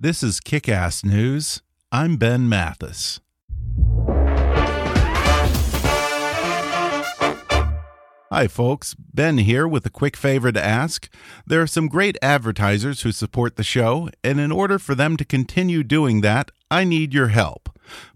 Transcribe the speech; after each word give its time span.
This 0.00 0.22
is 0.22 0.38
Kickass 0.38 1.04
News. 1.04 1.60
I'm 1.90 2.18
Ben 2.18 2.48
Mathis. 2.48 3.18
Hi, 8.30 8.46
folks. 8.46 8.94
Ben 8.94 9.38
here 9.38 9.66
with 9.66 9.84
a 9.86 9.90
quick 9.90 10.16
favor 10.16 10.52
to 10.52 10.64
ask. 10.64 11.12
There 11.44 11.60
are 11.60 11.66
some 11.66 11.88
great 11.88 12.16
advertisers 12.22 13.02
who 13.02 13.10
support 13.10 13.56
the 13.56 13.64
show, 13.64 14.08
and 14.22 14.38
in 14.38 14.52
order 14.52 14.78
for 14.78 14.94
them 14.94 15.16
to 15.16 15.24
continue 15.24 15.82
doing 15.82 16.20
that, 16.20 16.52
I 16.70 16.84
need 16.84 17.12
your 17.12 17.28
help. 17.28 17.68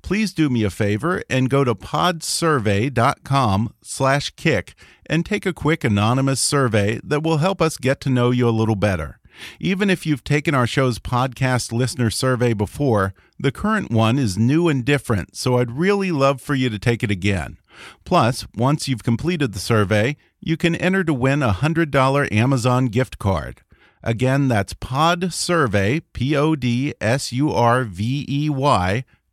Please 0.03 0.33
do 0.33 0.49
me 0.49 0.63
a 0.63 0.71
favor 0.71 1.25
and 1.29 1.51
go 1.51 1.65
to 1.65 1.75
podsurvey.com 1.75 3.75
slash 3.83 4.31
kick 4.37 4.75
and 5.07 5.27
take 5.27 5.45
a 5.45 5.53
quick 5.53 5.83
anonymous 5.83 6.41
survey 6.41 7.01
that 7.03 7.25
will 7.25 7.39
help 7.39 7.61
us 7.61 7.77
get 7.77 8.01
to 8.03 8.09
know 8.09 8.31
you 8.31 8.49
a 8.49 8.51
little 8.51 8.77
better. 8.77 9.19
Even 9.61 9.91
if 9.91 10.07
you've 10.07 10.25
taken 10.25 10.55
our 10.55 10.67
show's 10.67 10.99
podcast 10.99 11.73
listener 11.73 12.11
survey 12.11 12.53
before, 12.53 13.15
the 13.39 13.53
current 13.53 13.91
one 13.91 14.19
is 14.19 14.39
new 14.39 14.69
and 14.69 14.85
different, 14.85 15.37
so 15.37 15.59
I'd 15.59 15.71
really 15.71 16.13
love 16.13 16.41
for 16.41 16.55
you 16.55 16.71
to 16.71 16.79
take 16.79 17.03
it 17.03 17.11
again. 17.11 17.59
Plus, 18.05 18.47
once 18.55 18.87
you've 18.89 19.03
completed 19.03 19.53
the 19.53 19.59
survey, 19.59 20.17
you 20.41 20.57
can 20.57 20.75
enter 20.77 21.05
to 21.05 21.15
win 21.15 21.43
a 21.43 21.53
$100 21.53 22.33
Amazon 22.33 22.87
gift 22.87 23.19
card. 23.19 23.63
Again, 24.03 24.49
that's 24.49 24.75
podsurvey, 24.75 26.03
P-O-D-S-U-R-V-E-Y 26.13 26.65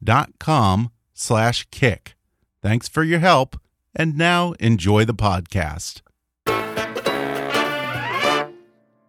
dot 0.01 0.29
com 0.39 0.91
slash 1.13 1.67
kick. 1.71 2.15
Thanks 2.61 2.87
for 2.87 3.03
your 3.03 3.19
help, 3.19 3.59
and 3.95 4.17
now 4.17 4.53
enjoy 4.59 5.05
the 5.05 5.13
podcast. 5.13 6.01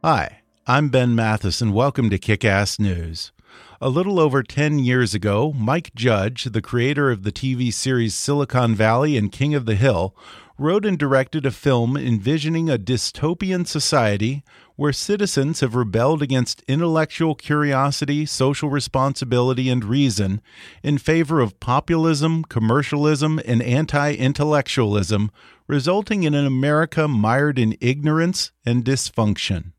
Hi. 0.03 0.40
I'm 0.73 0.89
Ben 0.89 1.17
Mathis, 1.17 1.61
and 1.61 1.75
welcome 1.75 2.11
to 2.11 2.17
Kickass 2.17 2.79
News. 2.79 3.33
A 3.81 3.89
little 3.89 4.21
over 4.21 4.45
10 4.45 4.79
years 4.79 5.15
ago, 5.15 5.53
Mike 5.53 5.93
Judge, 5.97 6.45
the 6.45 6.63
creator 6.63 7.11
of 7.11 7.25
the 7.25 7.33
TV 7.33 7.73
series 7.73 8.15
Silicon 8.15 8.77
Valley 8.77 9.17
and 9.17 9.33
King 9.33 9.53
of 9.53 9.67
the 9.67 9.75
Hill, 9.75 10.15
wrote 10.57 10.87
and 10.87 10.97
directed 10.97 11.45
a 11.45 11.51
film 11.51 11.97
envisioning 11.97 12.71
a 12.71 12.79
dystopian 12.79 13.67
society 13.67 14.45
where 14.77 14.93
citizens 14.93 15.59
have 15.59 15.75
rebelled 15.75 16.23
against 16.23 16.63
intellectual 16.69 17.35
curiosity, 17.35 18.25
social 18.25 18.71
responsibility, 18.71 19.69
and 19.69 19.85
reason 19.85 20.41
in 20.85 20.99
favor 20.99 21.41
of 21.41 21.59
populism, 21.59 22.45
commercialism, 22.45 23.41
and 23.45 23.61
anti 23.61 24.15
intellectualism, 24.15 25.33
resulting 25.67 26.23
in 26.23 26.35
an 26.35 26.47
America 26.47 27.09
mired 27.09 27.59
in 27.59 27.77
ignorance 27.81 28.53
and 28.65 28.85
dysfunction. 28.85 29.73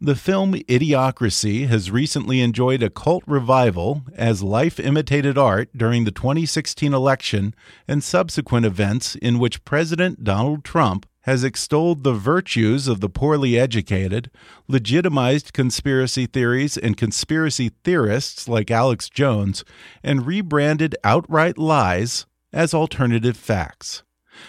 The 0.00 0.14
film 0.14 0.54
Idiocracy 0.54 1.68
has 1.68 1.90
recently 1.90 2.40
enjoyed 2.40 2.82
a 2.82 2.90
cult 2.90 3.24
revival 3.26 4.02
as 4.14 4.42
life 4.42 4.80
imitated 4.80 5.36
art 5.36 5.70
during 5.76 6.04
the 6.04 6.10
2016 6.10 6.92
election 6.92 7.54
and 7.86 8.02
subsequent 8.02 8.66
events 8.66 9.14
in 9.16 9.38
which 9.38 9.64
President 9.64 10.24
Donald 10.24 10.64
Trump 10.64 11.06
has 11.22 11.44
extolled 11.44 12.02
the 12.02 12.14
virtues 12.14 12.88
of 12.88 13.00
the 13.00 13.08
poorly 13.08 13.58
educated, 13.58 14.30
legitimized 14.68 15.52
conspiracy 15.52 16.26
theories 16.26 16.76
and 16.76 16.96
conspiracy 16.96 17.70
theorists 17.84 18.48
like 18.48 18.70
Alex 18.70 19.08
Jones, 19.08 19.64
and 20.02 20.26
rebranded 20.26 20.96
outright 21.04 21.58
lies 21.58 22.26
as 22.52 22.72
alternative 22.72 23.36
facts. 23.36 24.02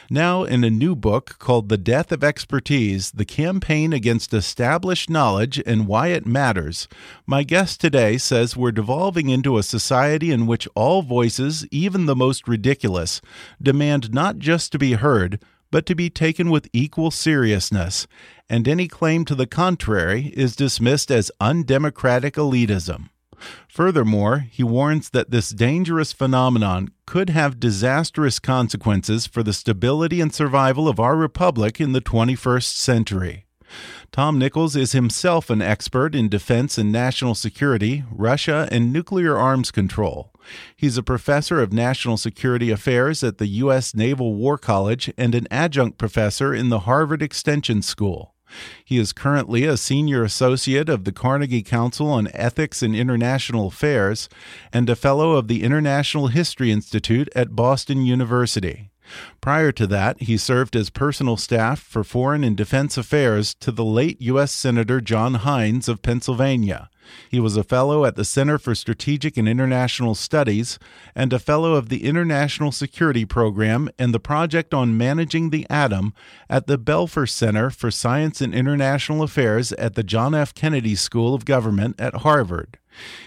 Now, 0.10 0.44
in 0.44 0.64
a 0.64 0.70
new 0.70 0.96
book 0.96 1.38
called 1.40 1.70
The 1.70 1.78
Death 1.78 2.12
of 2.12 2.24
Expertise 2.24 3.12
The 3.12 3.26
Campaign 3.26 3.94
Against 3.94 4.34
Established 4.34 5.10
Knowledge 5.10 5.62
and 5.66 5.88
Why 5.88 6.08
It 6.08 6.26
Matters, 6.26 6.88
my 7.26 7.44
guest 7.44 7.80
today 7.80 8.18
says 8.18 8.58
we're 8.58 8.72
devolving 8.72 9.30
into 9.30 9.58
a 9.58 9.64
society 9.64 10.32
in 10.32 10.48
which 10.48 10.68
all 10.76 11.02
voices, 11.02 11.66
even 11.72 12.08
the 12.08 12.16
most 12.16 12.48
ridiculous, 12.48 13.22
demand 13.62 14.14
not 14.14 14.40
just 14.40 14.72
to 14.72 14.80
be 14.80 14.94
heard, 14.94 15.40
but 15.72 15.86
to 15.86 15.96
be 15.96 16.10
taken 16.10 16.50
with 16.50 16.70
equal 16.74 17.12
seriousness, 17.12 18.08
and 18.50 18.68
any 18.68 18.88
claim 18.88 19.24
to 19.24 19.36
the 19.36 19.48
contrary 19.48 20.34
is 20.36 20.56
dismissed 20.56 21.10
as 21.10 21.32
undemocratic 21.40 22.34
elitism. 22.34 23.11
Furthermore, 23.68 24.46
he 24.50 24.64
warns 24.64 25.10
that 25.12 25.32
this 25.32 25.50
dangerous 25.50 26.12
phenomenon 26.14 26.90
could 27.06 27.30
have 27.30 27.60
disastrous 27.60 28.40
consequences 28.40 29.28
for 29.28 29.44
the 29.44 29.54
stability 29.54 30.22
and 30.22 30.34
survival 30.34 30.88
of 30.88 31.00
our 31.00 31.16
republic 31.16 31.80
in 31.80 31.92
the 31.92 32.02
21st 32.02 32.76
century. 32.76 33.46
Tom 34.12 34.38
Nichols 34.38 34.76
is 34.76 34.92
himself 34.92 35.50
an 35.50 35.62
expert 35.62 36.14
in 36.14 36.28
defense 36.28 36.78
and 36.78 36.92
national 36.92 37.36
security, 37.36 38.04
Russia, 38.12 38.68
and 38.72 38.92
nuclear 38.92 39.38
arms 39.38 39.72
control. 39.72 40.34
He's 40.76 40.98
a 40.98 41.04
professor 41.04 41.62
of 41.62 41.72
national 41.72 42.18
security 42.18 42.72
affairs 42.72 43.24
at 43.24 43.38
the 43.38 43.48
U.S. 43.48 43.96
Naval 43.96 44.36
War 44.36 44.58
College 44.58 45.14
and 45.18 45.34
an 45.34 45.48
adjunct 45.50 45.98
professor 45.98 46.54
in 46.54 46.70
the 46.70 46.80
Harvard 46.80 47.22
Extension 47.22 47.82
School. 47.82 48.36
He 48.84 48.98
is 48.98 49.14
currently 49.14 49.66
a 49.66 49.78
senior 49.78 50.24
associate 50.24 50.90
of 50.90 51.04
the 51.04 51.12
Carnegie 51.12 51.64
Council 51.64 52.08
on 52.10 52.30
Ethics 52.34 52.82
and 52.82 52.96
International 52.96 53.68
Affairs 53.68 54.30
and 54.72 54.90
a 54.90 54.96
fellow 54.96 55.34
of 55.34 55.48
the 55.48 55.64
International 55.64 56.28
History 56.28 56.72
Institute 56.72 57.30
at 57.36 57.56
Boston 57.56 58.06
University. 58.06 58.92
Prior 59.42 59.72
to 59.74 59.88
that, 59.88 60.22
he 60.22 60.38
served 60.38 60.76
as 60.76 60.90
personal 60.90 61.38
staff 61.38 61.80
for 61.80 62.04
foreign 62.04 62.44
and 62.44 62.56
defense 62.56 62.98
affairs 62.98 63.54
to 63.56 63.72
the 63.72 63.86
late 63.86 64.22
U.S. 64.22 64.52
Senator 64.52 65.02
John 65.02 65.36
Heinz 65.36 65.90
of 65.90 66.02
Pennsylvania. 66.02 66.90
He 67.30 67.40
was 67.40 67.58
a 67.58 67.64
fellow 67.64 68.06
at 68.06 68.16
the 68.16 68.26
Center 68.26 68.58
for 68.58 68.76
Strategic 68.76 69.38
and 69.38 69.48
International 69.48 70.16
Studies 70.16 70.80
and 71.16 71.32
a 71.34 71.40
fellow 71.40 71.76
of 71.76 71.90
the 71.90 72.04
International 72.04 72.72
Security 72.72 73.26
Program 73.26 73.90
and 73.98 74.14
the 74.14 74.20
Project 74.20 74.74
on 74.74 74.98
Managing 74.98 75.50
the 75.50 75.66
Atom 75.70 76.14
at 76.50 76.68
the 76.68 76.78
Belfer 76.78 77.30
Center 77.30 77.70
for 77.70 77.92
Science 77.92 78.42
and 78.42 78.54
International 78.54 79.24
Affairs 79.24 79.72
at 79.74 79.96
the 79.96 80.04
John 80.04 80.36
F. 80.36 80.54
Kennedy 80.54 80.96
School 80.96 81.34
of 81.34 81.46
Government 81.46 82.00
at 82.00 82.16
Harvard. 82.16 82.78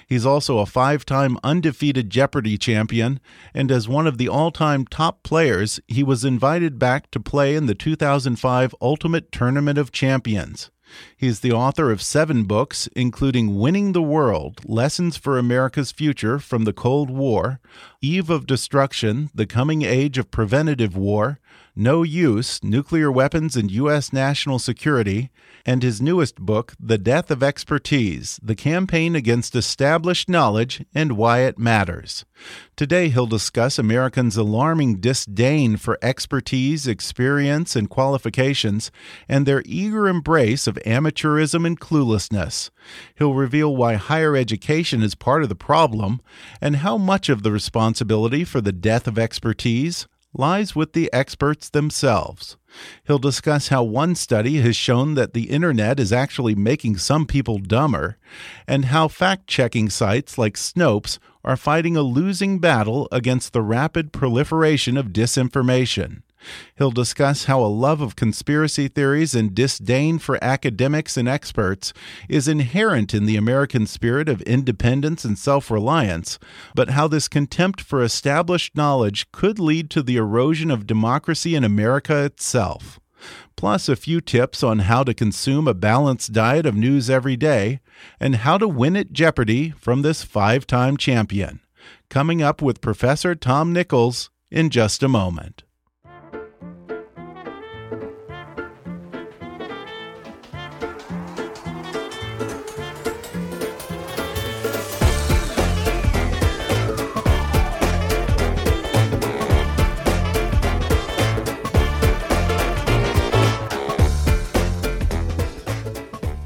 He's 0.07 0.27
also 0.27 0.59
a 0.59 0.67
five 0.67 1.05
time 1.05 1.39
undefeated 1.43 2.11
Jeopardy 2.11 2.59
champion, 2.59 3.21
and 3.55 3.71
as 3.71 3.89
one 3.89 4.07
of 4.07 4.19
the 4.19 4.29
all 4.29 4.51
time 4.51 4.87
top 4.87 5.23
players, 5.23 5.81
he 5.89 6.03
was 6.03 6.25
invited 6.25 6.79
back 6.79 7.11
to 7.13 7.21
play 7.21 7.57
in 7.57 7.67
the 7.67 7.75
2005 7.75 8.75
Ultimate 8.81 9.33
Tournament 9.33 9.79
of 9.79 9.93
Champions. 9.93 10.71
He's 11.17 11.41
the 11.41 11.53
author 11.53 11.91
of 11.91 12.03
seven 12.03 12.45
books, 12.45 12.89
including 12.95 13.59
Winning 13.59 13.93
the 13.93 14.03
World 14.03 14.61
Lessons 14.65 15.17
for 15.17 15.39
America's 15.39 15.93
Future 15.93 16.39
from 16.39 16.65
the 16.65 16.73
Cold 16.73 17.11
War, 17.11 17.61
Eve 18.01 18.31
of 18.31 18.47
Destruction 18.47 19.31
The 19.35 19.47
Coming 19.47 19.83
Age 19.83 20.19
of 20.19 20.31
Preventative 20.31 20.97
War, 20.97 21.39
No 21.77 22.05
Use 22.05 22.63
Nuclear 22.63 23.11
Weapons 23.11 23.57
and 23.57 23.69
U.S. 23.69 24.13
National 24.13 24.61
Security, 24.61 25.33
and 25.67 25.83
his 25.83 26.01
newest 26.01 26.37
book, 26.37 26.75
The 26.79 26.99
Death 26.99 27.33
of 27.33 27.43
Expertise 27.43 28.39
The 28.41 28.55
Campaign 28.55 29.17
Against 29.17 29.57
Established 29.57 30.29
Knowledge 30.29 30.85
and 30.95 31.17
Why 31.17 31.41
It 31.41 31.59
Matters. 31.59 32.25
Today, 32.77 33.09
he'll 33.09 33.27
discuss 33.27 33.77
Americans' 33.77 34.37
alarming 34.37 35.01
disdain 35.01 35.77
for 35.77 35.99
expertise, 36.01 36.87
experience, 36.87 37.75
and 37.75 37.91
qualifications, 37.91 38.93
and 39.29 39.45
their 39.45 39.65
eager 39.67 40.07
embrace 40.07 40.69
of 40.69 40.79
amateurism 40.87 41.67
and 41.67 41.81
cluelessness. 41.81 42.71
He'll 43.17 43.35
reveal 43.35 43.75
why 43.75 43.95
higher 43.95 44.37
education 44.37 45.03
is 45.03 45.17
part 45.17 45.43
of 45.43 45.49
the 45.49 45.57
problem 45.57 46.21
and 46.61 46.77
how 46.77 46.99
much 46.99 47.29
of 47.29 47.43
the 47.43 47.51
responsibility 47.51 48.45
for 48.45 48.61
the 48.61 48.73
death 48.73 49.09
of 49.09 49.19
expertise 49.19 50.07
lies 50.35 50.75
with 50.75 50.93
the 50.93 51.11
experts 51.13 51.71
themselves. 51.71 52.57
He'll 53.07 53.19
discuss 53.19 53.69
how 53.69 53.85
one 53.85 54.17
study 54.17 54.57
has 54.57 54.75
shown 54.75 55.15
that 55.15 55.33
the 55.33 55.45
internet 55.45 56.01
is 56.01 56.13
actually 56.13 56.57
making 56.57 56.99
some 56.99 57.25
people 57.25 57.59
dumber, 57.59 58.19
and 58.67 58.87
how 58.87 59.07
fact 59.09 59.47
checking 59.47 59.89
sites 59.89 60.37
like 60.37 60.55
Snopes 60.55 61.19
are 61.45 61.57
fighting 61.57 61.97
a 61.97 62.03
losing 62.03 62.59
battle 62.59 63.07
against 63.13 63.53
the 63.53 63.63
rapid 63.63 64.13
proliferation 64.13 64.97
of 64.97 65.13
disinformation. 65.13 66.23
He'll 66.77 66.91
discuss 66.91 67.45
how 67.45 67.61
a 67.61 67.67
love 67.67 68.01
of 68.01 68.17
conspiracy 68.17 68.89
theories 68.89 69.35
and 69.35 69.55
disdain 69.55 70.19
for 70.19 70.43
academics 70.43 71.17
and 71.17 71.29
experts 71.29 71.93
is 72.29 72.49
inherent 72.49 73.15
in 73.15 73.27
the 73.27 73.37
American 73.37 73.87
spirit 73.87 74.29
of 74.29 74.43
independence 74.43 75.25
and 75.25 75.39
self 75.39 75.71
reliance, 75.71 76.39
but 76.75 76.91
how 76.91 77.09
this 77.09 77.29
contempt 77.29 77.81
for 77.81 78.03
established 78.03 78.77
knowledge 78.77 79.31
could 79.33 79.59
lead 79.59 79.91
to 79.91 80.03
the 80.03 80.17
erosion 80.17 80.71
of 80.71 80.87
democracy 80.87 81.55
in 81.55 81.65
America 81.65 82.25
itself. 82.25 83.01
Plus, 83.57 83.89
a 83.89 83.97
few 83.97 84.21
tips 84.21 84.63
on 84.63 84.81
how 84.81 85.03
to 85.03 85.15
consume 85.15 85.67
a 85.67 85.75
balanced 85.75 86.33
diet 86.33 86.67
of 86.67 86.75
news 86.75 87.09
every 87.09 87.37
day 87.37 87.81
and 88.21 88.37
how 88.37 88.59
to 88.59 88.69
win 88.69 88.97
at 88.97 89.13
Jeopardy 89.13 89.71
from 89.71 90.03
this 90.03 90.23
five 90.23 90.67
time 90.67 90.97
champion. 90.97 91.61
Coming 92.11 92.43
up 92.43 92.61
with 92.61 92.81
Professor 92.81 93.35
Tom 93.35 93.73
Nichols 93.73 94.31
in 94.51 94.71
just 94.71 95.03
a 95.03 95.09
moment. 95.09 95.63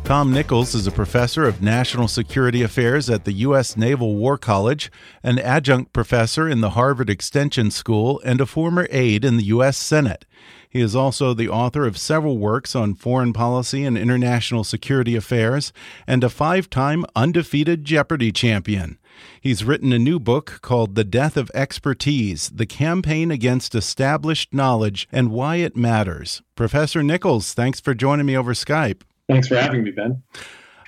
Tom 0.08 0.32
Nichols 0.32 0.74
is 0.74 0.86
a 0.86 0.90
professor 0.90 1.46
of 1.46 1.60
national 1.60 2.08
security 2.08 2.62
affairs 2.62 3.10
at 3.10 3.26
the 3.26 3.32
U.S. 3.44 3.76
Naval 3.76 4.16
War 4.16 4.38
College, 4.38 4.90
an 5.22 5.38
adjunct 5.38 5.92
professor 5.92 6.48
in 6.48 6.62
the 6.62 6.70
Harvard 6.70 7.10
Extension 7.10 7.70
School, 7.70 8.18
and 8.24 8.40
a 8.40 8.46
former 8.46 8.88
aide 8.90 9.22
in 9.22 9.36
the 9.36 9.44
U.S. 9.44 9.76
Senate. 9.76 10.24
He 10.66 10.80
is 10.80 10.96
also 10.96 11.34
the 11.34 11.50
author 11.50 11.86
of 11.86 11.98
several 11.98 12.38
works 12.38 12.74
on 12.74 12.94
foreign 12.94 13.34
policy 13.34 13.84
and 13.84 13.98
international 13.98 14.64
security 14.64 15.14
affairs, 15.14 15.74
and 16.06 16.24
a 16.24 16.30
five 16.30 16.70
time 16.70 17.04
undefeated 17.14 17.84
Jeopardy 17.84 18.32
champion. 18.32 18.98
He's 19.42 19.62
written 19.62 19.92
a 19.92 19.98
new 19.98 20.18
book 20.18 20.60
called 20.62 20.94
The 20.94 21.04
Death 21.04 21.36
of 21.36 21.50
Expertise 21.52 22.48
The 22.48 22.64
Campaign 22.64 23.30
Against 23.30 23.74
Established 23.74 24.54
Knowledge 24.54 25.06
and 25.12 25.30
Why 25.30 25.56
It 25.56 25.76
Matters. 25.76 26.40
Professor 26.56 27.02
Nichols, 27.02 27.52
thanks 27.52 27.78
for 27.78 27.92
joining 27.92 28.24
me 28.24 28.38
over 28.38 28.54
Skype. 28.54 29.02
Thanks 29.28 29.48
for 29.48 29.56
having 29.56 29.84
me, 29.84 29.90
Ben. 29.90 30.22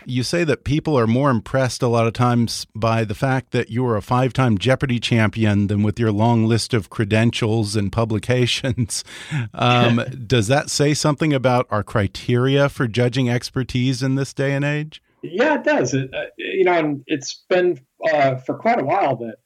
You 0.06 0.22
say 0.22 0.44
that 0.44 0.64
people 0.64 0.98
are 0.98 1.06
more 1.06 1.30
impressed 1.30 1.82
a 1.82 1.86
lot 1.86 2.06
of 2.06 2.14
times 2.14 2.66
by 2.74 3.04
the 3.04 3.14
fact 3.14 3.50
that 3.52 3.68
you 3.70 3.84
are 3.86 3.96
a 3.96 4.02
five 4.02 4.32
time 4.32 4.56
Jeopardy 4.56 4.98
champion 4.98 5.66
than 5.66 5.82
with 5.82 6.00
your 6.00 6.10
long 6.10 6.46
list 6.46 6.72
of 6.72 6.88
credentials 6.90 7.76
and 7.76 7.92
publications. 7.92 9.04
Um, 9.52 9.96
does 10.26 10.48
that 10.48 10.70
say 10.70 10.94
something 10.94 11.32
about 11.32 11.66
our 11.70 11.82
criteria 11.82 12.68
for 12.68 12.86
judging 12.86 13.28
expertise 13.28 14.02
in 14.02 14.14
this 14.14 14.32
day 14.32 14.52
and 14.52 14.64
age? 14.64 15.02
Yeah, 15.22 15.56
it 15.56 15.64
does. 15.64 15.92
It, 15.92 16.12
uh, 16.14 16.24
you 16.36 16.64
know, 16.64 16.72
and 16.72 17.02
it's 17.06 17.44
been 17.48 17.80
uh, 18.12 18.36
for 18.36 18.56
quite 18.56 18.80
a 18.80 18.84
while 18.84 19.16
that 19.16 19.36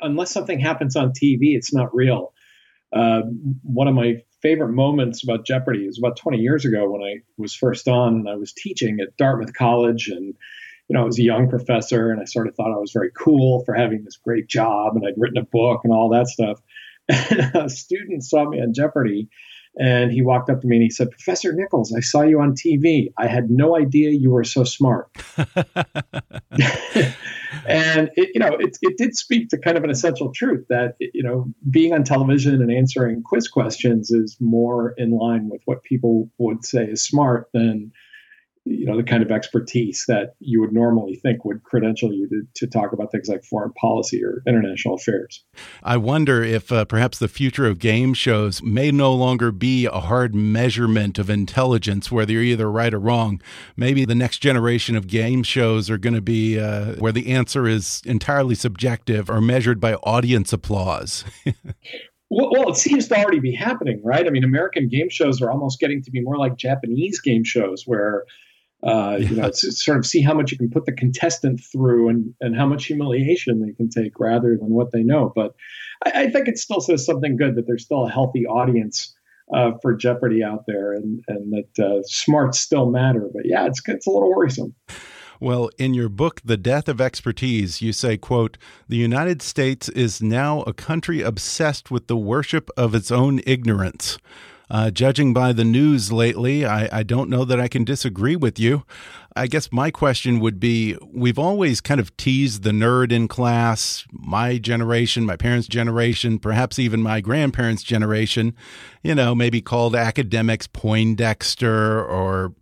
unless 0.00 0.30
something 0.30 0.58
happens 0.58 0.96
on 0.96 1.10
TV, 1.10 1.56
it's 1.56 1.74
not 1.74 1.94
real. 1.94 2.32
Uh, 2.92 3.22
one 3.62 3.88
of 3.88 3.94
my 3.94 4.22
favorite 4.42 4.72
moments 4.72 5.22
about 5.22 5.46
Jeopardy 5.46 5.86
is 5.86 5.98
about 5.98 6.16
20 6.16 6.38
years 6.38 6.64
ago 6.64 6.90
when 6.90 7.02
I 7.02 7.16
was 7.36 7.54
first 7.54 7.88
on 7.88 8.14
and 8.14 8.28
I 8.28 8.36
was 8.36 8.52
teaching 8.52 8.98
at 9.00 9.16
Dartmouth 9.16 9.54
College 9.54 10.08
and 10.08 10.34
you 10.88 10.94
know, 10.94 11.02
I 11.02 11.04
was 11.04 11.20
a 11.20 11.22
young 11.22 11.48
professor 11.48 12.10
and 12.10 12.20
I 12.20 12.24
sort 12.24 12.48
of 12.48 12.56
thought 12.56 12.74
I 12.74 12.78
was 12.78 12.90
very 12.90 13.12
cool 13.16 13.64
for 13.64 13.74
having 13.74 14.02
this 14.02 14.16
great 14.16 14.48
job 14.48 14.96
and 14.96 15.06
I'd 15.06 15.14
written 15.16 15.38
a 15.38 15.44
book 15.44 15.82
and 15.84 15.92
all 15.92 16.08
that 16.08 16.26
stuff. 16.26 16.60
And 17.08 17.54
a 17.54 17.68
student 17.68 18.24
saw 18.24 18.48
me 18.48 18.60
on 18.60 18.74
Jeopardy 18.74 19.28
and 19.80 20.12
he 20.12 20.20
walked 20.20 20.50
up 20.50 20.60
to 20.60 20.66
me 20.66 20.76
and 20.76 20.82
he 20.82 20.90
said, 20.90 21.10
Professor 21.10 21.54
Nichols, 21.54 21.94
I 21.96 22.00
saw 22.00 22.20
you 22.20 22.38
on 22.38 22.52
TV. 22.52 23.12
I 23.16 23.26
had 23.26 23.50
no 23.50 23.78
idea 23.78 24.10
you 24.10 24.30
were 24.30 24.44
so 24.44 24.62
smart. 24.62 25.08
and 27.66 28.10
it, 28.14 28.28
you 28.34 28.40
know, 28.40 28.54
it, 28.60 28.76
it 28.82 28.98
did 28.98 29.16
speak 29.16 29.48
to 29.48 29.58
kind 29.58 29.78
of 29.78 29.84
an 29.84 29.88
essential 29.88 30.32
truth 30.32 30.66
that, 30.68 30.96
you 31.00 31.22
know, 31.22 31.46
being 31.70 31.94
on 31.94 32.04
television 32.04 32.60
and 32.60 32.70
answering 32.70 33.22
quiz 33.22 33.48
questions 33.48 34.10
is 34.10 34.36
more 34.38 34.92
in 34.98 35.12
line 35.12 35.48
with 35.48 35.62
what 35.64 35.82
people 35.82 36.28
would 36.36 36.62
say 36.62 36.84
is 36.84 37.02
smart 37.02 37.48
than 37.54 37.90
you 38.64 38.84
know 38.84 38.96
the 38.96 39.02
kind 39.02 39.22
of 39.22 39.30
expertise 39.30 40.04
that 40.06 40.34
you 40.38 40.60
would 40.60 40.72
normally 40.72 41.16
think 41.16 41.44
would 41.44 41.62
credential 41.62 42.12
you 42.12 42.28
to, 42.28 42.42
to 42.54 42.66
talk 42.66 42.92
about 42.92 43.10
things 43.10 43.28
like 43.28 43.42
foreign 43.44 43.72
policy 43.72 44.22
or 44.22 44.42
international 44.46 44.94
affairs. 44.94 45.44
I 45.82 45.96
wonder 45.96 46.42
if 46.42 46.70
uh, 46.70 46.84
perhaps 46.84 47.18
the 47.18 47.28
future 47.28 47.66
of 47.66 47.78
game 47.78 48.12
shows 48.14 48.62
may 48.62 48.90
no 48.90 49.14
longer 49.14 49.50
be 49.50 49.86
a 49.86 50.00
hard 50.00 50.34
measurement 50.34 51.18
of 51.18 51.30
intelligence 51.30 52.12
whether 52.12 52.32
you're 52.32 52.42
either 52.42 52.70
right 52.70 52.92
or 52.92 53.00
wrong. 53.00 53.40
Maybe 53.76 54.04
the 54.04 54.14
next 54.14 54.38
generation 54.38 54.96
of 54.96 55.06
game 55.06 55.42
shows 55.42 55.88
are 55.88 55.98
going 55.98 56.14
to 56.14 56.20
be 56.20 56.58
uh, 56.58 56.94
where 56.96 57.12
the 57.12 57.32
answer 57.32 57.66
is 57.66 58.02
entirely 58.04 58.54
subjective 58.54 59.30
or 59.30 59.40
measured 59.40 59.80
by 59.80 59.94
audience 59.94 60.52
applause. 60.52 61.24
Well, 62.32 62.48
well, 62.52 62.70
it 62.70 62.76
seems 62.76 63.08
to 63.08 63.18
already 63.18 63.40
be 63.40 63.52
happening, 63.52 64.00
right? 64.04 64.24
I 64.24 64.30
mean, 64.30 64.44
American 64.44 64.88
game 64.88 65.08
shows 65.10 65.42
are 65.42 65.50
almost 65.50 65.80
getting 65.80 66.00
to 66.04 66.12
be 66.12 66.20
more 66.20 66.38
like 66.38 66.56
Japanese 66.56 67.20
game 67.20 67.42
shows, 67.42 67.82
where 67.86 68.24
uh, 68.82 69.18
you 69.20 69.36
know, 69.36 69.50
sort 69.52 69.98
of 69.98 70.06
see 70.06 70.22
how 70.22 70.34
much 70.34 70.52
you 70.52 70.58
can 70.58 70.70
put 70.70 70.86
the 70.86 70.92
contestant 70.92 71.60
through 71.60 72.08
and, 72.08 72.34
and 72.40 72.56
how 72.56 72.66
much 72.66 72.86
humiliation 72.86 73.60
they 73.64 73.72
can 73.72 73.88
take 73.88 74.18
rather 74.18 74.56
than 74.56 74.70
what 74.70 74.90
they 74.92 75.02
know. 75.02 75.32
But 75.34 75.54
I, 76.04 76.22
I 76.24 76.30
think 76.30 76.48
it 76.48 76.58
still 76.58 76.80
says 76.80 77.04
something 77.04 77.36
good 77.36 77.56
that 77.56 77.66
there's 77.66 77.84
still 77.84 78.06
a 78.06 78.10
healthy 78.10 78.46
audience 78.46 79.14
uh, 79.52 79.72
for 79.82 79.94
Jeopardy 79.94 80.42
out 80.42 80.64
there 80.66 80.92
and, 80.92 81.22
and 81.28 81.52
that 81.52 81.84
uh, 81.84 82.02
smarts 82.04 82.58
still 82.58 82.90
matter. 82.90 83.28
But 83.32 83.42
yeah, 83.44 83.66
it's, 83.66 83.80
it's 83.86 84.06
a 84.06 84.10
little 84.10 84.30
worrisome. 84.30 84.74
Well, 85.40 85.70
in 85.78 85.94
your 85.94 86.10
book, 86.10 86.42
The 86.44 86.58
Death 86.58 86.86
of 86.86 87.00
Expertise, 87.00 87.80
you 87.80 87.94
say, 87.94 88.18
quote, 88.18 88.58
the 88.88 88.98
United 88.98 89.40
States 89.40 89.88
is 89.88 90.20
now 90.20 90.60
a 90.62 90.74
country 90.74 91.22
obsessed 91.22 91.90
with 91.90 92.08
the 92.08 92.16
worship 92.16 92.70
of 92.76 92.94
its 92.94 93.10
own 93.10 93.40
ignorance. 93.46 94.18
Uh, 94.70 94.88
judging 94.88 95.34
by 95.34 95.52
the 95.52 95.64
news 95.64 96.12
lately, 96.12 96.64
I, 96.64 97.00
I 97.00 97.02
don't 97.02 97.28
know 97.28 97.44
that 97.44 97.58
I 97.58 97.66
can 97.66 97.82
disagree 97.82 98.36
with 98.36 98.60
you. 98.60 98.84
I 99.34 99.48
guess 99.48 99.72
my 99.72 99.90
question 99.90 100.38
would 100.38 100.60
be 100.60 100.96
we've 101.12 101.40
always 101.40 101.80
kind 101.80 101.98
of 101.98 102.16
teased 102.16 102.62
the 102.62 102.70
nerd 102.70 103.10
in 103.10 103.26
class, 103.26 104.06
my 104.12 104.58
generation, 104.58 105.26
my 105.26 105.36
parents' 105.36 105.66
generation, 105.66 106.38
perhaps 106.38 106.78
even 106.78 107.02
my 107.02 107.20
grandparents' 107.20 107.82
generation, 107.82 108.54
you 109.02 109.14
know, 109.14 109.34
maybe 109.34 109.60
called 109.60 109.96
academics 109.96 110.68
Poindexter 110.68 112.04
or 112.04 112.54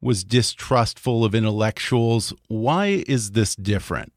was 0.00 0.22
distrustful 0.22 1.24
of 1.24 1.34
intellectuals. 1.34 2.32
Why 2.46 3.04
is 3.08 3.32
this 3.32 3.56
different? 3.56 4.12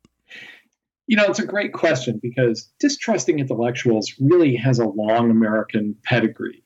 You 1.07 1.17
know, 1.17 1.25
it's 1.25 1.39
a 1.39 1.47
great 1.47 1.73
question 1.73 2.19
because 2.21 2.69
distrusting 2.79 3.39
intellectuals 3.39 4.13
really 4.19 4.55
has 4.57 4.77
a 4.77 4.85
long 4.85 5.31
American 5.31 5.95
pedigree 6.03 6.63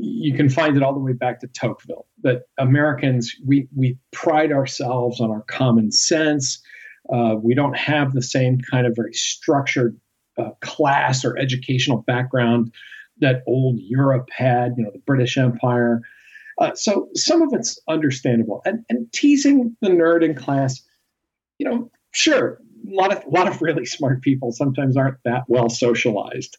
you 0.00 0.34
can 0.34 0.48
find 0.48 0.76
it 0.76 0.82
all 0.82 0.92
the 0.92 1.00
way 1.00 1.12
back 1.12 1.40
to 1.40 1.46
Tocqueville 1.48 2.06
that 2.22 2.42
Americans 2.58 3.34
we 3.44 3.68
we 3.74 3.98
pride 4.12 4.52
ourselves 4.52 5.20
on 5.20 5.30
our 5.30 5.42
common 5.42 5.92
sense. 5.92 6.60
Uh, 7.12 7.36
we 7.40 7.54
don't 7.54 7.76
have 7.76 8.12
the 8.12 8.22
same 8.22 8.58
kind 8.70 8.86
of 8.86 8.94
very 8.94 9.12
structured 9.12 9.98
uh, 10.38 10.50
class 10.60 11.24
or 11.24 11.36
educational 11.38 11.98
background 12.02 12.72
that 13.18 13.42
old 13.46 13.78
Europe 13.80 14.28
had. 14.32 14.74
You 14.76 14.84
know, 14.84 14.90
the 14.92 15.00
British 15.00 15.36
Empire. 15.36 16.00
Uh, 16.58 16.74
so 16.74 17.08
some 17.14 17.42
of 17.42 17.50
it's 17.52 17.78
understandable, 17.88 18.62
and 18.64 18.84
and 18.88 19.12
teasing 19.12 19.76
the 19.80 19.88
nerd 19.88 20.24
in 20.24 20.34
class. 20.34 20.82
You 21.58 21.68
know, 21.68 21.90
sure, 22.12 22.60
a 22.90 22.94
lot 22.94 23.16
of 23.16 23.24
a 23.24 23.30
lot 23.30 23.48
of 23.48 23.60
really 23.60 23.86
smart 23.86 24.22
people 24.22 24.52
sometimes 24.52 24.96
aren't 24.96 25.18
that 25.24 25.44
well 25.48 25.68
socialized. 25.68 26.56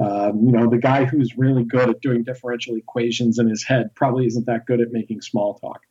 Um, 0.00 0.40
you 0.44 0.52
know, 0.52 0.68
the 0.68 0.78
guy 0.78 1.04
who's 1.04 1.38
really 1.38 1.64
good 1.64 1.88
at 1.88 2.00
doing 2.00 2.24
differential 2.24 2.74
equations 2.74 3.38
in 3.38 3.48
his 3.48 3.62
head 3.62 3.94
probably 3.94 4.26
isn't 4.26 4.46
that 4.46 4.66
good 4.66 4.80
at 4.80 4.88
making 4.90 5.20
small 5.20 5.54
talk. 5.54 5.82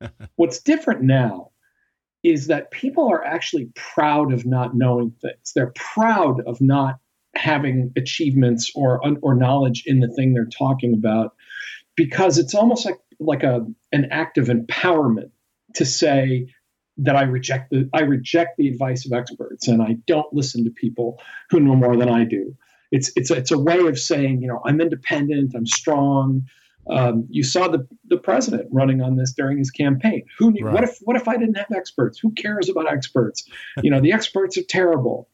What's 0.36 0.60
different 0.60 1.02
now 1.02 1.50
is 2.24 2.48
that 2.48 2.70
people 2.70 3.08
are 3.08 3.24
actually 3.24 3.70
proud 3.74 4.32
of 4.32 4.46
not 4.46 4.74
knowing 4.74 5.12
things. 5.22 5.52
They're 5.54 5.72
proud 5.74 6.40
of 6.46 6.60
not 6.60 6.98
having 7.34 7.92
achievements 7.96 8.70
or 8.74 9.00
or 9.22 9.34
knowledge 9.34 9.84
in 9.86 10.00
the 10.00 10.08
thing 10.08 10.34
they're 10.34 10.46
talking 10.46 10.94
about 10.94 11.34
because 11.96 12.38
it's 12.38 12.54
almost 12.54 12.84
like 12.84 12.98
like 13.20 13.42
a 13.42 13.66
an 13.92 14.08
act 14.10 14.38
of 14.38 14.48
empowerment 14.48 15.30
to 15.74 15.84
say 15.84 16.48
that 16.98 17.16
I 17.16 17.22
reject 17.22 17.70
the 17.70 17.88
I 17.92 18.00
reject 18.00 18.58
the 18.58 18.68
advice 18.68 19.06
of 19.06 19.12
experts 19.12 19.68
and 19.68 19.82
I 19.82 19.96
don't 20.06 20.32
listen 20.32 20.64
to 20.64 20.70
people 20.70 21.18
who 21.50 21.60
know 21.60 21.74
more 21.74 21.96
than 21.96 22.10
I 22.10 22.24
do. 22.24 22.56
It's 22.92 23.10
it's 23.16 23.30
a, 23.30 23.34
it's 23.34 23.50
a 23.50 23.58
way 23.58 23.78
of 23.78 23.98
saying 23.98 24.42
you 24.42 24.48
know 24.48 24.60
I'm 24.64 24.80
independent, 24.80 25.54
I'm 25.54 25.66
strong. 25.66 26.46
Um, 26.88 27.26
you 27.30 27.42
saw 27.42 27.68
the 27.68 27.86
the 28.06 28.18
president 28.18 28.68
running 28.70 29.00
on 29.02 29.16
this 29.16 29.32
during 29.32 29.58
his 29.58 29.70
campaign. 29.70 30.24
Who 30.38 30.52
knew? 30.52 30.64
Right. 30.64 30.74
What 30.74 30.84
if 30.84 30.98
what 31.02 31.16
if 31.16 31.26
I 31.26 31.36
didn't 31.36 31.56
have 31.56 31.72
experts? 31.74 32.18
Who 32.18 32.30
cares 32.32 32.68
about 32.68 32.92
experts? 32.92 33.48
you 33.82 33.90
know 33.90 34.00
the 34.00 34.12
experts 34.12 34.56
are 34.58 34.64
terrible, 34.68 35.28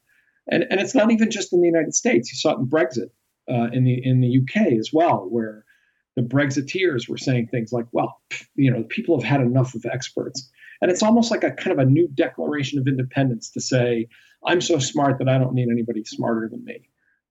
and 0.47 0.65
and 0.69 0.79
it's 0.79 0.95
not 0.95 1.11
even 1.11 1.29
just 1.29 1.53
in 1.53 1.61
the 1.61 1.67
United 1.67 1.93
States. 1.93 2.31
You 2.31 2.37
saw 2.37 2.53
it 2.53 2.59
in 2.59 2.67
Brexit 2.67 3.09
uh, 3.51 3.69
in 3.71 3.83
the 3.83 3.99
in 4.03 4.21
the 4.21 4.39
UK 4.39 4.73
as 4.79 4.91
well, 4.91 5.27
where 5.29 5.65
the 6.15 6.21
Brexiteers 6.23 7.07
were 7.09 7.17
saying 7.17 7.47
things 7.47 7.71
like, 7.71 7.85
"Well, 7.91 8.21
you 8.55 8.71
know, 8.71 8.83
people 8.83 9.19
have 9.19 9.29
had 9.29 9.41
enough 9.41 9.75
of 9.75 9.85
experts." 9.85 10.49
And 10.81 10.89
it's 10.89 11.03
almost 11.03 11.31
like 11.31 11.43
a 11.43 11.51
kind 11.51 11.77
of 11.77 11.85
a 11.85 11.89
new 11.89 12.07
declaration 12.07 12.79
of 12.79 12.87
independence 12.87 13.49
to 13.51 13.61
say, 13.61 14.07
I'm 14.45 14.61
so 14.61 14.79
smart 14.79 15.17
that 15.19 15.27
I 15.27 15.37
don't 15.37 15.53
need 15.53 15.67
anybody 15.69 16.03
smarter 16.05 16.47
than 16.49 16.63
me. 16.63 16.89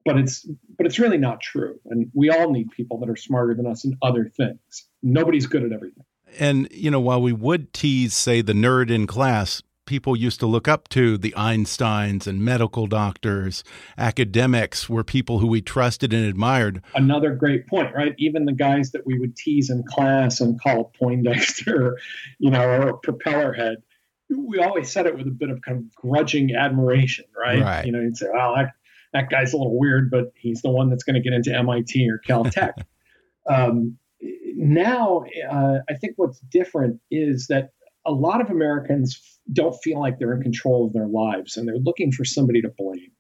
But 0.09 0.17
it's 0.17 0.49
but 0.79 0.87
it's 0.87 0.99
really 0.99 1.19
not 1.19 1.43
true. 1.43 1.79
And 1.85 2.11
we 2.15 2.31
all 2.31 2.51
need 2.51 2.71
people 2.71 2.99
that 3.01 3.11
are 3.11 3.17
smarter 3.17 3.55
than 3.55 3.67
us 3.67 3.85
in 3.85 3.99
other 4.01 4.33
things. 4.35 4.87
Nobody's 5.03 5.45
good 5.45 5.65
at 5.65 5.71
everything. 5.71 6.03
And 6.39 6.67
you 6.71 6.91
know, 6.91 6.99
while 6.99 7.21
we 7.21 7.35
would 7.35 7.75
tease, 7.75 8.15
say, 8.15 8.41
the 8.41 8.55
nerd 8.55 8.91
in 8.91 9.07
class, 9.07 9.63
people 9.85 10.17
used 10.17 10.41
to 10.41 10.47
look 10.47 10.67
up 10.67 10.89
to 10.91 11.19
the 11.19 11.35
Einsteins 11.37 12.27
and 12.27 12.43
medical 12.43 12.87
doctors, 12.87 13.63
academics 13.99 14.89
were 14.89 15.05
people 15.05 15.41
who 15.41 15.47
we 15.47 15.61
trusted 15.61 16.15
and 16.15 16.25
admired. 16.25 16.83
Another 16.95 17.35
great 17.35 17.67
point, 17.67 17.95
right? 17.95 18.15
Even 18.17 18.47
the 18.47 18.55
guys 18.55 18.93
that 18.93 19.07
we 19.07 19.19
would 19.19 19.37
tease 19.37 19.69
in 19.69 19.83
class 19.83 20.41
and 20.41 20.59
call 20.59 20.81
a 20.81 20.99
Poindexter, 20.99 21.99
you 22.39 22.51
know, 22.51 22.63
or 22.63 22.89
a 22.89 22.97
propeller 22.97 23.53
head, 23.53 23.83
we 24.31 24.59
always 24.59 24.91
said 24.91 25.07
it 25.07 25.17
with 25.17 25.27
a 25.27 25.31
bit 25.31 25.51
of 25.51 25.61
kind 25.63 25.79
of 25.79 25.95
grudging 25.95 26.55
admiration, 26.55 27.25
right? 27.37 27.63
right. 27.63 27.87
You 27.87 27.93
know, 27.93 28.01
you'd 28.01 28.17
say, 28.17 28.27
well, 28.33 28.55
that, 28.57 28.73
that 29.19 29.31
guy's 29.31 29.53
a 29.53 29.57
little 29.57 29.79
weird, 29.79 30.11
but 30.11 30.33
he's 30.37 30.63
the 30.63 30.71
one 30.71 30.91
that's 30.91 31.03
going 31.03 31.15
to 31.15 31.21
get 31.21 31.33
into 31.33 31.55
MIT 31.55 32.09
or 32.09 32.21
Caltech. 32.27 32.73
um, 33.51 33.99
now, 34.21 35.25
uh, 35.51 35.79
I 35.89 35.95
think 35.95 36.15
what's 36.17 36.39
different 36.41 37.01
is 37.11 37.47
that 37.49 37.71
a 38.07 38.13
lot 38.13 38.41
of 38.41 38.51
Americans 38.51 39.21
don't 39.53 39.77
feel 39.83 40.01
like 40.01 40.19
they're 40.19 40.35
in 40.35 40.43
control 40.43 40.87
of 40.87 40.93
their 40.93 41.07
lives 41.07 41.57
and 41.57 41.67
they're 41.67 41.79
looking 41.79 42.13
for 42.13 42.25
somebody 42.25 42.63
to 42.63 42.69
blame. 42.77 43.11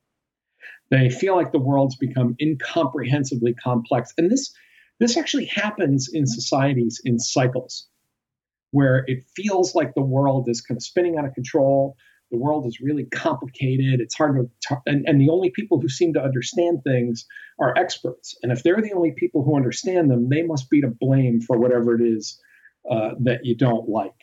They 0.90 1.10
feel 1.10 1.34
like 1.34 1.52
the 1.52 1.58
world's 1.58 1.96
become 1.96 2.36
incomprehensibly 2.40 3.54
complex. 3.54 4.12
And 4.16 4.30
this, 4.30 4.52
this 5.00 5.16
actually 5.16 5.46
happens 5.46 6.08
in 6.12 6.26
societies 6.26 7.00
in 7.04 7.18
cycles 7.18 7.88
where 8.70 9.04
it 9.06 9.24
feels 9.34 9.74
like 9.74 9.94
the 9.94 10.02
world 10.02 10.48
is 10.48 10.60
kind 10.60 10.76
of 10.76 10.82
spinning 10.82 11.18
out 11.18 11.24
of 11.24 11.34
control. 11.34 11.96
The 12.30 12.38
world 12.38 12.66
is 12.66 12.80
really 12.80 13.04
complicated. 13.04 14.00
It's 14.00 14.14
hard 14.14 14.50
to, 14.68 14.76
and, 14.86 15.08
and 15.08 15.20
the 15.20 15.30
only 15.30 15.50
people 15.50 15.80
who 15.80 15.88
seem 15.88 16.12
to 16.14 16.22
understand 16.22 16.82
things 16.84 17.26
are 17.58 17.76
experts. 17.76 18.36
And 18.42 18.52
if 18.52 18.62
they're 18.62 18.82
the 18.82 18.92
only 18.92 19.12
people 19.16 19.42
who 19.42 19.56
understand 19.56 20.10
them, 20.10 20.28
they 20.28 20.42
must 20.42 20.68
be 20.68 20.82
to 20.82 20.88
blame 20.88 21.40
for 21.40 21.58
whatever 21.58 21.94
it 21.94 22.02
is 22.06 22.40
uh, 22.90 23.10
that 23.20 23.44
you 23.44 23.56
don't 23.56 23.88
like. 23.88 24.14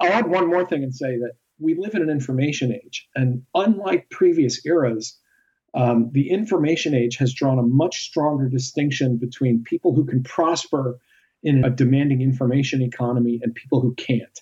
I'll 0.00 0.12
add 0.12 0.28
one 0.28 0.48
more 0.48 0.66
thing 0.66 0.82
and 0.82 0.94
say 0.94 1.18
that 1.18 1.32
we 1.58 1.74
live 1.74 1.94
in 1.94 2.02
an 2.02 2.10
information 2.10 2.72
age, 2.72 3.08
and 3.14 3.42
unlike 3.54 4.10
previous 4.10 4.64
eras, 4.66 5.18
um, 5.72 6.10
the 6.12 6.30
information 6.30 6.94
age 6.94 7.16
has 7.16 7.32
drawn 7.32 7.58
a 7.58 7.62
much 7.62 8.02
stronger 8.02 8.48
distinction 8.48 9.18
between 9.18 9.64
people 9.64 9.94
who 9.94 10.04
can 10.04 10.22
prosper 10.22 10.98
in 11.42 11.64
a 11.64 11.70
demanding 11.70 12.22
information 12.22 12.82
economy 12.82 13.40
and 13.42 13.54
people 13.54 13.80
who 13.80 13.94
can't. 13.94 14.40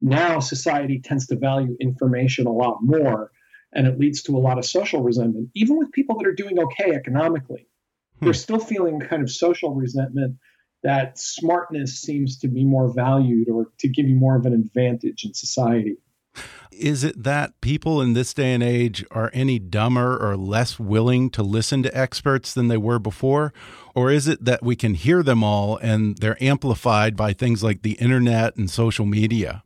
Now, 0.00 0.40
society 0.40 1.00
tends 1.00 1.26
to 1.26 1.36
value 1.36 1.76
information 1.80 2.46
a 2.46 2.52
lot 2.52 2.78
more, 2.82 3.30
and 3.72 3.86
it 3.86 3.98
leads 3.98 4.22
to 4.22 4.36
a 4.36 4.38
lot 4.40 4.58
of 4.58 4.64
social 4.64 5.02
resentment, 5.02 5.50
even 5.54 5.76
with 5.76 5.92
people 5.92 6.16
that 6.18 6.26
are 6.26 6.34
doing 6.34 6.58
okay 6.58 6.92
economically. 6.94 7.66
Hmm. 8.18 8.26
They're 8.26 8.34
still 8.34 8.58
feeling 8.58 9.00
kind 9.00 9.22
of 9.22 9.30
social 9.30 9.74
resentment 9.74 10.36
that 10.82 11.18
smartness 11.18 12.00
seems 12.00 12.38
to 12.38 12.48
be 12.48 12.64
more 12.64 12.92
valued 12.92 13.48
or 13.50 13.66
to 13.78 13.88
give 13.88 14.08
you 14.08 14.16
more 14.16 14.36
of 14.36 14.46
an 14.46 14.54
advantage 14.54 15.24
in 15.24 15.34
society. 15.34 15.96
Is 16.72 17.04
it 17.04 17.22
that 17.24 17.60
people 17.60 18.00
in 18.00 18.14
this 18.14 18.32
day 18.32 18.54
and 18.54 18.62
age 18.62 19.04
are 19.10 19.30
any 19.34 19.58
dumber 19.58 20.16
or 20.16 20.36
less 20.36 20.78
willing 20.78 21.28
to 21.30 21.42
listen 21.42 21.82
to 21.82 21.94
experts 21.96 22.54
than 22.54 22.68
they 22.68 22.78
were 22.78 22.98
before? 22.98 23.52
Or 23.94 24.10
is 24.10 24.28
it 24.28 24.44
that 24.44 24.62
we 24.62 24.76
can 24.76 24.94
hear 24.94 25.22
them 25.22 25.44
all 25.44 25.76
and 25.78 26.16
they're 26.18 26.42
amplified 26.42 27.16
by 27.16 27.34
things 27.34 27.62
like 27.62 27.82
the 27.82 27.92
internet 27.94 28.56
and 28.56 28.70
social 28.70 29.04
media? 29.04 29.64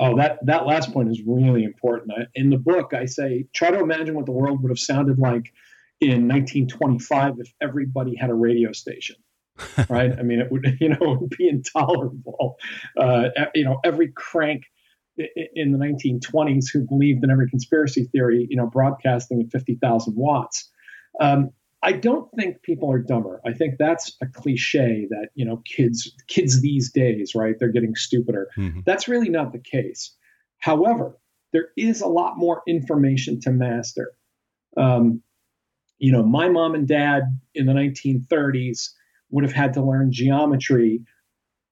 Oh, 0.00 0.16
that, 0.16 0.38
that 0.46 0.66
last 0.66 0.92
point 0.92 1.10
is 1.10 1.20
really 1.26 1.64
important. 1.64 2.12
In 2.34 2.50
the 2.50 2.58
book, 2.58 2.94
I 2.94 3.06
say 3.06 3.46
try 3.52 3.70
to 3.70 3.80
imagine 3.80 4.14
what 4.14 4.26
the 4.26 4.32
world 4.32 4.62
would 4.62 4.70
have 4.70 4.78
sounded 4.78 5.18
like 5.18 5.52
in 6.00 6.28
1925 6.28 7.40
if 7.40 7.52
everybody 7.60 8.14
had 8.14 8.30
a 8.30 8.34
radio 8.34 8.72
station 8.72 9.16
right? 9.88 10.12
I 10.18 10.22
mean, 10.22 10.40
it 10.40 10.50
would 10.50 10.66
you 10.80 10.90
know 10.90 11.12
it 11.12 11.20
would 11.20 11.34
be 11.36 11.48
intolerable. 11.48 12.56
Uh, 12.96 13.28
you 13.54 13.64
know, 13.64 13.78
every 13.84 14.12
crank 14.12 14.64
in 15.54 15.72
the 15.72 15.78
1920s 15.78 16.66
who 16.72 16.86
believed 16.86 17.24
in 17.24 17.30
every 17.30 17.50
conspiracy 17.50 18.04
theory, 18.04 18.46
you 18.48 18.56
know, 18.56 18.66
broadcasting 18.66 19.40
at 19.40 19.50
50,000 19.50 20.14
watts. 20.16 20.70
Um, 21.20 21.50
I 21.82 21.92
don't 21.92 22.28
think 22.32 22.62
people 22.62 22.90
are 22.90 22.98
dumber. 22.98 23.40
I 23.46 23.52
think 23.52 23.74
that's 23.78 24.16
a 24.20 24.26
cliche 24.26 25.06
that 25.10 25.28
you 25.34 25.44
know 25.44 25.62
kids 25.64 26.12
kids 26.26 26.60
these 26.60 26.90
days, 26.90 27.34
right? 27.34 27.54
They're 27.58 27.72
getting 27.72 27.94
stupider. 27.94 28.48
Mm-hmm. 28.56 28.80
That's 28.84 29.08
really 29.08 29.28
not 29.28 29.52
the 29.52 29.60
case. 29.60 30.12
However, 30.58 31.16
there 31.52 31.68
is 31.76 32.00
a 32.00 32.08
lot 32.08 32.36
more 32.36 32.62
information 32.66 33.40
to 33.40 33.50
master. 33.50 34.12
Um, 34.76 35.22
you 35.98 36.12
know, 36.12 36.22
my 36.22 36.48
mom 36.48 36.74
and 36.74 36.86
dad 36.86 37.22
in 37.54 37.66
the 37.66 37.72
1930s 37.72 38.90
would 39.30 39.44
have 39.44 39.52
had 39.52 39.74
to 39.74 39.82
learn 39.82 40.12
geometry 40.12 41.02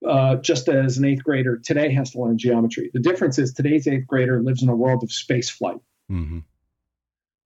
uh, 0.07 0.37
just 0.37 0.69
as 0.69 0.99
an 0.99 1.05
eighth 1.05 1.25
grader 1.25 1.59
today 1.59 1.93
has 1.93 2.11
to 2.13 2.21
learn 2.21 2.39
geometry. 2.39 2.91
The 2.93 3.01
difference 3.01 3.39
is 3.39 3.53
today's 3.53 3.87
eighth 3.87 4.07
grader 4.07 4.43
lives 4.43 4.63
in 4.63 4.69
a 4.69 4.77
world 4.77 5.03
of 5.03 5.13
space 5.13 5.49
flight. 5.49 5.81
Mm-hmm. 6.11 6.41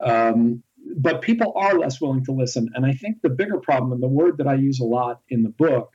Um, 0.00 0.62
but 0.96 1.22
people 1.22 1.52
are 1.56 1.78
less 1.78 2.00
willing 2.00 2.24
to 2.24 2.32
listen. 2.32 2.68
And 2.74 2.86
I 2.86 2.92
think 2.92 3.18
the 3.22 3.30
bigger 3.30 3.58
problem, 3.58 3.92
and 3.92 4.02
the 4.02 4.08
word 4.08 4.38
that 4.38 4.46
I 4.46 4.54
use 4.54 4.80
a 4.80 4.84
lot 4.84 5.20
in 5.28 5.42
the 5.42 5.50
book, 5.50 5.90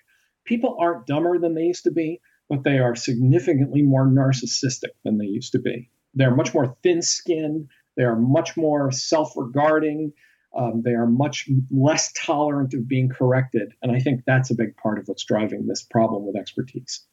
people 0.46 0.78
aren't 0.80 1.08
dumber 1.08 1.40
than 1.40 1.56
they 1.56 1.64
used 1.64 1.84
to 1.86 1.92
be, 1.92 2.22
but 2.50 2.64
they 2.64 2.80
are 2.80 2.96
significantly 2.96 3.82
more 3.82 4.08
narcissistic 4.08 4.92
than 5.04 5.18
they 5.18 5.26
used 5.26 5.54
to 5.54 5.60
be. 5.60 5.90
They're 6.14 6.36
much 6.36 6.54
more 6.54 6.78
thin 6.84 7.02
skinned, 7.02 7.68
they 7.98 8.04
are 8.04 8.16
much 8.16 8.56
more 8.56 8.92
self 8.92 9.34
regarding, 9.36 10.14
um, 10.56 10.82
they 10.84 10.92
are 10.92 11.08
much 11.08 11.50
less 11.70 12.14
tolerant 12.14 12.74
of 12.74 12.88
being 12.88 13.10
corrected. 13.10 13.74
And 13.82 13.92
I 13.92 14.00
think 14.00 14.22
that's 14.26 14.52
a 14.52 14.56
big 14.56 14.78
part 14.78 15.00
of 15.00 15.08
what's 15.08 15.26
driving 15.26 15.68
this 15.68 15.84
problem 15.84 16.26
with 16.26 16.38
expertise. 16.38 17.06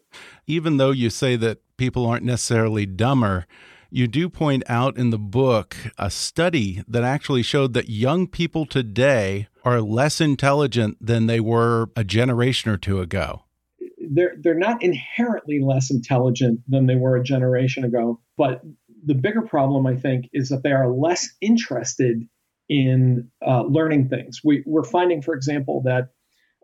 Even 0.47 0.77
though 0.77 0.91
you 0.91 1.11
say 1.11 1.37
that 1.37 1.59
people 1.77 2.07
aren't 2.07 2.25
necessarily 2.25 2.87
dumber, 2.87 3.47
you 3.93 4.09
do 4.09 4.31
point 4.31 4.63
out 4.69 4.97
in 4.97 5.11
the 5.11 5.19
book 5.19 5.77
a 5.99 6.11
study 6.11 6.83
that 6.89 7.05
actually 7.05 7.43
showed 7.43 7.75
that 7.75 7.91
young 7.91 8.27
people 8.27 8.65
today 8.65 9.49
are 9.65 9.83
less 9.83 10.21
intelligent 10.21 10.97
than 10.99 11.27
they 11.27 11.41
were 11.41 11.91
a 11.95 12.03
generation 12.03 12.71
or 12.71 12.79
two 12.79 13.01
ago. 13.01 13.45
They're, 14.11 14.35
they're 14.41 14.55
not 14.55 14.83
inherently 14.83 15.61
less 15.61 15.91
intelligent 15.91 16.61
than 16.67 16.87
they 16.87 16.97
were 16.97 17.17
a 17.17 17.23
generation 17.23 17.85
ago, 17.85 18.19
but 18.39 18.63
the 19.05 19.15
bigger 19.15 19.43
problem, 19.43 19.87
I 19.87 19.97
think, 19.97 20.29
is 20.33 20.49
that 20.49 20.63
they 20.63 20.73
are 20.73 20.89
less 20.89 21.29
interested 21.41 22.27
in 22.69 23.31
uh, 23.47 23.63
learning 23.63 24.09
things. 24.09 24.41
We, 24.43 24.65
are 24.75 24.85
finding, 24.85 25.21
for 25.21 25.35
example, 25.35 25.83
that 25.85 26.09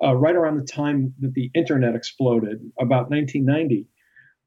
uh, 0.02 0.14
right 0.14 0.34
around 0.34 0.56
the 0.56 0.66
time 0.66 1.12
that 1.20 1.34
the 1.34 1.50
internet 1.54 1.94
exploded, 1.94 2.60
about 2.80 3.10
1990, 3.10 3.86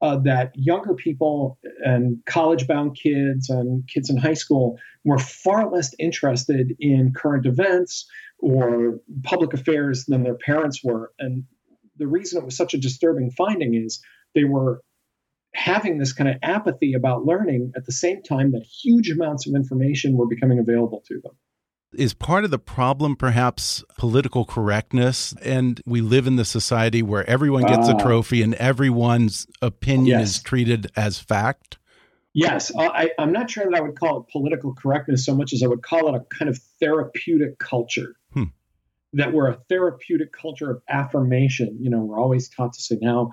uh, 0.02 0.16
that 0.16 0.50
younger 0.54 0.94
people 0.94 1.58
and 1.84 2.18
college 2.26 2.66
bound 2.66 2.98
kids 3.00 3.48
and 3.48 3.86
kids 3.88 4.10
in 4.10 4.16
high 4.16 4.34
school 4.34 4.76
were 5.04 5.18
far 5.18 5.70
less 5.70 5.94
interested 5.98 6.74
in 6.80 7.12
current 7.16 7.46
events 7.46 8.06
or 8.40 8.98
public 9.22 9.54
affairs 9.54 10.04
than 10.06 10.24
their 10.24 10.34
parents 10.34 10.82
were. 10.82 11.12
And 11.20 11.44
the 11.98 12.08
reason 12.08 12.42
it 12.42 12.44
was 12.44 12.56
such 12.56 12.74
a 12.74 12.78
disturbing 12.78 13.30
finding 13.30 13.74
is 13.74 14.02
they 14.34 14.44
were 14.44 14.82
having 15.54 15.98
this 15.98 16.12
kind 16.12 16.28
of 16.28 16.36
apathy 16.42 16.94
about 16.94 17.24
learning 17.24 17.72
at 17.76 17.84
the 17.86 17.92
same 17.92 18.22
time 18.22 18.52
that 18.52 18.64
huge 18.82 19.10
amounts 19.10 19.46
of 19.46 19.54
information 19.54 20.16
were 20.16 20.26
becoming 20.26 20.58
available 20.58 21.04
to 21.06 21.20
them. 21.22 21.32
Is 21.94 22.14
part 22.14 22.44
of 22.44 22.50
the 22.50 22.58
problem 22.58 23.16
perhaps 23.16 23.84
political 23.98 24.44
correctness? 24.44 25.34
And 25.42 25.80
we 25.84 26.00
live 26.00 26.26
in 26.26 26.36
the 26.36 26.44
society 26.44 27.02
where 27.02 27.28
everyone 27.28 27.64
gets 27.64 27.88
uh, 27.88 27.96
a 27.96 28.02
trophy 28.02 28.42
and 28.42 28.54
everyone's 28.54 29.46
opinion 29.60 30.20
yes. 30.20 30.36
is 30.36 30.42
treated 30.42 30.90
as 30.96 31.18
fact? 31.18 31.78
Yes, 32.34 32.72
I, 32.74 33.10
am 33.18 33.32
not 33.32 33.50
sure 33.50 33.64
that 33.64 33.74
I 33.74 33.80
would 33.80 33.98
call 33.98 34.20
it 34.20 34.32
political 34.32 34.74
correctness 34.74 35.26
so 35.26 35.34
much 35.34 35.52
as 35.52 35.62
I 35.62 35.66
would 35.66 35.82
call 35.82 36.08
it 36.08 36.14
a 36.14 36.34
kind 36.34 36.48
of 36.48 36.58
therapeutic 36.80 37.58
culture. 37.58 38.14
Hmm. 38.32 38.44
That 39.12 39.34
we're 39.34 39.50
a 39.50 39.58
therapeutic 39.68 40.32
culture 40.32 40.70
of 40.70 40.82
affirmation. 40.88 41.76
You 41.78 41.90
know, 41.90 41.98
we're 41.98 42.18
always 42.18 42.48
taught 42.48 42.72
to 42.72 42.80
say 42.80 42.96
now, 43.02 43.32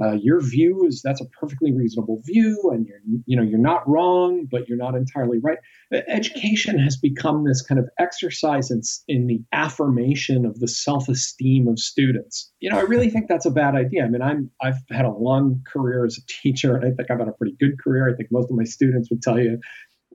uh, 0.00 0.12
your 0.12 0.40
view 0.40 0.86
is 0.86 1.02
that's 1.02 1.20
a 1.20 1.24
perfectly 1.40 1.72
reasonable 1.72 2.22
view 2.24 2.70
and 2.72 2.86
you're 2.86 3.00
you 3.26 3.36
know 3.36 3.42
you're 3.42 3.58
not 3.58 3.88
wrong 3.88 4.46
but 4.50 4.68
you're 4.68 4.78
not 4.78 4.94
entirely 4.94 5.38
right. 5.42 5.58
Education 5.92 6.78
has 6.78 6.96
become 6.96 7.44
this 7.44 7.62
kind 7.62 7.78
of 7.78 7.88
exercise 7.98 8.70
in, 8.70 8.82
in 9.08 9.26
the 9.26 9.40
affirmation 9.52 10.44
of 10.44 10.60
the 10.60 10.68
self-esteem 10.68 11.66
of 11.66 11.78
students. 11.78 12.52
You 12.60 12.70
know 12.70 12.78
i 12.78 12.82
really 12.82 13.10
think 13.10 13.28
that's 13.28 13.46
a 13.46 13.50
bad 13.50 13.74
idea. 13.74 14.04
I 14.04 14.08
mean 14.08 14.22
i'm 14.22 14.50
i've 14.60 14.78
had 14.90 15.04
a 15.04 15.12
long 15.12 15.62
career 15.66 16.04
as 16.04 16.18
a 16.18 16.26
teacher 16.42 16.76
and 16.76 16.84
i 16.84 16.90
think 16.90 17.10
i've 17.10 17.18
had 17.18 17.28
a 17.28 17.32
pretty 17.32 17.56
good 17.58 17.78
career. 17.82 18.08
I 18.08 18.14
think 18.14 18.30
most 18.30 18.50
of 18.50 18.56
my 18.56 18.64
students 18.64 19.10
would 19.10 19.22
tell 19.22 19.38
you 19.38 19.58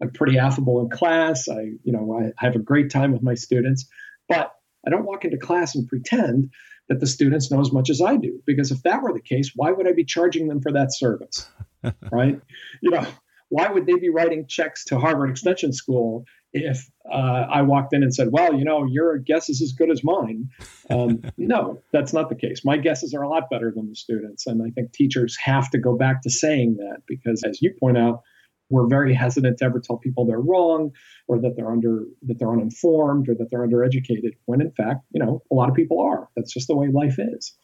i'm 0.01 0.11
pretty 0.11 0.37
affable 0.37 0.81
in 0.81 0.89
class. 0.89 1.49
I 1.49 1.61
you 1.83 1.91
know 1.91 2.19
i, 2.19 2.27
I 2.41 2.45
have 2.45 2.55
a 2.55 2.59
great 2.59 2.89
time 2.89 3.11
with 3.11 3.23
my 3.23 3.35
students. 3.35 3.85
But 4.29 4.53
i 4.87 4.89
don't 4.89 5.05
walk 5.05 5.25
into 5.25 5.37
class 5.37 5.75
and 5.75 5.87
pretend 5.87 6.51
that 6.89 6.99
the 6.99 7.07
students 7.07 7.51
know 7.51 7.61
as 7.61 7.71
much 7.71 7.89
as 7.89 8.01
I 8.01 8.17
do. 8.17 8.41
Because 8.45 8.71
if 8.71 8.81
that 8.83 9.01
were 9.01 9.13
the 9.13 9.21
case, 9.21 9.51
why 9.55 9.71
would 9.71 9.87
I 9.87 9.93
be 9.93 10.03
charging 10.03 10.47
them 10.47 10.61
for 10.61 10.71
that 10.73 10.93
service? 10.93 11.47
right? 12.11 12.39
You 12.81 12.91
know, 12.91 13.05
why 13.49 13.69
would 13.69 13.85
they 13.85 13.95
be 13.95 14.09
writing 14.09 14.45
checks 14.47 14.85
to 14.85 14.99
Harvard 14.99 15.29
Extension 15.29 15.73
School 15.73 16.25
if 16.53 16.89
uh, 17.11 17.45
I 17.51 17.61
walked 17.61 17.93
in 17.93 18.03
and 18.03 18.13
said, 18.13 18.29
well, 18.31 18.53
you 18.53 18.63
know, 18.63 18.85
your 18.85 19.17
guess 19.17 19.49
is 19.49 19.61
as 19.61 19.73
good 19.73 19.89
as 19.89 20.03
mine? 20.03 20.49
Um, 20.89 21.21
no, 21.37 21.81
that's 21.91 22.13
not 22.13 22.29
the 22.29 22.35
case. 22.35 22.61
My 22.65 22.77
guesses 22.77 23.13
are 23.13 23.21
a 23.21 23.29
lot 23.29 23.49
better 23.49 23.71
than 23.75 23.89
the 23.89 23.95
students. 23.95 24.47
And 24.47 24.61
I 24.61 24.69
think 24.71 24.91
teachers 24.91 25.37
have 25.43 25.69
to 25.71 25.79
go 25.79 25.95
back 25.95 26.21
to 26.23 26.29
saying 26.29 26.77
that 26.77 27.01
because, 27.07 27.43
as 27.43 27.61
you 27.61 27.73
point 27.79 27.97
out, 27.97 28.21
we're 28.69 28.87
very 28.87 29.13
hesitant 29.13 29.57
to 29.59 29.65
ever 29.65 29.79
tell 29.79 29.97
people 29.97 30.25
they're 30.25 30.39
wrong 30.39 30.91
or 31.27 31.39
that 31.41 31.55
they're 31.55 31.71
under 31.71 32.05
that 32.23 32.39
they're 32.39 32.51
uninformed 32.51 33.29
or 33.29 33.35
that 33.35 33.47
they're 33.51 33.67
undereducated 33.67 34.31
when 34.45 34.61
in 34.61 34.71
fact 34.71 35.01
you 35.11 35.23
know 35.23 35.41
a 35.51 35.55
lot 35.55 35.69
of 35.69 35.75
people 35.75 36.01
are. 36.01 36.29
That's 36.35 36.53
just 36.53 36.67
the 36.67 36.75
way 36.75 36.87
life 36.87 37.19
is. 37.19 37.55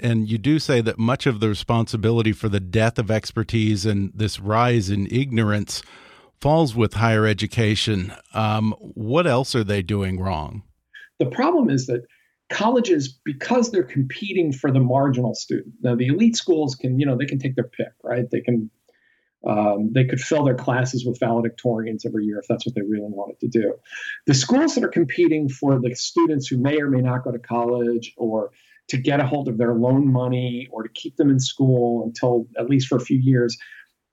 And 0.00 0.28
you 0.28 0.36
do 0.36 0.58
say 0.58 0.82
that 0.82 0.98
much 0.98 1.26
of 1.26 1.40
the 1.40 1.48
responsibility 1.48 2.32
for 2.32 2.48
the 2.48 2.60
death 2.60 2.98
of 2.98 3.10
expertise 3.10 3.86
and 3.86 4.12
this 4.14 4.38
rise 4.38 4.90
in 4.90 5.06
ignorance 5.10 5.82
falls 6.40 6.74
with 6.74 6.94
higher 6.94 7.26
education. 7.26 8.12
Um, 8.34 8.74
what 8.78 9.26
else 9.26 9.54
are 9.54 9.64
they 9.64 9.80
doing 9.80 10.20
wrong? 10.20 10.62
The 11.18 11.26
problem 11.26 11.70
is 11.70 11.86
that 11.86 12.02
colleges 12.50 13.18
because 13.24 13.70
they're 13.70 13.82
competing 13.82 14.52
for 14.52 14.70
the 14.70 14.78
marginal 14.78 15.34
student 15.34 15.72
now 15.80 15.94
the 15.94 16.06
elite 16.08 16.36
schools 16.36 16.74
can 16.74 16.98
you 16.98 17.06
know 17.06 17.16
they 17.16 17.24
can 17.24 17.38
take 17.38 17.54
their 17.54 17.70
pick 17.78 17.92
right? 18.02 18.26
They 18.30 18.40
can 18.40 18.70
um, 19.46 19.90
they 19.92 20.04
could 20.04 20.20
fill 20.20 20.44
their 20.44 20.54
classes 20.54 21.04
with 21.04 21.18
valedictorians 21.18 22.06
every 22.06 22.24
year 22.24 22.38
if 22.38 22.46
that's 22.48 22.64
what 22.64 22.74
they 22.74 22.82
really 22.82 23.10
wanted 23.10 23.40
to 23.40 23.48
do. 23.48 23.74
The 24.26 24.34
schools 24.34 24.74
that 24.74 24.84
are 24.84 24.88
competing 24.88 25.48
for 25.48 25.80
the 25.80 25.94
students 25.94 26.46
who 26.46 26.58
may 26.58 26.80
or 26.80 26.88
may 26.88 27.00
not 27.00 27.24
go 27.24 27.32
to 27.32 27.38
college 27.38 28.12
or 28.16 28.52
to 28.88 28.96
get 28.98 29.20
a 29.20 29.26
hold 29.26 29.48
of 29.48 29.58
their 29.58 29.74
loan 29.74 30.12
money 30.12 30.68
or 30.70 30.82
to 30.82 30.88
keep 30.88 31.16
them 31.16 31.30
in 31.30 31.40
school 31.40 32.04
until 32.04 32.46
at 32.58 32.68
least 32.68 32.88
for 32.88 32.96
a 32.96 33.00
few 33.00 33.18
years, 33.18 33.56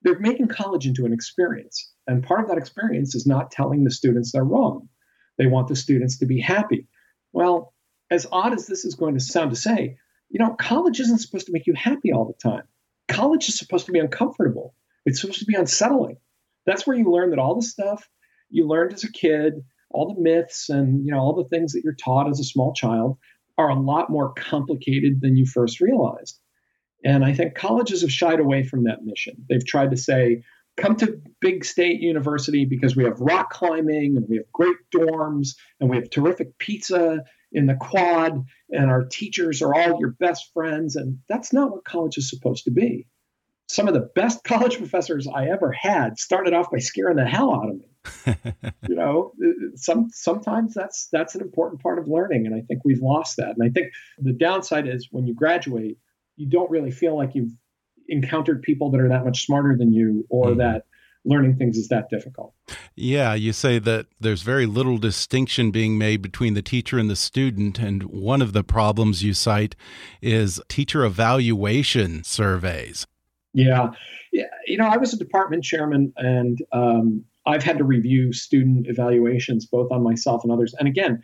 they're 0.02 0.20
making 0.20 0.48
college 0.48 0.86
into 0.86 1.06
an 1.06 1.14
experience. 1.14 1.92
And 2.08 2.24
part 2.24 2.42
of 2.42 2.48
that 2.50 2.58
experience 2.58 3.14
is 3.14 3.28
not 3.28 3.52
telling 3.52 3.84
the 3.84 3.92
students 3.92 4.32
they're 4.32 4.44
wrong. 4.44 4.90
They 5.38 5.48
want 5.48 5.68
the 5.68 5.76
students 5.76 6.20
to 6.20 6.26
be 6.26 6.40
happy. 6.40 6.88
Well, 7.34 7.74
as 8.10 8.26
odd 8.32 8.54
as 8.54 8.66
this 8.66 8.86
is 8.86 8.96
going 8.96 9.14
to 9.16 9.20
sound 9.20 9.52
to 9.52 9.56
say, 9.56 9.98
you 10.30 10.40
know, 10.40 10.56
college 10.56 11.00
isn't 11.00 11.20
supposed 11.20 11.48
to 11.48 11.52
make 11.52 11.68
you 11.68 11.74
happy 11.74 12.12
all 12.12 12.26
the 12.26 12.50
time. 12.50 12.64
College 13.08 13.50
is 13.50 13.58
supposed 13.58 13.86
to 13.88 13.92
be 13.92 14.00
uncomfortable. 14.00 14.74
It's 15.06 15.22
supposed 15.22 15.40
to 15.40 15.46
be 15.46 15.56
unsettling. 15.56 16.18
That's 16.66 16.86
where 16.86 16.98
you 16.98 17.12
learn 17.12 17.32
that 17.32 17.40
all 17.40 17.56
the 17.56 17.62
stuff 17.62 18.08
you 18.50 18.68
learned 18.68 18.94
as 18.94 19.04
a 19.04 19.12
kid, 19.12 19.54
all 19.92 20.14
the 20.14 20.22
myths 20.22 20.70
and 20.70 21.06
you 21.06 21.12
know 21.12 21.20
all 21.20 21.36
the 21.36 21.50
things 21.50 21.74
that 21.74 21.82
you're 21.84 21.96
taught 21.96 22.30
as 22.30 22.40
a 22.40 22.44
small 22.44 22.74
child 22.74 23.18
are 23.58 23.70
a 23.70 23.80
lot 23.80 24.10
more 24.10 24.34
complicated 24.34 25.20
than 25.22 25.36
you 25.36 25.46
first 25.46 25.82
realized. 25.82 26.40
And 27.04 27.24
I 27.24 27.34
think 27.34 27.56
colleges 27.56 28.02
have 28.02 28.12
shied 28.12 28.40
away 28.40 28.64
from 28.64 28.84
that 28.84 29.04
mission. 29.04 29.46
They've 29.50 29.66
tried 29.66 29.92
to 29.92 29.98
say, 29.98 30.44
come 30.78 30.96
to 30.98 31.22
big 31.42 31.66
state 31.66 32.02
university 32.02 32.66
because 32.66 32.96
we 32.96 33.04
have 33.04 33.20
rock 33.20 33.52
climbing 33.52 34.16
and 34.16 34.26
we 34.30 34.38
have 34.38 34.52
great 34.54 34.78
dorms 34.94 35.50
and 35.80 35.90
we 35.90 35.98
have 35.98 36.10
terrific 36.10 36.58
pizza 36.58 37.24
in 37.52 37.66
the 37.66 37.76
quad 37.76 38.46
and 38.70 38.90
our 38.90 39.06
teachers 39.06 39.62
are 39.62 39.74
all 39.74 40.00
your 40.00 40.12
best 40.20 40.52
friends. 40.54 40.96
And 40.96 41.20
that's 41.28 41.52
not 41.52 41.72
what 41.72 41.84
college 41.84 42.18
is 42.18 42.30
supposed 42.30 42.66
to 42.66 42.72
be 42.72 43.08
some 43.70 43.88
of 43.88 43.94
the 43.94 44.10
best 44.16 44.44
college 44.44 44.78
professors 44.78 45.28
I 45.34 45.48
ever 45.48 45.72
had 45.72 46.20
started 46.20 46.54
off 46.54 46.70
by 46.72 46.80
scaring 46.80 47.16
the 47.16 47.26
hell 47.26 47.54
out 47.54 47.70
of 47.70 47.76
me. 47.78 47.86
you 48.90 48.96
know, 48.96 49.34
some 49.76 50.10
sometimes 50.12 50.74
that's 50.74 51.08
that's 51.12 51.36
an 51.36 51.42
important 51.42 51.82
part 51.82 52.00
of 52.00 52.08
learning, 52.08 52.46
and 52.46 52.56
I 52.56 52.62
think 52.62 52.82
we've 52.84 53.02
lost 53.02 53.38
that. 53.38 53.56
And 53.58 53.64
I 53.64 53.70
think 53.70 53.92
the 54.18 54.34
downside 54.34 54.88
is 54.88 55.08
when 55.12 55.28
you 55.28 55.34
graduate, 55.34 55.98
you 56.36 56.50
don't 56.50 56.70
really 56.72 56.92
feel 56.92 57.16
like 57.16 57.36
you've 57.36 57.52
encountered 58.08 58.64
people 58.64 58.90
that 58.92 59.02
are 59.02 59.10
that 59.10 59.26
much 59.26 59.46
smarter 59.46 59.76
than 59.78 59.94
you, 59.94 60.26
or 60.30 60.48
mm-hmm. 60.48 60.60
that 60.60 60.86
learning 61.26 61.58
things 61.58 61.78
is 61.78 61.90
that 61.90 62.10
difficult. 62.10 62.54
Yeah, 62.96 63.34
you 63.34 63.54
say 63.54 63.78
that 63.80 64.08
there's 64.20 64.42
very 64.42 64.66
little 64.66 64.98
distinction 64.98 65.70
being 65.72 65.98
made 65.98 66.22
between 66.22 66.54
the 66.54 66.62
teacher 66.62 66.98
and 66.98 67.10
the 67.10 67.16
student. 67.16 67.78
And 67.78 68.04
one 68.04 68.42
of 68.42 68.54
the 68.54 68.64
problems 68.64 69.24
you 69.24 69.34
cite 69.34 69.76
is 70.22 70.62
teacher 70.70 71.04
evaluation 71.04 72.24
surveys. 72.24 73.06
Yeah. 73.54 73.92
yeah. 74.32 74.46
You 74.68 74.78
know, 74.78 74.88
I 74.88 74.98
was 74.98 75.14
a 75.14 75.18
department 75.18 75.64
chairman 75.64 76.14
and 76.18 76.60
um, 76.72 77.26
I've 77.46 77.64
had 77.64 77.78
to 77.80 77.84
review 77.84 78.32
student 78.34 78.88
evaluations 78.88 79.66
both 79.66 79.92
on 79.92 80.04
myself 80.04 80.44
and 80.44 80.52
others. 80.52 80.74
And 80.78 80.88
again, 80.88 81.24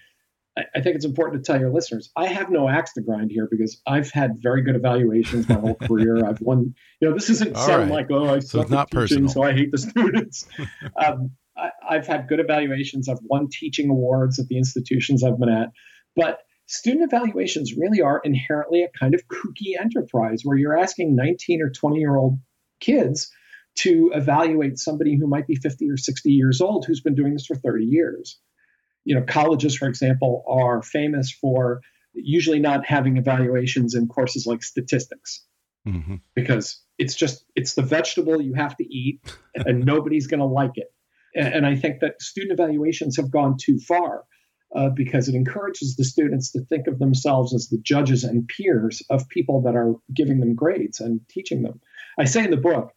I, 0.57 0.63
I 0.75 0.81
think 0.81 0.95
it's 0.95 1.05
important 1.05 1.43
to 1.43 1.51
tell 1.51 1.59
your 1.59 1.71
listeners 1.71 2.11
I 2.15 2.27
have 2.27 2.49
no 2.49 2.67
axe 2.67 2.93
to 2.93 3.01
grind 3.01 3.31
here 3.31 3.47
because 3.49 3.81
I've 3.85 4.09
had 4.11 4.41
very 4.41 4.61
good 4.61 4.75
evaluations 4.75 5.47
my 5.47 5.55
whole 5.55 5.75
career. 5.75 6.25
I've 6.27 6.41
won, 6.41 6.73
you 6.99 7.09
know, 7.09 7.13
this 7.13 7.29
isn't 7.29 7.55
sound 7.55 7.91
right. 7.91 8.09
like, 8.09 8.11
oh, 8.11 8.35
I 8.35 8.39
so 8.39 8.61
suck 8.61 8.69
not 8.69 8.89
teaching, 8.89 9.01
personal. 9.01 9.29
so 9.29 9.43
I 9.43 9.53
hate 9.53 9.71
the 9.71 9.77
students. 9.77 10.47
um, 11.05 11.31
I, 11.57 11.69
I've 11.87 12.07
had 12.07 12.27
good 12.27 12.39
evaluations. 12.39 13.07
I've 13.07 13.19
won 13.23 13.49
teaching 13.51 13.89
awards 13.89 14.39
at 14.39 14.47
the 14.47 14.57
institutions 14.57 15.23
I've 15.23 15.39
been 15.39 15.49
at. 15.49 15.69
But 16.15 16.39
student 16.67 17.03
evaluations 17.03 17.73
really 17.77 18.01
are 18.01 18.21
inherently 18.23 18.83
a 18.83 18.97
kind 18.97 19.13
of 19.13 19.27
kooky 19.27 19.79
enterprise 19.79 20.41
where 20.43 20.57
you're 20.57 20.77
asking 20.77 21.15
19 21.15 21.61
or 21.61 21.69
20 21.69 21.99
year 21.99 22.15
old 22.15 22.39
kids 22.79 23.31
to 23.75 24.11
evaluate 24.13 24.79
somebody 24.79 25.17
who 25.17 25.27
might 25.27 25.47
be 25.47 25.55
50 25.55 25.89
or 25.89 25.97
60 25.97 26.31
years 26.31 26.61
old 26.61 26.85
who's 26.85 27.01
been 27.01 27.15
doing 27.15 27.33
this 27.33 27.45
for 27.45 27.55
30 27.55 27.85
years. 27.85 28.39
You 29.03 29.15
know, 29.15 29.25
colleges, 29.27 29.75
for 29.75 29.87
example, 29.87 30.43
are 30.47 30.81
famous 30.81 31.31
for 31.31 31.81
usually 32.13 32.59
not 32.59 32.85
having 32.85 33.17
evaluations 33.17 33.93
in 33.93 34.07
courses 34.07 34.45
like 34.47 34.63
statistics 34.63 35.45
mm-hmm. 35.87 36.15
because 36.33 36.81
it's 36.97 37.15
just 37.15 37.45
it's 37.55 37.73
the 37.73 37.81
vegetable 37.81 38.41
you 38.41 38.53
have 38.53 38.75
to 38.77 38.85
eat 38.85 39.19
and 39.55 39.85
nobody's 39.85 40.27
going 40.27 40.39
to 40.39 40.45
like 40.45 40.71
it 40.75 40.93
and 41.35 41.65
i 41.65 41.75
think 41.75 41.99
that 41.99 42.21
student 42.21 42.53
evaluations 42.53 43.17
have 43.17 43.29
gone 43.29 43.57
too 43.59 43.77
far 43.79 44.23
uh, 44.75 44.89
because 44.89 45.27
it 45.27 45.35
encourages 45.35 45.95
the 45.95 46.03
students 46.03 46.51
to 46.51 46.61
think 46.65 46.87
of 46.87 46.99
themselves 46.99 47.53
as 47.53 47.67
the 47.69 47.77
judges 47.79 48.23
and 48.23 48.47
peers 48.47 49.01
of 49.09 49.27
people 49.29 49.61
that 49.61 49.75
are 49.75 49.95
giving 50.13 50.39
them 50.39 50.55
grades 50.55 50.99
and 50.99 51.21
teaching 51.29 51.63
them. 51.63 51.79
I 52.19 52.25
say 52.25 52.43
in 52.43 52.51
the 52.51 52.57
book, 52.57 52.91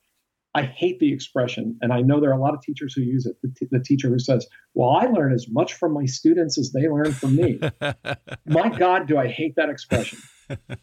I 0.54 0.62
hate 0.62 0.98
the 0.98 1.12
expression, 1.12 1.78
and 1.82 1.92
I 1.92 2.00
know 2.00 2.20
there 2.20 2.30
are 2.30 2.38
a 2.38 2.40
lot 2.40 2.54
of 2.54 2.62
teachers 2.62 2.94
who 2.94 3.02
use 3.02 3.26
it. 3.26 3.36
The, 3.42 3.48
t- 3.48 3.68
the 3.70 3.80
teacher 3.80 4.08
who 4.08 4.18
says, 4.18 4.46
Well, 4.74 4.90
I 4.90 5.06
learn 5.06 5.32
as 5.32 5.46
much 5.48 5.74
from 5.74 5.92
my 5.92 6.06
students 6.06 6.58
as 6.58 6.72
they 6.72 6.88
learn 6.88 7.12
from 7.12 7.36
me. 7.36 7.60
my 8.46 8.68
God, 8.70 9.06
do 9.06 9.18
I 9.18 9.28
hate 9.28 9.56
that 9.56 9.68
expression. 9.68 10.18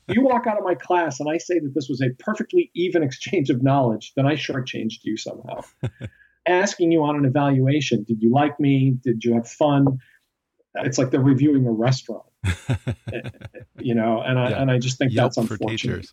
you 0.07 0.21
walk 0.21 0.45
out 0.47 0.57
of 0.57 0.63
my 0.63 0.75
class 0.75 1.19
and 1.19 1.29
I 1.29 1.39
say 1.39 1.59
that 1.59 1.73
this 1.73 1.87
was 1.89 1.99
a 2.01 2.11
perfectly 2.19 2.71
even 2.75 3.01
exchange 3.01 3.49
of 3.49 3.63
knowledge, 3.63 4.13
then 4.15 4.27
I 4.27 4.35
shortchanged 4.35 4.99
you 5.03 5.17
somehow. 5.17 5.61
Asking 6.47 6.91
you 6.91 7.03
on 7.03 7.15
an 7.15 7.25
evaluation, 7.25 8.03
did 8.03 8.21
you 8.21 8.31
like 8.31 8.59
me? 8.59 8.95
Did 9.03 9.23
you 9.23 9.33
have 9.33 9.47
fun? 9.47 9.97
It's 10.83 10.97
like 10.97 11.11
they're 11.11 11.21
reviewing 11.21 11.65
a 11.65 11.71
restaurant 11.71 12.23
you 13.79 13.95
know 13.95 14.21
and 14.21 14.39
i 14.39 14.49
yeah. 14.49 14.61
and 14.61 14.71
i 14.71 14.77
just 14.77 14.97
think 14.97 15.11
Yelp 15.11 15.33
that's 15.33 15.37
unfortunate 15.37 16.11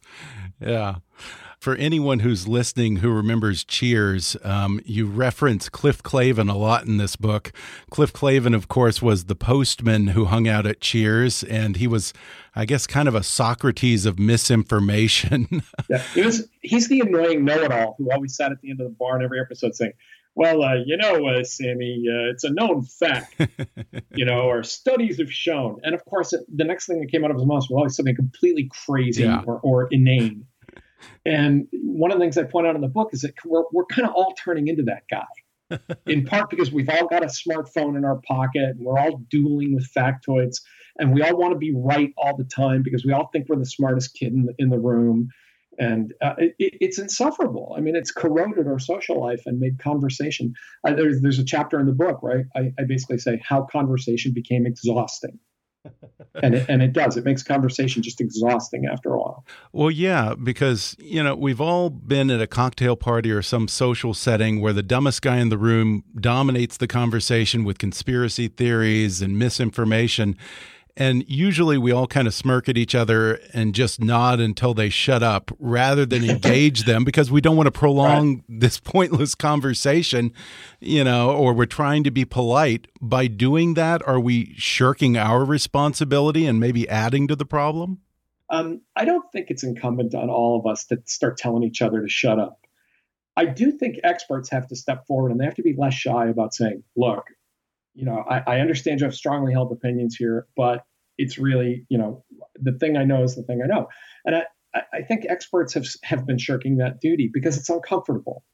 yeah 0.61 0.97
for 1.63 1.77
anyone 1.77 2.19
who's 2.19 2.49
listening 2.49 2.97
who 2.97 3.11
remembers 3.13 3.63
Cheers, 3.63 4.37
um, 4.43 4.81
you 4.85 5.07
reference 5.07 5.69
Cliff 5.69 6.03
Clavin 6.03 6.51
a 6.51 6.59
lot 6.59 6.87
in 6.87 6.97
this 6.97 7.15
book. 7.15 7.53
Cliff 7.89 8.13
Clavin, 8.13 8.53
of 8.53 8.67
course, 8.67 9.01
was 9.01 9.27
the 9.27 9.37
postman 9.37 10.09
who 10.09 10.25
hung 10.25 10.49
out 10.49 10.67
at 10.67 10.81
Cheers, 10.81 11.45
and 11.45 11.77
he 11.77 11.87
was, 11.87 12.13
I 12.57 12.65
guess, 12.65 12.89
kind 12.89 13.07
of 13.07 13.15
a 13.15 13.23
Socrates 13.23 14.07
of 14.07 14.19
misinformation. 14.19 15.63
yeah, 15.89 16.03
he 16.15 16.23
was, 16.23 16.49
he's 16.63 16.89
the 16.89 16.99
annoying 16.99 17.45
know 17.45 17.63
it 17.63 17.71
all 17.71 17.95
who 17.97 18.11
always 18.11 18.35
sat 18.35 18.51
at 18.51 18.61
the 18.61 18.71
end 18.71 18.81
of 18.81 18.89
the 18.89 18.97
bar 18.99 19.15
in 19.17 19.23
every 19.23 19.39
episode 19.39 19.77
saying, 19.77 19.93
well, 20.35 20.63
uh, 20.63 20.77
you 20.85 20.97
know, 20.97 21.27
uh, 21.27 21.45
Sammy, 21.45 22.05
uh, 22.09 22.31
it's 22.31 22.45
a 22.45 22.51
known 22.51 22.83
fact, 22.83 23.35
you 24.15 24.25
know, 24.25 24.43
or 24.43 24.63
studies 24.63 25.19
have 25.19 25.33
shown. 25.33 25.81
And 25.83 25.95
of 25.95 26.05
course, 26.05 26.33
it, 26.33 26.41
the 26.55 26.65
next 26.65 26.87
thing 26.87 27.01
that 27.01 27.11
came 27.11 27.25
out 27.25 27.31
of 27.31 27.37
his 27.37 27.47
mouth 27.47 27.67
was 27.69 27.71
always 27.71 27.97
something 27.97 28.17
completely 28.17 28.71
crazy 28.87 29.25
yeah. 29.25 29.43
or, 29.47 29.61
or 29.63 29.89
inane. 29.91 30.47
And 31.27 31.67
one 31.73 32.13
of 32.13 32.19
the 32.19 32.25
things 32.25 32.39
I 32.39 32.45
point 32.45 32.67
out 32.67 32.77
in 32.77 32.81
the 32.81 32.89
book 32.89 33.11
is 33.13 33.23
that 33.23 33.35
we're, 33.45 33.65
we're 33.73 33.85
kind 33.87 34.09
of 34.09 34.15
all 34.15 34.35
turning 34.35 34.69
into 34.69 34.85
that 34.85 35.03
guy, 35.11 35.89
in 36.07 36.25
part 36.25 36.49
because 36.49 36.73
we've 36.73 36.89
all 36.89 37.09
got 37.09 37.23
a 37.23 37.27
smartphone 37.27 37.97
in 37.97 38.05
our 38.05 38.21
pocket 38.27 38.71
and 38.77 38.81
we're 38.81 38.99
all 38.99 39.19
dueling 39.31 39.75
with 39.75 39.91
factoids 39.93 40.61
and 40.99 41.13
we 41.13 41.23
all 41.23 41.37
want 41.37 41.53
to 41.53 41.59
be 41.59 41.73
right 41.75 42.13
all 42.17 42.37
the 42.37 42.45
time 42.45 42.83
because 42.83 43.05
we 43.05 43.13
all 43.13 43.29
think 43.33 43.49
we're 43.49 43.57
the 43.57 43.67
smartest 43.67 44.15
kid 44.15 44.33
in 44.33 44.47
the, 44.47 44.55
in 44.59 44.69
the 44.69 44.79
room 44.79 45.29
and 45.79 46.13
uh, 46.21 46.35
it, 46.39 46.55
it's 46.59 46.99
insufferable. 46.99 47.75
I 47.77 47.81
mean, 47.81 47.97
it's 47.97 48.11
corroded 48.11 48.67
our 48.67 48.79
social 48.79 49.21
life 49.21 49.43
and 49.47 49.59
made 49.59 49.79
conversation. 49.79 50.55
There's 50.85 51.21
there's 51.21 51.39
a 51.39 51.45
chapter 51.45 51.81
in 51.81 51.87
the 51.87 51.93
book, 51.93 52.21
right? 52.23 52.45
I, 52.55 52.73
I 52.79 52.85
basically 52.85 53.19
say 53.19 53.41
how 53.45 53.63
conversation 53.63 54.33
became 54.33 54.67
exhausting. 54.67 55.39
and 56.43 56.55
it, 56.55 56.67
and 56.69 56.83
it 56.83 56.93
does. 56.93 57.17
It 57.17 57.25
makes 57.25 57.43
conversation 57.43 58.03
just 58.03 58.21
exhausting 58.21 58.87
after 58.87 59.13
a 59.13 59.19
while. 59.19 59.45
Well, 59.73 59.91
yeah, 59.91 60.35
because 60.41 60.97
you 60.99 61.23
know 61.23 61.35
we've 61.35 61.61
all 61.61 61.91
been 61.91 62.31
at 62.31 62.41
a 62.41 62.47
cocktail 62.47 62.97
party 62.97 63.31
or 63.31 63.43
some 63.43 63.69
social 63.69 64.15
setting 64.15 64.61
where 64.61 64.73
the 64.73 64.83
dumbest 64.83 65.23
guy 65.23 65.39
in 65.39 65.49
the 65.49 65.59
room 65.59 66.05
dominates 66.21 66.77
the 66.77 66.87
conversation 66.87 67.65
with 67.65 67.79
conspiracy 67.79 68.49
theories 68.49 69.23
and 69.23 69.39
misinformation, 69.39 70.37
and 70.97 71.25
usually 71.27 71.79
we 71.79 71.91
all 71.91 72.07
kind 72.07 72.29
of 72.29 72.35
smirk 72.35 72.69
at 72.69 72.77
each 72.77 72.95
other 72.95 73.41
and 73.55 73.75
just 73.75 74.01
nod 74.01 74.41
until 74.41 74.75
they 74.75 74.91
shut 74.91 75.23
up 75.23 75.51
rather 75.59 76.05
than 76.05 76.23
engage 76.29 76.85
them 76.85 77.05
because 77.05 77.31
we 77.31 77.41
don't 77.41 77.57
want 77.57 77.67
to 77.67 77.73
prolong 77.73 78.35
right. 78.35 78.45
this 78.49 78.79
pointless 78.85 79.35
conversation, 79.35 80.33
you 80.81 81.03
know, 81.03 81.31
or 81.31 81.55
we're 81.55 81.67
trying 81.67 82.05
to 82.05 82.11
be 82.11 82.25
polite. 82.25 82.89
By 83.01 83.27
doing 83.27 83.75
that, 83.75 84.07
are 84.07 84.21
we 84.21 84.55
shirking 84.57 85.17
our 85.17 85.45
responsibility 85.45 86.47
and 86.47 86.61
maybe 86.61 86.89
adding 86.89 87.27
to 87.29 87.37
the 87.37 87.47
problem? 87.47 88.01
Um, 88.51 88.83
I 88.95 89.07
don't 89.07 89.25
think 89.33 89.47
it's 89.49 89.65
incumbent 89.65 90.15
on 90.15 90.29
all 90.29 90.59
of 90.59 90.67
us 90.67 90.85
to 90.87 91.03
start 91.07 91.39
telling 91.39 91.63
each 91.63 91.81
other 91.81 92.03
to 92.03 92.09
shut 92.09 92.39
up. 92.39 92.59
I 93.35 93.47
do 93.47 93.73
think 93.73 93.97
experts 94.05 94.51
have 94.51 94.67
to 94.69 94.77
step 94.77 95.07
forward 95.07 95.31
and 95.31 95.41
they 95.41 95.47
have 95.47 95.55
to 95.55 95.63
be 95.63 95.75
less 95.77 95.95
shy 95.95 96.27
about 96.27 96.53
saying, 96.53 96.83
look, 96.95 97.25
you 97.95 98.05
know, 98.05 98.25
I, 98.29 98.43
I 98.47 98.61
understand 98.61 99.01
you 99.01 99.07
have 99.07 99.15
strongly 99.15 99.53
held 99.53 99.73
opinions 99.73 100.17
here, 100.17 100.47
but 100.57 100.85
it's 101.19 101.39
really, 101.39 101.85
you 101.89 101.99
know, 101.99 102.25
the 102.57 102.73
thing 102.73 102.97
I 102.97 103.05
know 103.05 103.23
is 103.23 103.37
the 103.37 103.43
thing 103.43 103.61
I 103.63 103.67
know. 103.67 103.89
And 104.25 104.37
I, 104.37 104.45
I 104.93 105.03
think 105.03 105.27
experts 105.29 105.75
have 105.75 105.87
have 106.03 106.27
been 106.27 106.39
shirking 106.39 106.79
that 106.79 107.01
duty 107.01 107.31
because 107.33 107.57
it's 107.57 107.69
uncomfortable. 107.69 108.45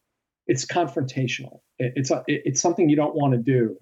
It's 0.47 0.65
confrontational. 0.65 1.61
It, 1.79 1.93
it's 1.97 2.11
a, 2.11 2.25
it, 2.27 2.43
it's 2.47 2.61
something 2.61 2.89
you 2.89 2.97
don't 2.97 3.15
want 3.15 3.35
to 3.35 3.39
do 3.39 3.77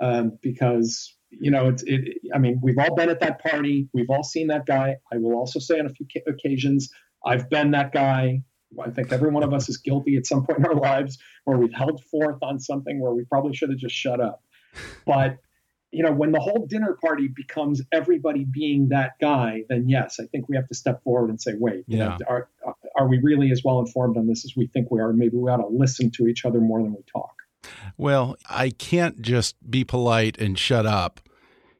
um, 0.00 0.38
because 0.42 1.14
you 1.30 1.50
know 1.50 1.68
it's. 1.68 1.82
It, 1.86 2.18
I 2.34 2.38
mean, 2.38 2.60
we've 2.62 2.78
all 2.78 2.94
been 2.94 3.10
at 3.10 3.20
that 3.20 3.42
party. 3.42 3.88
We've 3.92 4.10
all 4.10 4.24
seen 4.24 4.48
that 4.48 4.66
guy. 4.66 4.96
I 5.12 5.18
will 5.18 5.34
also 5.34 5.58
say 5.58 5.78
on 5.78 5.86
a 5.86 5.90
few 5.90 6.06
occasions, 6.26 6.90
I've 7.24 7.50
been 7.50 7.72
that 7.72 7.92
guy. 7.92 8.42
I 8.82 8.90
think 8.90 9.12
every 9.12 9.30
one 9.30 9.42
of 9.42 9.54
us 9.54 9.68
is 9.68 9.78
guilty 9.78 10.16
at 10.16 10.26
some 10.26 10.44
point 10.44 10.58
in 10.58 10.66
our 10.66 10.74
lives 10.74 11.18
where 11.44 11.56
we've 11.56 11.72
held 11.72 12.02
forth 12.04 12.38
on 12.42 12.58
something 12.58 13.00
where 13.00 13.12
we 13.12 13.24
probably 13.24 13.54
should 13.54 13.70
have 13.70 13.78
just 13.78 13.94
shut 13.94 14.20
up. 14.20 14.42
But 15.06 15.38
you 15.92 16.02
know, 16.02 16.12
when 16.12 16.32
the 16.32 16.40
whole 16.40 16.66
dinner 16.66 16.98
party 17.00 17.28
becomes 17.28 17.80
everybody 17.92 18.44
being 18.44 18.88
that 18.90 19.12
guy, 19.20 19.62
then 19.68 19.88
yes, 19.88 20.18
I 20.20 20.26
think 20.26 20.48
we 20.48 20.56
have 20.56 20.68
to 20.68 20.74
step 20.74 21.02
forward 21.02 21.30
and 21.30 21.40
say, 21.40 21.52
wait, 21.58 21.84
yeah. 21.86 22.18
Know, 22.18 22.18
are 22.28 22.48
are 22.98 23.08
we 23.08 23.18
really 23.22 23.50
as 23.50 23.62
well 23.64 23.78
informed 23.80 24.16
on 24.16 24.26
this 24.26 24.44
as 24.44 24.54
we 24.56 24.66
think 24.66 24.90
we 24.90 25.00
are? 25.00 25.12
Maybe 25.12 25.36
we 25.36 25.50
ought 25.50 25.58
to 25.58 25.68
listen 25.68 26.10
to 26.12 26.26
each 26.26 26.44
other 26.44 26.60
more 26.60 26.82
than 26.82 26.92
we 26.92 27.02
talk. 27.10 27.34
Well, 27.96 28.36
I 28.48 28.70
can't 28.70 29.20
just 29.22 29.56
be 29.68 29.84
polite 29.84 30.38
and 30.38 30.58
shut 30.58 30.86
up. 30.86 31.20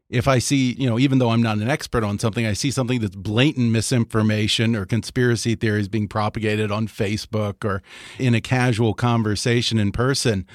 If 0.09 0.29
I 0.29 0.39
see, 0.39 0.73
you 0.75 0.89
know, 0.89 1.01
even 1.01 1.19
though 1.19 1.31
I'm 1.31 1.43
not 1.43 1.59
an 1.59 1.69
expert 1.69 2.05
on 2.05 2.19
something, 2.21 2.47
I 2.47 2.53
see 2.53 2.71
something 2.71 3.01
that's 3.01 3.17
blatant 3.17 3.73
misinformation 3.73 4.77
or 4.77 4.87
conspiracy 4.87 5.57
theories 5.57 5.89
being 5.89 6.07
propagated 6.07 6.71
on 6.71 6.87
Facebook 6.87 7.65
or 7.65 7.83
in 8.19 8.35
a 8.35 8.41
casual 8.41 8.95
conversation 8.95 9.79
in 9.79 9.91
person. 9.91 10.47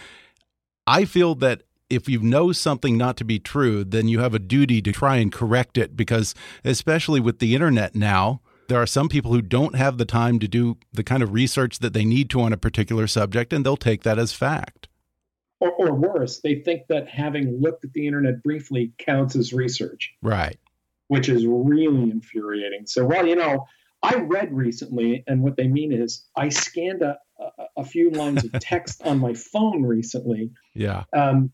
I 0.88 1.04
feel 1.04 1.36
that 1.36 1.64
if 1.92 2.08
you 2.08 2.20
know 2.22 2.52
something 2.54 2.98
not 2.98 3.18
to 3.18 3.26
be 3.26 3.38
true, 3.38 3.84
then 3.84 4.08
you 4.08 4.20
have 4.20 4.34
a 4.34 4.40
duty 4.40 4.82
to 4.82 4.92
try 4.92 5.18
and 5.18 5.32
correct 5.32 5.78
it 5.78 5.98
because, 5.98 6.34
especially 6.64 7.20
with 7.20 7.40
the 7.40 7.54
internet 7.54 7.94
now, 7.94 8.42
there 8.70 8.82
are 8.82 8.88
some 8.88 9.10
people 9.10 9.34
who 9.34 9.42
don't 9.42 9.76
have 9.76 9.98
the 9.98 10.06
time 10.06 10.40
to 10.40 10.48
do 10.48 10.78
the 10.94 11.04
kind 11.04 11.22
of 11.22 11.34
research 11.34 11.80
that 11.80 11.92
they 11.92 12.06
need 12.06 12.30
to 12.30 12.40
on 12.40 12.54
a 12.54 12.58
particular 12.58 13.06
subject, 13.08 13.52
and 13.52 13.66
they'll 13.66 13.76
take 13.76 14.04
that 14.04 14.18
as 14.18 14.32
fact. 14.32 14.88
Or, 15.60 15.72
or 15.74 15.94
worse, 15.94 16.40
they 16.40 16.56
think 16.56 16.88
that 16.88 17.10
having 17.10 17.60
looked 17.60 17.84
at 17.84 17.92
the 17.92 18.08
internet 18.08 18.42
briefly 18.42 18.94
counts 18.98 19.36
as 19.36 19.52
research. 19.52 20.14
Right. 20.22 20.58
Which 21.10 21.28
is 21.28 21.46
really 21.46 22.10
infuriating. 22.10 22.86
So, 22.86 23.04
well, 23.04 23.28
you 23.28 23.36
know, 23.36 23.68
I 24.02 24.16
read 24.16 24.54
recently, 24.54 25.26
and 25.28 25.44
what 25.44 25.58
they 25.58 25.68
mean 25.68 25.92
is 25.92 26.26
I 26.36 26.50
scanned 26.50 27.02
a, 27.02 27.20
a, 27.38 27.66
a 27.78 27.84
few 27.84 28.12
lines 28.12 28.46
of 28.46 28.52
text 28.62 29.02
on 29.04 29.20
my 29.20 29.34
phone 29.34 29.84
recently. 29.84 30.52
Yeah. 30.74 31.04
Um, 31.14 31.52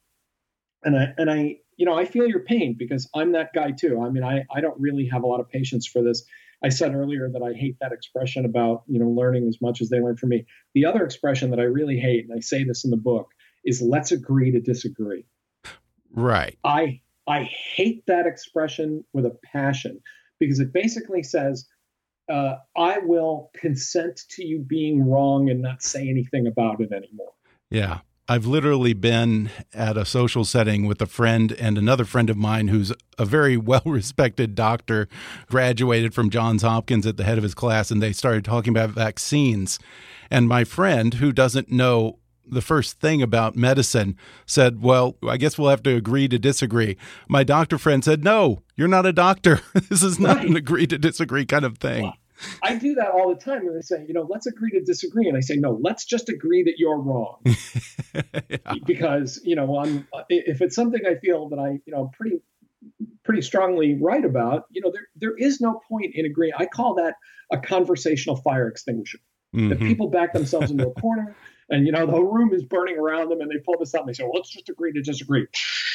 and 0.87 0.97
I 0.97 1.13
and 1.17 1.29
I 1.29 1.57
you 1.75 1.85
know 1.85 1.95
I 1.95 2.05
feel 2.05 2.27
your 2.27 2.39
pain 2.39 2.75
because 2.77 3.09
I'm 3.13 3.33
that 3.33 3.53
guy 3.53 3.71
too. 3.71 4.01
I 4.01 4.09
mean 4.09 4.23
I 4.23 4.45
I 4.53 4.61
don't 4.61 4.79
really 4.79 5.05
have 5.07 5.23
a 5.23 5.27
lot 5.27 5.39
of 5.39 5.49
patience 5.49 5.85
for 5.85 6.01
this. 6.01 6.23
I 6.63 6.69
said 6.69 6.95
earlier 6.95 7.29
that 7.31 7.43
I 7.43 7.53
hate 7.53 7.77
that 7.81 7.91
expression 7.91 8.45
about 8.45 8.83
you 8.87 8.99
know 8.99 9.09
learning 9.09 9.47
as 9.47 9.59
much 9.61 9.81
as 9.81 9.89
they 9.89 9.99
learn 9.99 10.17
from 10.17 10.29
me. 10.29 10.45
The 10.73 10.85
other 10.85 11.03
expression 11.03 11.51
that 11.51 11.59
I 11.59 11.63
really 11.63 11.99
hate, 11.99 12.25
and 12.27 12.35
I 12.35 12.39
say 12.39 12.63
this 12.63 12.85
in 12.85 12.91
the 12.91 12.97
book, 12.97 13.27
is 13.65 13.81
let's 13.81 14.11
agree 14.11 14.51
to 14.51 14.61
disagree. 14.61 15.25
Right. 16.13 16.57
I 16.63 17.01
I 17.27 17.43
hate 17.43 18.05
that 18.07 18.25
expression 18.25 19.03
with 19.13 19.25
a 19.25 19.37
passion 19.51 19.99
because 20.39 20.59
it 20.59 20.71
basically 20.71 21.21
says 21.21 21.67
uh, 22.29 22.55
I 22.77 22.99
will 22.99 23.51
consent 23.55 24.21
to 24.31 24.45
you 24.45 24.59
being 24.59 25.09
wrong 25.09 25.49
and 25.49 25.61
not 25.61 25.83
say 25.83 26.09
anything 26.09 26.47
about 26.47 26.81
it 26.81 26.91
anymore. 26.91 27.33
Yeah. 27.69 27.99
I've 28.29 28.45
literally 28.45 28.93
been 28.93 29.49
at 29.73 29.95
a 29.95 30.03
social 30.03 30.43
setting 30.43 30.85
with 30.85 31.01
a 31.01 31.05
friend 31.05 31.53
and 31.53 31.77
another 31.77 32.03
friend 32.03 32.29
of 32.29 32.35
mine 32.35 32.67
who's 32.67 32.91
a 33.17 33.23
very 33.23 33.55
well 33.57 33.83
respected 33.85 34.53
doctor, 34.53 35.07
graduated 35.49 36.13
from 36.13 36.29
Johns 36.29 36.61
Hopkins 36.61 37.05
at 37.07 37.15
the 37.15 37.23
head 37.23 37.37
of 37.37 37.43
his 37.43 37.53
class, 37.53 37.89
and 37.89 38.01
they 38.01 38.11
started 38.11 38.43
talking 38.43 38.71
about 38.71 38.89
vaccines. 38.89 39.79
And 40.29 40.47
my 40.47 40.65
friend, 40.65 41.15
who 41.15 41.31
doesn't 41.31 41.71
know 41.71 42.19
the 42.45 42.61
first 42.61 42.99
thing 42.99 43.21
about 43.21 43.55
medicine, 43.55 44.17
said, 44.45 44.81
Well, 44.81 45.15
I 45.27 45.37
guess 45.37 45.57
we'll 45.57 45.69
have 45.69 45.83
to 45.83 45.95
agree 45.95 46.27
to 46.27 46.37
disagree. 46.37 46.97
My 47.29 47.45
doctor 47.45 47.77
friend 47.77 48.03
said, 48.03 48.25
No, 48.25 48.61
you're 48.75 48.89
not 48.89 49.05
a 49.05 49.13
doctor. 49.13 49.61
this 49.89 50.03
is 50.03 50.19
not 50.19 50.37
right. 50.37 50.49
an 50.49 50.57
agree 50.57 50.87
to 50.87 50.97
disagree 50.97 51.45
kind 51.45 51.63
of 51.63 51.77
thing. 51.77 52.11
I 52.61 52.75
do 52.75 52.95
that 52.95 53.11
all 53.11 53.29
the 53.29 53.39
time. 53.39 53.67
And 53.67 53.75
they 53.75 53.81
say, 53.81 54.05
you 54.07 54.13
know, 54.13 54.27
let's 54.29 54.47
agree 54.47 54.71
to 54.71 54.81
disagree. 54.81 55.27
And 55.27 55.37
I 55.37 55.41
say, 55.41 55.55
no, 55.55 55.79
let's 55.81 56.05
just 56.05 56.29
agree 56.29 56.63
that 56.63 56.75
you're 56.77 56.99
wrong. 56.99 57.39
yeah. 58.49 58.73
Because, 58.85 59.39
you 59.43 59.55
know, 59.55 59.79
I'm, 59.79 60.07
if 60.29 60.61
it's 60.61 60.75
something 60.75 61.01
I 61.05 61.15
feel 61.15 61.49
that 61.49 61.59
I, 61.59 61.79
you 61.85 61.93
know, 61.93 62.11
pretty, 62.17 62.37
pretty 63.23 63.41
strongly 63.41 63.97
right 63.99 64.23
about, 64.23 64.65
you 64.71 64.81
know, 64.81 64.91
there, 64.91 65.07
there 65.15 65.35
is 65.37 65.59
no 65.61 65.81
point 65.87 66.11
in 66.13 66.25
agreeing. 66.25 66.53
I 66.57 66.65
call 66.65 66.95
that 66.95 67.15
a 67.51 67.57
conversational 67.57 68.35
fire 68.37 68.67
extinguisher. 68.67 69.19
Mm-hmm. 69.55 69.69
That 69.69 69.79
people 69.79 70.09
back 70.09 70.33
themselves 70.33 70.71
into 70.71 70.89
a 70.89 70.93
corner 70.99 71.33
and, 71.69 71.85
you 71.85 71.91
know, 71.91 72.05
the 72.05 72.11
whole 72.11 72.23
room 72.23 72.53
is 72.53 72.63
burning 72.63 72.97
around 72.97 73.29
them 73.29 73.41
and 73.41 73.49
they 73.49 73.61
pull 73.65 73.75
this 73.79 73.93
up 73.93 74.01
and 74.01 74.09
they 74.09 74.13
say, 74.13 74.23
well, 74.23 74.33
let's 74.35 74.49
just 74.49 74.69
agree 74.69 74.93
to 74.93 75.01
disagree. 75.01 75.47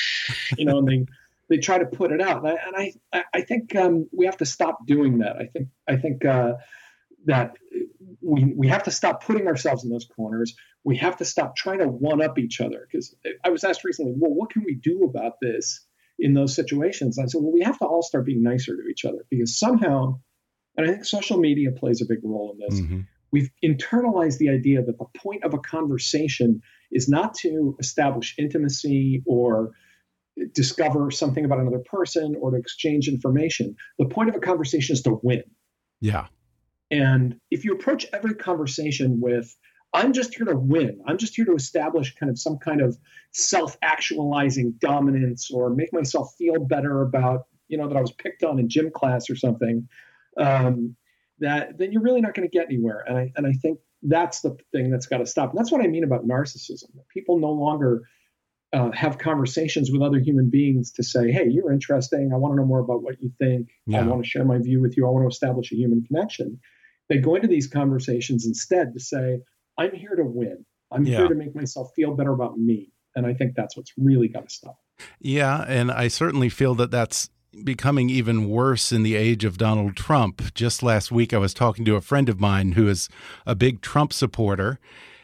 you 0.58 0.64
know, 0.64 0.78
and 0.78 0.88
they, 0.88 1.06
they 1.52 1.58
try 1.58 1.76
to 1.76 1.84
put 1.84 2.12
it 2.12 2.22
out. 2.22 2.46
And 2.46 2.74
I, 2.74 2.92
I, 3.12 3.24
I 3.34 3.40
think 3.42 3.76
um, 3.76 4.08
we 4.10 4.24
have 4.24 4.38
to 4.38 4.46
stop 4.46 4.86
doing 4.86 5.18
that. 5.18 5.36
I 5.36 5.46
think, 5.52 5.68
I 5.86 5.96
think 5.96 6.24
uh, 6.24 6.54
that 7.26 7.58
we, 8.22 8.54
we 8.56 8.68
have 8.68 8.84
to 8.84 8.90
stop 8.90 9.22
putting 9.22 9.48
ourselves 9.48 9.84
in 9.84 9.90
those 9.90 10.06
corners. 10.16 10.54
We 10.82 10.96
have 10.96 11.18
to 11.18 11.26
stop 11.26 11.54
trying 11.54 11.80
to 11.80 11.88
one 11.88 12.22
up 12.22 12.38
each 12.38 12.62
other. 12.62 12.88
Because 12.90 13.14
I 13.44 13.50
was 13.50 13.64
asked 13.64 13.84
recently, 13.84 14.14
well, 14.16 14.32
what 14.32 14.48
can 14.48 14.62
we 14.64 14.76
do 14.76 15.02
about 15.04 15.34
this 15.42 15.84
in 16.18 16.32
those 16.32 16.54
situations? 16.54 17.18
And 17.18 17.26
I 17.26 17.28
said, 17.28 17.42
well, 17.42 17.52
we 17.52 17.60
have 17.60 17.78
to 17.80 17.84
all 17.84 18.02
start 18.02 18.24
being 18.24 18.42
nicer 18.42 18.74
to 18.74 18.88
each 18.90 19.04
other 19.04 19.26
because 19.28 19.58
somehow, 19.58 20.20
and 20.78 20.88
I 20.88 20.90
think 20.90 21.04
social 21.04 21.38
media 21.38 21.70
plays 21.72 22.00
a 22.00 22.06
big 22.06 22.20
role 22.24 22.54
in 22.54 22.66
this. 22.66 22.80
Mm-hmm. 22.80 23.00
We've 23.30 23.50
internalized 23.62 24.38
the 24.38 24.48
idea 24.48 24.82
that 24.82 24.96
the 24.98 25.06
point 25.18 25.44
of 25.44 25.52
a 25.52 25.58
conversation 25.58 26.62
is 26.90 27.10
not 27.10 27.34
to 27.42 27.76
establish 27.78 28.34
intimacy 28.38 29.22
or 29.26 29.72
discover 30.54 31.10
something 31.10 31.44
about 31.44 31.60
another 31.60 31.82
person 31.84 32.36
or 32.40 32.50
to 32.50 32.56
exchange 32.56 33.08
information. 33.08 33.76
The 33.98 34.06
point 34.06 34.28
of 34.28 34.34
a 34.34 34.40
conversation 34.40 34.94
is 34.94 35.02
to 35.02 35.20
win. 35.22 35.42
Yeah. 36.00 36.26
And 36.90 37.36
if 37.50 37.64
you 37.64 37.72
approach 37.72 38.06
every 38.12 38.34
conversation 38.34 39.20
with, 39.20 39.54
I'm 39.94 40.12
just 40.12 40.34
here 40.34 40.46
to 40.46 40.56
win, 40.56 41.00
I'm 41.06 41.18
just 41.18 41.34
here 41.34 41.44
to 41.44 41.54
establish 41.54 42.14
kind 42.14 42.30
of 42.30 42.38
some 42.38 42.58
kind 42.58 42.80
of 42.80 42.96
self 43.32 43.76
actualizing 43.82 44.74
dominance 44.78 45.50
or 45.50 45.70
make 45.70 45.92
myself 45.92 46.34
feel 46.38 46.64
better 46.64 47.02
about, 47.02 47.42
you 47.68 47.76
know, 47.76 47.88
that 47.88 47.96
I 47.96 48.00
was 48.00 48.12
picked 48.12 48.42
on 48.42 48.58
in 48.58 48.68
gym 48.68 48.90
class 48.90 49.28
or 49.28 49.36
something, 49.36 49.86
um, 50.38 50.96
that 51.40 51.78
then 51.78 51.92
you're 51.92 52.02
really 52.02 52.20
not 52.22 52.34
going 52.34 52.48
to 52.48 52.52
get 52.52 52.66
anywhere. 52.66 53.04
And 53.06 53.18
I, 53.18 53.32
and 53.36 53.46
I 53.46 53.52
think 53.52 53.80
that's 54.02 54.40
the 54.40 54.56
thing 54.72 54.90
that's 54.90 55.06
got 55.06 55.18
to 55.18 55.26
stop. 55.26 55.50
And 55.50 55.58
that's 55.58 55.70
what 55.70 55.82
I 55.82 55.88
mean 55.88 56.04
about 56.04 56.26
narcissism. 56.26 56.90
People 57.12 57.38
no 57.38 57.52
longer 57.52 58.02
uh, 58.72 58.90
have 58.92 59.18
conversations 59.18 59.90
with 59.92 60.02
other 60.02 60.18
human 60.18 60.48
beings 60.48 60.92
to 60.92 61.02
say, 61.02 61.30
hey, 61.30 61.46
you're 61.48 61.72
interesting. 61.72 62.30
I 62.32 62.38
want 62.38 62.52
to 62.52 62.56
know 62.56 62.66
more 62.66 62.80
about 62.80 63.02
what 63.02 63.20
you 63.20 63.30
think. 63.38 63.68
Yeah. 63.86 64.00
I 64.00 64.02
want 64.04 64.24
to 64.24 64.28
share 64.28 64.44
my 64.44 64.58
view 64.58 64.80
with 64.80 64.96
you. 64.96 65.06
I 65.06 65.10
want 65.10 65.24
to 65.24 65.28
establish 65.28 65.72
a 65.72 65.76
human 65.76 66.02
connection. 66.04 66.58
They 67.08 67.18
go 67.18 67.34
into 67.34 67.48
these 67.48 67.66
conversations 67.66 68.46
instead 68.46 68.94
to 68.94 69.00
say, 69.00 69.40
I'm 69.78 69.92
here 69.94 70.14
to 70.16 70.24
win. 70.24 70.64
I'm 70.90 71.04
yeah. 71.04 71.18
here 71.18 71.28
to 71.28 71.34
make 71.34 71.54
myself 71.54 71.90
feel 71.94 72.14
better 72.14 72.32
about 72.32 72.58
me. 72.58 72.90
And 73.14 73.26
I 73.26 73.34
think 73.34 73.54
that's 73.54 73.76
what's 73.76 73.92
really 73.98 74.28
got 74.28 74.48
to 74.48 74.54
stop. 74.54 74.78
Yeah. 75.20 75.64
And 75.68 75.90
I 75.90 76.08
certainly 76.08 76.48
feel 76.48 76.74
that 76.76 76.90
that's 76.90 77.28
becoming 77.64 78.08
even 78.08 78.48
worse 78.48 78.92
in 78.92 79.02
the 79.02 79.14
age 79.14 79.44
of 79.44 79.58
Donald 79.58 79.96
Trump. 79.96 80.54
Just 80.54 80.82
last 80.82 81.12
week, 81.12 81.34
I 81.34 81.38
was 81.38 81.52
talking 81.52 81.84
to 81.84 81.96
a 81.96 82.00
friend 82.00 82.30
of 82.30 82.40
mine 82.40 82.72
who 82.72 82.88
is 82.88 83.10
a 83.44 83.54
big 83.54 83.82
Trump 83.82 84.14
supporter. 84.14 84.80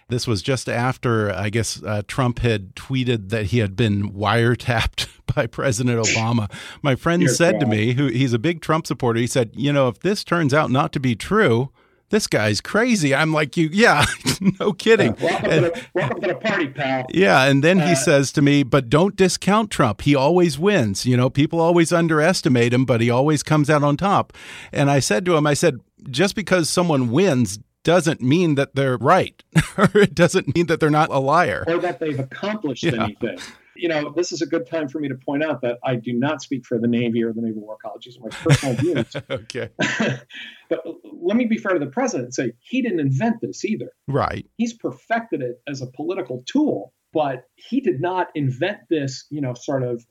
This 0.09 0.27
was 0.27 0.41
just 0.41 0.71
after, 0.71 1.31
I 1.31 1.51
guess, 1.51 1.83
uh, 1.83 2.01
Trump 2.09 2.39
had 2.39 2.75
tweeted 2.75 3.29
that 3.29 3.47
he 3.47 3.59
had 3.59 3.77
been 3.77 4.11
wiretapped 4.13 5.07
by 5.35 5.47
President 5.47 6.03
Obama. 6.03 6.51
My 6.81 6.95
friend 6.95 7.29
said 7.29 7.61
to 7.61 7.67
me, 7.67 7.93
who 7.93 8.07
he's 8.07 8.33
a 8.33 8.39
big 8.39 8.63
Trump 8.63 8.87
supporter, 8.87 9.21
he 9.21 9.27
said, 9.27 9.51
You 9.55 9.71
know, 9.71 9.89
if 9.89 10.01
this 10.01 10.25
turns 10.25 10.55
out 10.55 10.71
not 10.71 10.93
to 10.93 11.01
be 11.01 11.15
true, 11.15 11.71
this 12.09 12.27
guy's 12.27 12.63
crazy. 12.63 13.15
I'm 13.15 13.35
like, 13.35 13.59
you, 13.59 13.69
yeah, 13.71 14.07
no 14.61 14.73
kidding. 14.73 15.13
Uh, 15.13 15.17
welcome, 15.21 15.51
and, 15.51 15.65
to 15.67 15.71
the, 15.73 15.87
welcome, 15.93 16.21
to 16.23 16.29
the, 16.29 16.35
party, 16.37 16.69
pal. 16.69 17.05
Yeah. 17.11 17.45
And 17.45 17.63
then 17.63 17.81
uh, 17.81 17.89
he 17.89 17.95
says 17.95 18.33
to 18.33 18.41
me, 18.41 18.63
but 18.63 18.89
don't 18.89 19.15
discount 19.15 19.71
Trump. 19.71 20.01
He 20.01 20.15
always 20.15 20.59
wins. 20.59 21.05
You 21.05 21.19
know, 21.19 21.29
people 21.29 21.61
always 21.61 21.93
underestimate 21.93 22.73
him, 22.73 22.87
but 22.87 23.03
he 23.03 23.11
always 23.11 23.43
comes 23.43 23.69
out 23.69 23.83
on 23.83 23.99
top. 23.99 24.33
And 24.73 24.91
I 24.91 25.01
said 25.01 25.27
to 25.27 25.37
him, 25.37 25.47
I 25.47 25.53
said, 25.53 25.81
just 26.11 26.35
because 26.35 26.71
someone 26.71 27.11
wins 27.11 27.59
doesn't 27.89 28.21
mean 28.21 28.55
that 28.57 28.75
they're 28.75 28.99
right, 28.99 29.43
or 29.79 29.91
it 29.95 30.15
doesn't 30.15 30.55
mean 30.55 30.67
that 30.67 30.79
they're 30.81 30.91
not 30.91 31.11
a 31.11 31.19
liar, 31.19 31.65
or 31.67 31.79
that 31.79 32.01
they've 32.01 32.21
accomplished 32.21 32.85
yeah. 32.85 33.05
anything 33.05 33.39
you 33.79 33.89
know, 33.89 34.13
this 34.15 34.33
is 34.33 34.43
a 34.43 34.47
good 34.47 34.67
time 34.69 34.89
for 34.89 34.99
me 34.99 35.09
to 35.09 35.15
point 35.15 35.45
out 35.45 35.63
that 35.63 35.79
I 35.85 35.95
do 35.95 36.13
not 36.13 36.43
speak 36.43 36.67
for 36.67 36.79
the 36.79 36.89
Navy 36.89 37.23
or 37.23 37.33
the 37.33 37.41
Naval 37.41 37.63
War 37.63 37.79
College. 37.81 38.05
These 38.05 38.19
are 38.19 38.23
my 38.23 38.29
personal 38.31 38.75
views. 38.79 39.17
okay. 39.31 39.71
but 40.69 40.81
let 41.05 41.37
me 41.37 41.47
be 41.47 41.59
fair 41.59 41.75
to 41.75 41.79
the 41.79 41.91
president 41.91 42.27
and 42.27 42.35
say 42.35 42.53
he 42.59 42.83
didn't 42.83 43.01
invent 43.01 43.41
this 43.41 43.65
either. 43.65 43.93
Right. 44.09 44.47
He's 44.57 44.75
perfected 44.75 45.43
it 45.43 45.63
as 45.69 45.81
a 45.81 45.87
political 45.87 46.43
tool, 46.47 46.93
but 47.13 47.45
he 47.55 47.81
did 47.81 48.01
not 48.01 48.29
invent 48.35 48.79
this, 48.91 49.27
you 49.31 49.41
know, 49.41 49.55
sort 49.55 49.85
of 49.85 50.05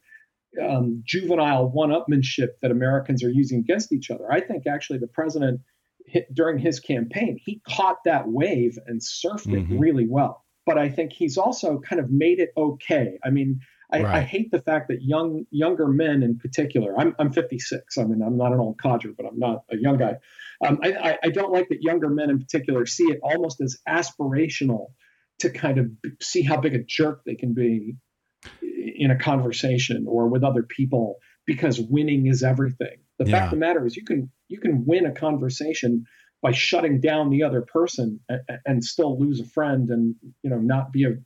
um, 0.63 1.04
juvenile 1.06 1.70
one-upmanship 1.70 2.50
that 2.62 2.72
Americans 2.72 3.24
are 3.24 3.30
using 3.30 3.60
against 3.60 3.92
each 3.92 4.10
other. 4.10 4.32
I 4.32 4.40
think 4.40 4.66
actually 4.66 5.00
the 5.00 5.08
president, 5.08 5.60
during 6.34 6.58
his 6.58 6.80
campaign, 6.80 7.39
he 7.43 7.62
caught 7.67 7.98
that 8.06 8.28
wave 8.28 8.78
and 8.86 9.02
surfed 9.02 9.48
it 9.48 9.63
mm-hmm. 9.63 9.80
really 9.80 10.08
well 10.08 10.46
but 10.67 10.78
I 10.78 10.89
think 10.89 11.13
he's 11.13 11.38
also 11.38 11.80
kind 11.80 12.00
of 12.00 12.12
made 12.12 12.39
it 12.39 12.52
okay. 12.56 13.17
I 13.24 13.30
mean, 13.30 13.62
I, 13.91 14.02
right. 14.02 14.15
I, 14.17 14.22
hate 14.22 14.52
the 14.52 14.62
fact 14.62 14.89
that 14.89 15.02
young 15.02 15.46
younger 15.50 15.88
men 15.88 16.22
in 16.22 16.38
particular. 16.38 16.93
I'm 17.00 17.15
I'm 17.17 17.32
56. 17.32 17.98
I 17.98 18.04
mean, 18.04 18.22
I'm 18.22 18.38
not 18.38 18.52
an 18.52 18.60
old 18.60 18.78
codger, 18.78 19.13
but 19.15 19.26
I'm 19.26 19.39
not 19.39 19.63
a 19.72 19.78
young 19.78 19.98
guy. 19.98 20.17
Um, 20.63 20.80
I, 20.84 21.17
I 21.24 21.30
don't 21.30 21.54
like 21.54 21.70
that 21.70 21.82
younger 21.82 22.10
men 22.10 22.30
in 22.30 22.39
particular 22.39 22.86
see 22.86 23.06
it 23.06 23.20
almost 23.24 23.62
as 23.62 23.78
aspirational 23.88 24.88
to 25.39 25.50
kind 25.50 25.78
of 25.78 25.89
see 26.22 26.41
how 26.41 26.60
big 26.60 26.76
a 26.76 26.84
jerk 26.84 27.22
they 27.26 27.36
can 27.36 27.54
be 27.54 27.96
in 28.62 29.10
a 29.12 29.17
conversation 29.17 30.06
or 30.10 30.28
with 30.28 30.43
other 30.43 30.63
people 30.63 31.20
because 31.46 31.80
winning 31.80 32.28
is 32.28 32.43
everything. 32.43 32.98
The 33.20 33.26
yeah. 33.26 33.32
fact 33.32 33.46
of 33.46 33.52
the 33.52 33.65
matter 33.65 33.86
is, 33.86 33.96
you 33.96 34.04
can 34.04 34.32
you 34.48 34.60
can 34.60 34.86
win 34.86 35.06
a 35.06 35.12
conversation 35.12 36.06
by 36.42 36.52
shutting 36.52 37.00
down 37.00 37.30
the 37.30 37.44
other 37.44 37.62
person 37.62 38.20
and, 38.30 38.42
and 38.66 38.84
still 38.84 39.20
lose 39.20 39.40
a 39.40 39.46
friend 39.46 39.90
and 39.90 40.16
you 40.44 40.50
know 40.50 40.60
not 40.60 40.92
be 40.92 41.06
a 41.06 41.18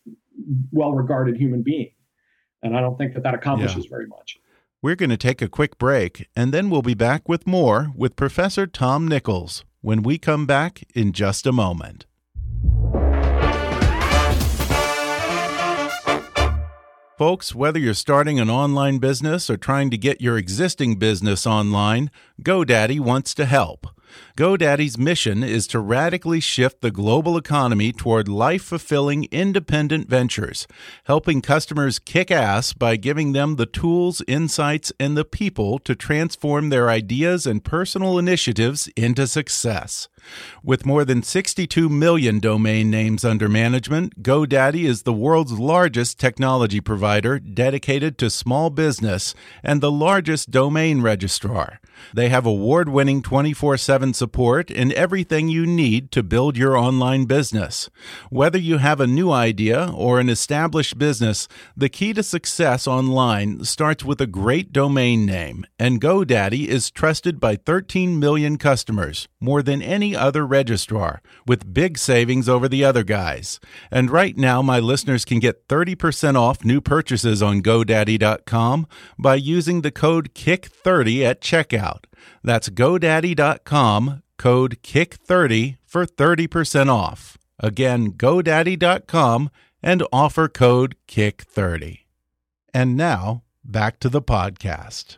well-regarded 0.71 1.37
human 1.37 1.61
being. 1.61 1.91
And 2.63 2.75
I 2.75 2.81
don't 2.81 2.97
think 2.97 3.13
that 3.15 3.23
that 3.23 3.33
accomplishes 3.33 3.85
yeah. 3.85 3.89
very 3.89 4.07
much. 4.07 4.37
We're 4.81 4.95
going 4.95 5.09
to 5.09 5.17
take 5.17 5.41
a 5.41 5.49
quick 5.49 5.77
break, 5.77 6.27
and 6.35 6.53
then 6.53 6.69
we'll 6.69 6.81
be 6.81 6.95
back 6.95 7.29
with 7.29 7.45
more 7.45 7.91
with 7.95 8.15
Professor 8.15 8.65
Tom 8.65 9.07
Nichols 9.07 9.63
when 9.81 10.01
we 10.01 10.17
come 10.17 10.45
back 10.45 10.83
in 10.95 11.11
just 11.11 11.45
a 11.45 11.51
moment. 11.51 12.05
Folks, 17.21 17.53
whether 17.53 17.77
you're 17.77 17.93
starting 17.93 18.39
an 18.39 18.49
online 18.49 18.97
business 18.97 19.47
or 19.47 19.55
trying 19.55 19.91
to 19.91 19.97
get 19.99 20.21
your 20.21 20.39
existing 20.39 20.95
business 20.95 21.45
online, 21.45 22.09
GoDaddy 22.41 22.99
wants 22.99 23.35
to 23.35 23.45
help. 23.45 23.85
GoDaddy's 24.41 24.97
mission 24.97 25.43
is 25.43 25.67
to 25.67 25.79
radically 25.79 26.39
shift 26.39 26.81
the 26.81 26.89
global 26.89 27.37
economy 27.37 27.93
toward 27.93 28.27
life 28.27 28.63
fulfilling 28.63 29.25
independent 29.25 30.09
ventures, 30.09 30.67
helping 31.03 31.43
customers 31.43 31.99
kick 31.99 32.31
ass 32.31 32.73
by 32.73 32.95
giving 32.95 33.33
them 33.33 33.57
the 33.57 33.67
tools, 33.67 34.23
insights, 34.27 34.91
and 34.99 35.15
the 35.15 35.25
people 35.25 35.77
to 35.77 35.93
transform 35.93 36.69
their 36.69 36.89
ideas 36.89 37.45
and 37.45 37.63
personal 37.63 38.17
initiatives 38.17 38.89
into 38.97 39.27
success. 39.27 40.07
With 40.63 40.87
more 40.87 41.05
than 41.05 41.21
62 41.21 41.87
million 41.87 42.39
domain 42.39 42.89
names 42.89 43.23
under 43.23 43.47
management, 43.47 44.23
GoDaddy 44.23 44.85
is 44.85 45.03
the 45.03 45.13
world's 45.13 45.53
largest 45.53 46.19
technology 46.19 46.81
provider 46.81 47.37
dedicated 47.37 48.17
to 48.17 48.31
small 48.31 48.71
business 48.71 49.35
and 49.63 49.81
the 49.81 49.91
largest 49.91 50.49
domain 50.49 51.01
registrar. 51.01 51.79
They 52.13 52.29
have 52.29 52.47
award 52.47 52.89
winning 52.89 53.21
24 53.21 53.77
7 53.77 54.13
support 54.15 54.30
and 54.31 54.93
everything 54.93 55.49
you 55.49 55.65
need 55.65 56.11
to 56.11 56.23
build 56.23 56.57
your 56.57 56.77
online 56.77 57.25
business. 57.25 57.89
Whether 58.29 58.57
you 58.57 58.77
have 58.77 58.99
a 58.99 59.07
new 59.07 59.31
idea 59.31 59.91
or 59.93 60.19
an 60.19 60.29
established 60.29 60.97
business, 60.97 61.47
the 61.75 61.89
key 61.89 62.13
to 62.13 62.23
success 62.23 62.87
online 62.87 63.63
starts 63.63 64.03
with 64.03 64.21
a 64.21 64.27
great 64.27 64.71
domain 64.71 65.25
name, 65.25 65.65
and 65.77 66.01
GoDaddy 66.01 66.67
is 66.67 66.91
trusted 66.91 67.39
by 67.39 67.55
13 67.55 68.19
million 68.19 68.57
customers, 68.57 69.27
more 69.39 69.61
than 69.61 69.81
any 69.81 70.15
other 70.15 70.45
registrar, 70.45 71.21
with 71.45 71.73
big 71.73 71.97
savings 71.97 72.47
over 72.47 72.67
the 72.67 72.83
other 72.83 73.03
guys. 73.03 73.59
And 73.91 74.11
right 74.11 74.37
now, 74.37 74.61
my 74.61 74.79
listeners 74.79 75.25
can 75.25 75.39
get 75.39 75.67
30% 75.67 76.35
off 76.35 76.63
new 76.63 76.81
purchases 76.81 77.41
on 77.41 77.61
GoDaddy.com 77.61 78.87
by 79.17 79.35
using 79.35 79.81
the 79.81 79.91
code 79.91 80.33
KICK30 80.33 81.23
at 81.23 81.41
checkout. 81.41 82.05
That's 82.43 82.69
GoDaddy.com, 82.69 84.23
code 84.37 84.77
KICK30 84.81 85.77
for 85.85 86.05
30% 86.05 86.89
off. 86.89 87.37
Again, 87.59 88.13
GoDaddy.com 88.13 89.51
and 89.83 90.03
offer 90.11 90.47
code 90.47 90.95
KICK30. 91.07 91.99
And 92.73 92.95
now, 92.97 93.43
back 93.63 93.99
to 93.99 94.09
the 94.09 94.21
podcast. 94.21 95.17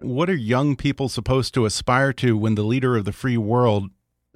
What 0.00 0.30
are 0.30 0.34
young 0.34 0.76
people 0.76 1.08
supposed 1.08 1.54
to 1.54 1.64
aspire 1.64 2.12
to 2.14 2.36
when 2.36 2.54
the 2.54 2.62
leader 2.62 2.96
of 2.96 3.04
the 3.04 3.12
free 3.12 3.36
world 3.36 3.90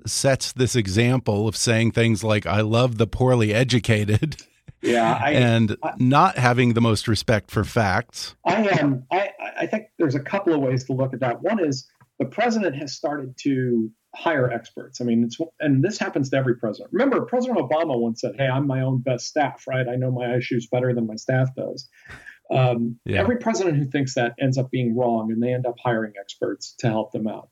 sets 0.04 0.52
this 0.52 0.74
example 0.76 1.46
of 1.48 1.56
saying 1.56 1.92
things 1.92 2.24
like, 2.24 2.46
I 2.46 2.60
love 2.60 2.98
the 2.98 3.06
poorly 3.06 3.54
educated? 3.54 4.36
Yeah, 4.82 5.18
I, 5.22 5.30
and 5.32 5.76
I, 5.82 5.92
not 5.98 6.36
having 6.36 6.74
the 6.74 6.80
most 6.80 7.06
respect 7.06 7.50
for 7.50 7.64
facts. 7.64 8.34
I 8.44 8.66
am. 8.80 9.04
I, 9.12 9.30
I 9.58 9.66
think 9.66 9.86
there's 9.98 10.16
a 10.16 10.20
couple 10.20 10.52
of 10.54 10.60
ways 10.60 10.84
to 10.84 10.92
look 10.92 11.14
at 11.14 11.20
that. 11.20 11.40
One 11.40 11.64
is 11.64 11.88
the 12.18 12.26
president 12.26 12.76
has 12.76 12.92
started 12.94 13.36
to 13.42 13.90
hire 14.14 14.50
experts. 14.50 15.00
I 15.00 15.04
mean, 15.04 15.24
it's 15.24 15.38
and 15.60 15.82
this 15.82 15.98
happens 15.98 16.30
to 16.30 16.36
every 16.36 16.56
president. 16.56 16.92
Remember, 16.92 17.24
President 17.24 17.58
Obama 17.58 17.98
once 17.98 18.20
said, 18.20 18.34
"Hey, 18.36 18.46
I'm 18.46 18.66
my 18.66 18.82
own 18.82 18.98
best 18.98 19.26
staff, 19.26 19.64
right? 19.68 19.86
I 19.88 19.96
know 19.96 20.10
my 20.10 20.36
issues 20.36 20.66
better 20.66 20.92
than 20.94 21.06
my 21.06 21.16
staff 21.16 21.48
does." 21.56 21.88
Um, 22.50 22.98
yeah. 23.06 23.20
Every 23.20 23.38
president 23.38 23.78
who 23.78 23.86
thinks 23.86 24.14
that 24.14 24.34
ends 24.40 24.58
up 24.58 24.70
being 24.70 24.96
wrong, 24.96 25.32
and 25.32 25.42
they 25.42 25.54
end 25.54 25.66
up 25.66 25.76
hiring 25.82 26.12
experts 26.20 26.74
to 26.80 26.88
help 26.88 27.12
them 27.12 27.26
out. 27.26 27.48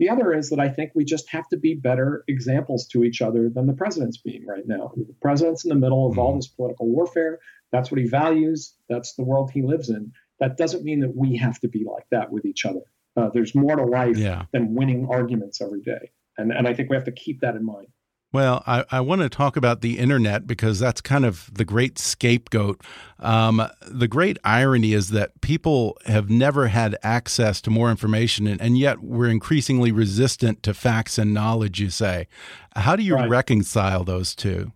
The 0.00 0.08
other 0.08 0.32
is 0.32 0.48
that 0.48 0.58
I 0.58 0.70
think 0.70 0.92
we 0.94 1.04
just 1.04 1.28
have 1.28 1.46
to 1.48 1.58
be 1.58 1.74
better 1.74 2.24
examples 2.26 2.86
to 2.88 3.04
each 3.04 3.20
other 3.20 3.50
than 3.50 3.66
the 3.66 3.74
president's 3.74 4.16
being 4.16 4.46
right 4.46 4.66
now. 4.66 4.92
The 4.96 5.14
president's 5.20 5.62
in 5.64 5.68
the 5.68 5.74
middle 5.74 6.06
of 6.06 6.12
mm-hmm. 6.12 6.20
all 6.20 6.36
this 6.36 6.48
political 6.48 6.88
warfare. 6.88 7.38
That's 7.70 7.90
what 7.90 8.00
he 8.00 8.06
values. 8.06 8.74
That's 8.88 9.14
the 9.14 9.24
world 9.24 9.50
he 9.50 9.60
lives 9.60 9.90
in. 9.90 10.12
That 10.38 10.56
doesn't 10.56 10.84
mean 10.84 11.00
that 11.00 11.14
we 11.14 11.36
have 11.36 11.60
to 11.60 11.68
be 11.68 11.84
like 11.84 12.06
that 12.12 12.32
with 12.32 12.46
each 12.46 12.64
other. 12.64 12.80
Uh, 13.14 13.28
there's 13.34 13.54
more 13.54 13.76
to 13.76 13.84
life 13.84 14.16
yeah. 14.16 14.46
than 14.52 14.74
winning 14.74 15.06
arguments 15.10 15.60
every 15.60 15.82
day. 15.82 16.12
And, 16.38 16.50
and 16.50 16.66
I 16.66 16.72
think 16.72 16.88
we 16.88 16.96
have 16.96 17.04
to 17.04 17.12
keep 17.12 17.42
that 17.42 17.54
in 17.54 17.64
mind. 17.66 17.88
Well, 18.32 18.62
I, 18.64 18.84
I 18.92 19.00
want 19.00 19.22
to 19.22 19.28
talk 19.28 19.56
about 19.56 19.80
the 19.80 19.98
internet 19.98 20.46
because 20.46 20.78
that's 20.78 21.00
kind 21.00 21.24
of 21.24 21.50
the 21.52 21.64
great 21.64 21.98
scapegoat. 21.98 22.80
Um, 23.18 23.60
the 23.88 24.06
great 24.06 24.38
irony 24.44 24.92
is 24.92 25.08
that 25.10 25.40
people 25.40 25.98
have 26.06 26.30
never 26.30 26.68
had 26.68 26.96
access 27.02 27.60
to 27.62 27.70
more 27.70 27.90
information, 27.90 28.46
and, 28.46 28.60
and, 28.60 28.78
yet 28.78 29.00
we're 29.00 29.28
increasingly 29.28 29.90
resistant 29.90 30.62
to 30.62 30.72
facts 30.72 31.18
and 31.18 31.34
knowledge, 31.34 31.80
you 31.80 31.90
say. 31.90 32.28
How 32.76 32.94
do 32.94 33.02
you 33.02 33.16
right. 33.16 33.28
reconcile 33.28 34.04
those 34.04 34.36
two? 34.36 34.72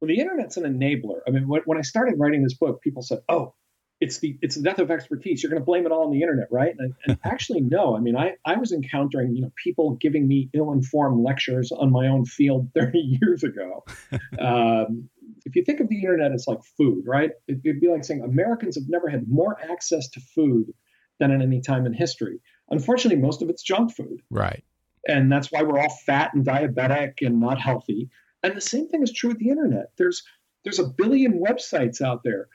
Well, 0.00 0.08
the 0.08 0.20
internet's 0.20 0.56
an 0.56 0.62
enabler. 0.64 1.20
I 1.26 1.32
mean, 1.32 1.48
when, 1.48 1.62
when 1.64 1.78
I 1.78 1.82
started 1.82 2.18
writing 2.18 2.44
this 2.44 2.54
book, 2.54 2.82
people 2.82 3.02
said, 3.02 3.20
oh, 3.28 3.54
it's 4.02 4.18
the 4.18 4.36
it's 4.42 4.56
the 4.56 4.62
death 4.62 4.80
of 4.80 4.90
expertise. 4.90 5.42
You're 5.42 5.50
going 5.50 5.62
to 5.62 5.64
blame 5.64 5.86
it 5.86 5.92
all 5.92 6.04
on 6.04 6.10
the 6.10 6.22
internet, 6.22 6.48
right? 6.50 6.74
And, 6.76 6.94
and 7.06 7.18
actually, 7.24 7.60
no. 7.60 7.96
I 7.96 8.00
mean, 8.00 8.16
I 8.16 8.32
I 8.44 8.56
was 8.56 8.72
encountering 8.72 9.36
you 9.36 9.42
know 9.42 9.52
people 9.62 9.96
giving 10.00 10.26
me 10.26 10.50
ill-informed 10.52 11.24
lectures 11.24 11.70
on 11.70 11.92
my 11.92 12.08
own 12.08 12.24
field 12.24 12.68
30 12.74 12.98
years 12.98 13.44
ago. 13.44 13.84
um, 14.40 15.08
if 15.44 15.54
you 15.54 15.64
think 15.64 15.78
of 15.78 15.88
the 15.88 16.00
internet 16.00 16.32
as 16.32 16.46
like 16.48 16.58
food, 16.76 17.04
right? 17.06 17.30
It, 17.46 17.60
it'd 17.64 17.80
be 17.80 17.88
like 17.88 18.04
saying 18.04 18.22
Americans 18.22 18.74
have 18.74 18.88
never 18.88 19.08
had 19.08 19.28
more 19.28 19.56
access 19.70 20.08
to 20.10 20.20
food 20.34 20.72
than 21.20 21.30
at 21.30 21.40
any 21.40 21.60
time 21.60 21.86
in 21.86 21.92
history. 21.92 22.40
Unfortunately, 22.70 23.22
most 23.22 23.40
of 23.40 23.50
it's 23.50 23.62
junk 23.62 23.94
food. 23.94 24.20
Right. 24.30 24.64
And 25.06 25.30
that's 25.30 25.52
why 25.52 25.62
we're 25.62 25.78
all 25.78 25.96
fat 26.06 26.32
and 26.34 26.44
diabetic 26.44 27.14
and 27.20 27.40
not 27.40 27.60
healthy. 27.60 28.08
And 28.42 28.56
the 28.56 28.60
same 28.60 28.88
thing 28.88 29.02
is 29.02 29.12
true 29.12 29.30
with 29.30 29.38
the 29.38 29.50
internet. 29.50 29.92
There's 29.96 30.24
there's 30.64 30.80
a 30.80 30.88
billion 30.88 31.40
websites 31.40 32.00
out 32.00 32.22
there 32.24 32.48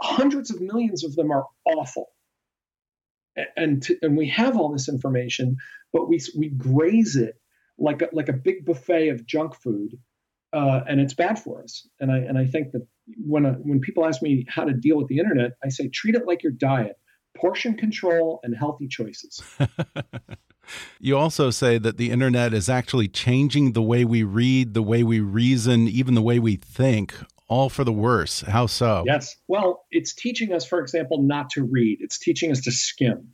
hundreds 0.00 0.50
of 0.50 0.60
millions 0.60 1.04
of 1.04 1.14
them 1.14 1.30
are 1.30 1.46
awful. 1.64 2.06
And, 3.56 3.82
to, 3.82 3.98
and 4.00 4.16
we 4.16 4.28
have 4.30 4.56
all 4.56 4.72
this 4.72 4.88
information, 4.88 5.56
but 5.92 6.08
we, 6.08 6.20
we 6.36 6.48
graze 6.48 7.16
it 7.16 7.34
like 7.78 8.00
a, 8.00 8.08
like 8.12 8.30
a 8.30 8.32
big 8.32 8.64
buffet 8.64 9.10
of 9.10 9.26
junk 9.26 9.54
food, 9.54 9.98
uh, 10.54 10.80
and 10.88 11.00
it's 11.00 11.12
bad 11.12 11.38
for 11.38 11.62
us. 11.62 11.86
And 12.00 12.10
I, 12.10 12.18
and 12.18 12.38
I 12.38 12.46
think 12.46 12.72
that 12.72 12.86
when, 13.18 13.44
a, 13.44 13.52
when 13.52 13.80
people 13.80 14.06
ask 14.06 14.22
me 14.22 14.46
how 14.48 14.64
to 14.64 14.72
deal 14.72 14.96
with 14.96 15.08
the 15.08 15.18
internet, 15.18 15.52
I 15.62 15.68
say 15.68 15.88
treat 15.88 16.14
it 16.14 16.26
like 16.26 16.42
your 16.42 16.52
diet 16.52 16.96
portion 17.36 17.76
control 17.76 18.40
and 18.42 18.56
healthy 18.56 18.88
choices. 18.88 19.42
you 20.98 21.18
also 21.18 21.50
say 21.50 21.76
that 21.76 21.98
the 21.98 22.10
internet 22.10 22.54
is 22.54 22.70
actually 22.70 23.08
changing 23.08 23.72
the 23.72 23.82
way 23.82 24.06
we 24.06 24.22
read, 24.22 24.72
the 24.72 24.82
way 24.82 25.02
we 25.02 25.20
reason, 25.20 25.86
even 25.88 26.14
the 26.14 26.22
way 26.22 26.38
we 26.38 26.56
think 26.56 27.14
all 27.48 27.68
for 27.68 27.84
the 27.84 27.92
worse. 27.92 28.40
How 28.40 28.66
so? 28.66 29.04
Yes. 29.06 29.36
Well, 29.48 29.84
it's 29.90 30.14
teaching 30.14 30.52
us, 30.52 30.66
for 30.66 30.80
example, 30.80 31.22
not 31.22 31.50
to 31.50 31.64
read. 31.64 31.98
It's 32.00 32.18
teaching 32.18 32.50
us 32.50 32.62
to 32.62 32.72
skim, 32.72 33.28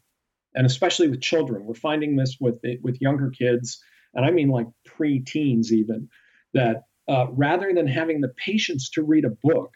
and 0.55 0.66
especially 0.66 1.09
with 1.09 1.20
children, 1.20 1.64
we're 1.64 1.75
finding 1.75 2.16
this 2.16 2.37
with 2.40 2.61
with 2.83 3.01
younger 3.01 3.31
kids, 3.31 3.83
and 4.14 4.25
I 4.25 4.31
mean 4.31 4.48
like 4.48 4.66
pre-teens 4.85 5.72
even, 5.72 6.09
that 6.55 6.83
uh, 7.09 7.27
rather 7.31 7.72
than 7.75 7.87
having 7.87 8.20
the 8.20 8.33
patience 8.37 8.90
to 8.90 9.03
read 9.03 9.25
a 9.25 9.37
book, 9.42 9.72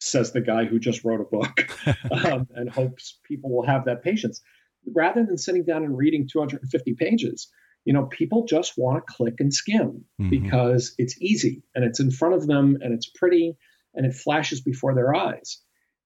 says 0.00 0.32
the 0.32 0.40
guy 0.40 0.64
who 0.64 0.78
just 0.78 1.04
wrote 1.04 1.20
a 1.20 1.24
book, 1.24 1.68
um, 2.10 2.48
and 2.54 2.70
hopes 2.70 3.18
people 3.24 3.50
will 3.50 3.66
have 3.66 3.84
that 3.84 4.02
patience, 4.02 4.40
rather 4.94 5.24
than 5.24 5.36
sitting 5.36 5.64
down 5.64 5.84
and 5.84 5.96
reading 5.96 6.28
250 6.30 6.94
pages 6.94 7.48
you 7.84 7.92
know, 7.92 8.06
people 8.06 8.46
just 8.46 8.74
want 8.76 8.98
to 8.98 9.12
click 9.12 9.34
and 9.38 9.52
skim 9.52 10.04
mm-hmm. 10.20 10.28
because 10.28 10.94
it's 10.98 11.20
easy 11.20 11.62
and 11.74 11.84
it's 11.84 12.00
in 12.00 12.10
front 12.10 12.34
of 12.34 12.46
them 12.46 12.78
and 12.80 12.92
it's 12.92 13.10
pretty 13.14 13.56
and 13.94 14.06
it 14.06 14.14
flashes 14.14 14.60
before 14.60 14.94
their 14.94 15.14
eyes. 15.14 15.60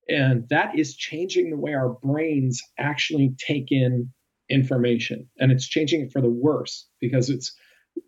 And 0.08 0.48
that 0.50 0.78
is 0.78 0.96
changing 0.96 1.50
the 1.50 1.56
way 1.56 1.74
our 1.74 1.90
brains 1.90 2.62
actually 2.78 3.34
take 3.38 3.70
in 3.70 4.12
information. 4.48 5.28
And 5.38 5.50
it's 5.50 5.66
changing 5.66 6.02
it 6.02 6.12
for 6.12 6.20
the 6.20 6.30
worse 6.30 6.86
because 7.00 7.30
it's 7.30 7.54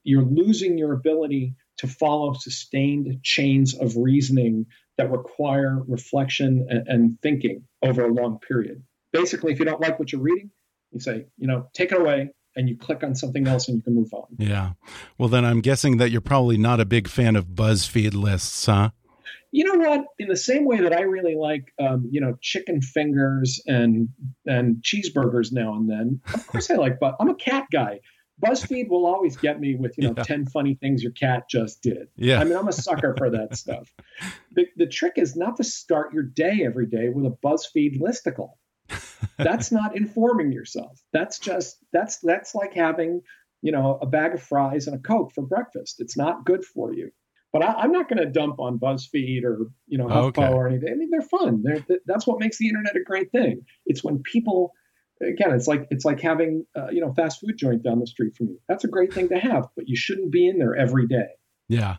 you're 0.04 0.24
losing 0.24 0.78
your 0.78 0.92
ability 0.92 1.54
to 1.78 1.86
follow 1.86 2.34
sustained 2.34 3.22
chains 3.22 3.74
of 3.74 3.96
reasoning 3.96 4.66
that 4.96 5.10
require 5.10 5.82
reflection 5.86 6.66
and, 6.68 6.88
and 6.88 7.18
thinking 7.22 7.64
over 7.82 8.04
a 8.04 8.12
long 8.12 8.38
period. 8.38 8.82
Basically, 9.12 9.52
if 9.52 9.58
you 9.58 9.64
don't 9.64 9.80
like 9.80 9.98
what 9.98 10.12
you're 10.12 10.20
reading, 10.20 10.50
you 10.92 11.00
say, 11.00 11.26
you 11.36 11.46
know, 11.46 11.68
take 11.74 11.92
it 11.92 12.00
away, 12.00 12.30
and 12.58 12.68
you 12.68 12.76
click 12.76 13.04
on 13.04 13.14
something 13.14 13.46
else 13.46 13.68
and 13.68 13.76
you 13.76 13.82
can 13.82 13.94
move 13.94 14.12
on. 14.12 14.26
Yeah. 14.36 14.72
Well, 15.16 15.28
then 15.28 15.44
I'm 15.44 15.60
guessing 15.60 15.98
that 15.98 16.10
you're 16.10 16.20
probably 16.20 16.58
not 16.58 16.80
a 16.80 16.84
big 16.84 17.06
fan 17.06 17.36
of 17.36 17.46
BuzzFeed 17.46 18.14
lists, 18.14 18.66
huh? 18.66 18.90
You 19.52 19.64
know 19.64 19.88
what? 19.88 20.04
In 20.18 20.28
the 20.28 20.36
same 20.36 20.66
way 20.66 20.80
that 20.80 20.92
I 20.92 21.02
really 21.02 21.36
like, 21.36 21.72
um, 21.80 22.08
you 22.10 22.20
know, 22.20 22.36
chicken 22.42 22.82
fingers 22.82 23.62
and 23.66 24.08
and 24.44 24.82
cheeseburgers 24.82 25.52
now 25.52 25.74
and 25.74 25.88
then. 25.88 26.20
Of 26.34 26.46
course, 26.48 26.70
I 26.70 26.74
like. 26.74 26.98
But 27.00 27.14
I'm 27.20 27.30
a 27.30 27.34
cat 27.34 27.66
guy. 27.72 28.00
BuzzFeed 28.44 28.88
will 28.88 29.06
always 29.06 29.36
get 29.36 29.58
me 29.58 29.74
with, 29.74 29.96
you 29.96 30.06
know, 30.06 30.14
yeah. 30.16 30.22
10 30.22 30.46
funny 30.46 30.74
things 30.74 31.02
your 31.02 31.12
cat 31.12 31.48
just 31.48 31.82
did. 31.82 32.08
Yeah. 32.16 32.40
I 32.40 32.44
mean, 32.44 32.56
I'm 32.56 32.68
a 32.68 32.72
sucker 32.72 33.14
for 33.16 33.30
that 33.30 33.56
stuff. 33.56 33.92
The, 34.52 34.66
the 34.76 34.86
trick 34.86 35.14
is 35.16 35.34
not 35.34 35.56
to 35.56 35.64
start 35.64 36.12
your 36.12 36.22
day 36.22 36.62
every 36.64 36.86
day 36.86 37.08
with 37.08 37.24
a 37.24 37.36
BuzzFeed 37.44 38.00
listicle 38.00 38.50
that's 39.36 39.72
not 39.72 39.96
informing 39.96 40.52
yourself. 40.52 41.00
That's 41.12 41.38
just 41.38 41.78
that's 41.92 42.18
that's 42.18 42.54
like 42.54 42.74
having 42.74 43.22
you 43.62 43.72
know 43.72 43.98
a 44.00 44.06
bag 44.06 44.34
of 44.34 44.42
fries 44.42 44.86
and 44.86 44.96
a 44.96 45.00
coke 45.00 45.32
for 45.34 45.42
breakfast. 45.46 45.96
It's 45.98 46.16
not 46.16 46.44
good 46.44 46.64
for 46.64 46.92
you. 46.92 47.10
But 47.52 47.64
I, 47.64 47.84
am 47.84 47.92
not 47.92 48.10
going 48.10 48.18
to 48.18 48.30
dump 48.30 48.60
on 48.60 48.78
BuzzFeed 48.78 49.42
or 49.44 49.70
you 49.86 49.98
know 49.98 50.06
HuffPo 50.06 50.28
okay. 50.28 50.52
or 50.52 50.68
anything. 50.68 50.92
I 50.92 50.96
mean, 50.96 51.08
they're 51.10 51.22
fun. 51.22 51.62
They're, 51.62 51.84
that's 52.06 52.26
what 52.26 52.40
makes 52.40 52.58
the 52.58 52.68
internet 52.68 52.94
a 52.94 53.02
great 53.02 53.32
thing. 53.32 53.62
It's 53.86 54.04
when 54.04 54.22
people 54.22 54.72
again, 55.22 55.52
it's 55.52 55.66
like 55.66 55.86
it's 55.90 56.04
like 56.04 56.20
having 56.20 56.66
uh, 56.76 56.88
you 56.90 57.00
know 57.00 57.12
fast 57.14 57.40
food 57.40 57.56
joint 57.56 57.82
down 57.82 58.00
the 58.00 58.06
street 58.06 58.36
from 58.36 58.48
you. 58.48 58.58
That's 58.68 58.84
a 58.84 58.88
great 58.88 59.12
thing 59.12 59.28
to 59.30 59.38
have, 59.38 59.68
but 59.76 59.88
you 59.88 59.96
shouldn't 59.96 60.30
be 60.30 60.46
in 60.46 60.58
there 60.58 60.76
every 60.76 61.06
day. 61.06 61.28
Yeah. 61.68 61.96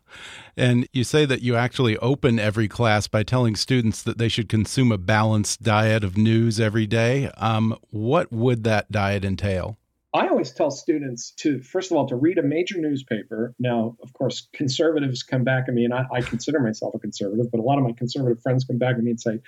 And 0.58 0.88
you 0.93 1.03
say 1.03 1.25
that 1.25 1.41
you 1.41 1.55
actually 1.55 1.95
open 1.97 2.39
every 2.39 2.67
class 2.67 3.08
by 3.08 3.21
telling 3.23 3.55
students 3.55 4.01
that 4.01 4.17
they 4.17 4.27
should 4.27 4.49
consume 4.49 4.91
a 4.91 4.97
balanced 4.97 5.62
diet 5.62 6.03
of 6.03 6.17
news 6.17 6.60
every 6.60 6.88
day. 6.88 7.29
Um, 7.38 7.77
what 7.91 8.32
would 8.32 8.63
that 8.63 8.91
diet 8.91 9.23
entail? 9.23 9.77
I 10.12 10.27
always 10.27 10.51
tell 10.51 10.71
students 10.71 11.32
to, 11.38 11.62
first 11.62 11.91
of 11.91 11.97
all, 11.97 12.08
to 12.08 12.15
read 12.15 12.39
a 12.39 12.43
major 12.43 12.79
newspaper. 12.79 13.53
Now, 13.60 13.95
of 14.01 14.12
course, 14.13 14.47
conservatives 14.53 15.21
come 15.21 15.43
back 15.43 15.65
at 15.67 15.75
me, 15.75 15.86
and 15.86 15.93
I, 15.93 16.05
I 16.12 16.21
consider 16.21 16.60
myself 16.60 16.95
a 16.95 16.99
conservative, 16.99 17.51
but 17.51 17.60
a 17.60 17.63
lot 17.63 17.77
of 17.77 17.84
my 17.84 17.91
conservative 17.91 18.41
friends 18.41 18.65
come 18.65 18.79
back 18.79 18.95
at 18.95 19.03
me 19.03 19.12
and 19.12 19.21
say, 19.21 19.39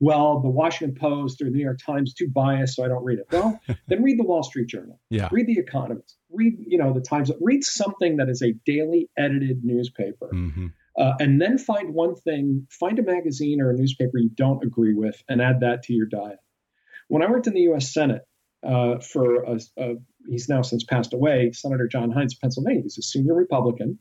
well, 0.00 0.40
the 0.40 0.48
Washington 0.48 0.96
Post 0.98 1.42
or 1.42 1.46
the 1.46 1.50
New 1.50 1.62
York 1.62 1.80
Times 1.84 2.14
too 2.14 2.28
biased, 2.28 2.76
so 2.76 2.84
I 2.84 2.88
don't 2.88 3.04
read 3.04 3.18
it. 3.18 3.26
Well, 3.32 3.60
then 3.88 4.02
read 4.02 4.18
the 4.18 4.24
Wall 4.24 4.42
Street 4.42 4.68
Journal. 4.68 5.00
Yeah. 5.10 5.28
Read 5.32 5.46
the 5.46 5.58
Economist. 5.58 6.16
Read, 6.30 6.54
you 6.66 6.78
know, 6.78 6.92
the 6.92 7.00
Times. 7.00 7.30
Read 7.40 7.64
something 7.64 8.18
that 8.18 8.28
is 8.28 8.42
a 8.42 8.52
daily 8.64 9.08
edited 9.16 9.64
newspaper. 9.64 10.30
Mm-hmm. 10.32 10.66
Uh, 10.98 11.14
and 11.20 11.40
then 11.40 11.58
find 11.58 11.94
one 11.94 12.16
thing, 12.16 12.66
find 12.70 12.98
a 12.98 13.02
magazine 13.02 13.60
or 13.60 13.70
a 13.70 13.76
newspaper 13.76 14.18
you 14.18 14.30
don't 14.34 14.64
agree 14.64 14.94
with, 14.94 15.22
and 15.28 15.40
add 15.40 15.60
that 15.60 15.84
to 15.84 15.92
your 15.92 16.06
diet. 16.06 16.38
When 17.08 17.22
I 17.22 17.30
worked 17.30 17.46
in 17.46 17.54
the 17.54 17.60
U.S. 17.62 17.92
Senate 17.92 18.22
uh, 18.66 18.98
for 18.98 19.44
a, 19.44 19.60
a, 19.78 19.94
he's 20.28 20.48
now 20.48 20.62
since 20.62 20.84
passed 20.84 21.14
away, 21.14 21.52
Senator 21.52 21.86
John 21.86 22.10
Heinz 22.10 22.34
of 22.34 22.40
Pennsylvania. 22.40 22.82
He's 22.82 22.98
a 22.98 23.02
senior 23.02 23.34
Republican, 23.34 23.98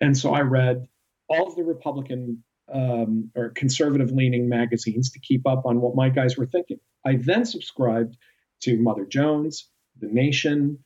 and 0.00 0.16
so 0.16 0.32
I 0.32 0.40
read 0.40 0.86
all 1.28 1.48
of 1.48 1.56
the 1.56 1.64
Republican 1.64 2.44
um, 2.72 3.30
or 3.34 3.50
conservative 3.50 4.10
leaning 4.12 4.48
magazines 4.48 5.10
to 5.10 5.20
keep 5.20 5.46
up 5.46 5.66
on 5.66 5.80
what 5.80 5.94
my 5.94 6.08
guys 6.08 6.36
were 6.36 6.46
thinking. 6.46 6.78
I 7.04 7.16
then 7.16 7.44
subscribed 7.44 8.16
to 8.62 8.78
Mother 8.78 9.04
Jones, 9.04 9.68
The 10.00 10.08
Nation, 10.08 10.78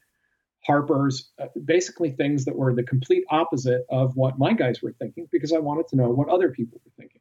Harper's, 0.67 1.31
uh, 1.41 1.47
basically 1.65 2.11
things 2.11 2.45
that 2.45 2.57
were 2.57 2.75
the 2.75 2.83
complete 2.83 3.25
opposite 3.31 3.83
of 3.89 4.17
what 4.17 4.39
my 4.39 4.53
guys 4.53 4.83
were 4.83 4.93
thinking 4.93 5.29
because 5.31 5.53
I 5.53 5.59
wanted 5.59 5.89
to 5.89 5.97
know 5.97 6.11
what 6.11 6.29
other 6.29 6.51
people 6.51 6.81
were 6.85 6.93
thinking. 6.99 7.21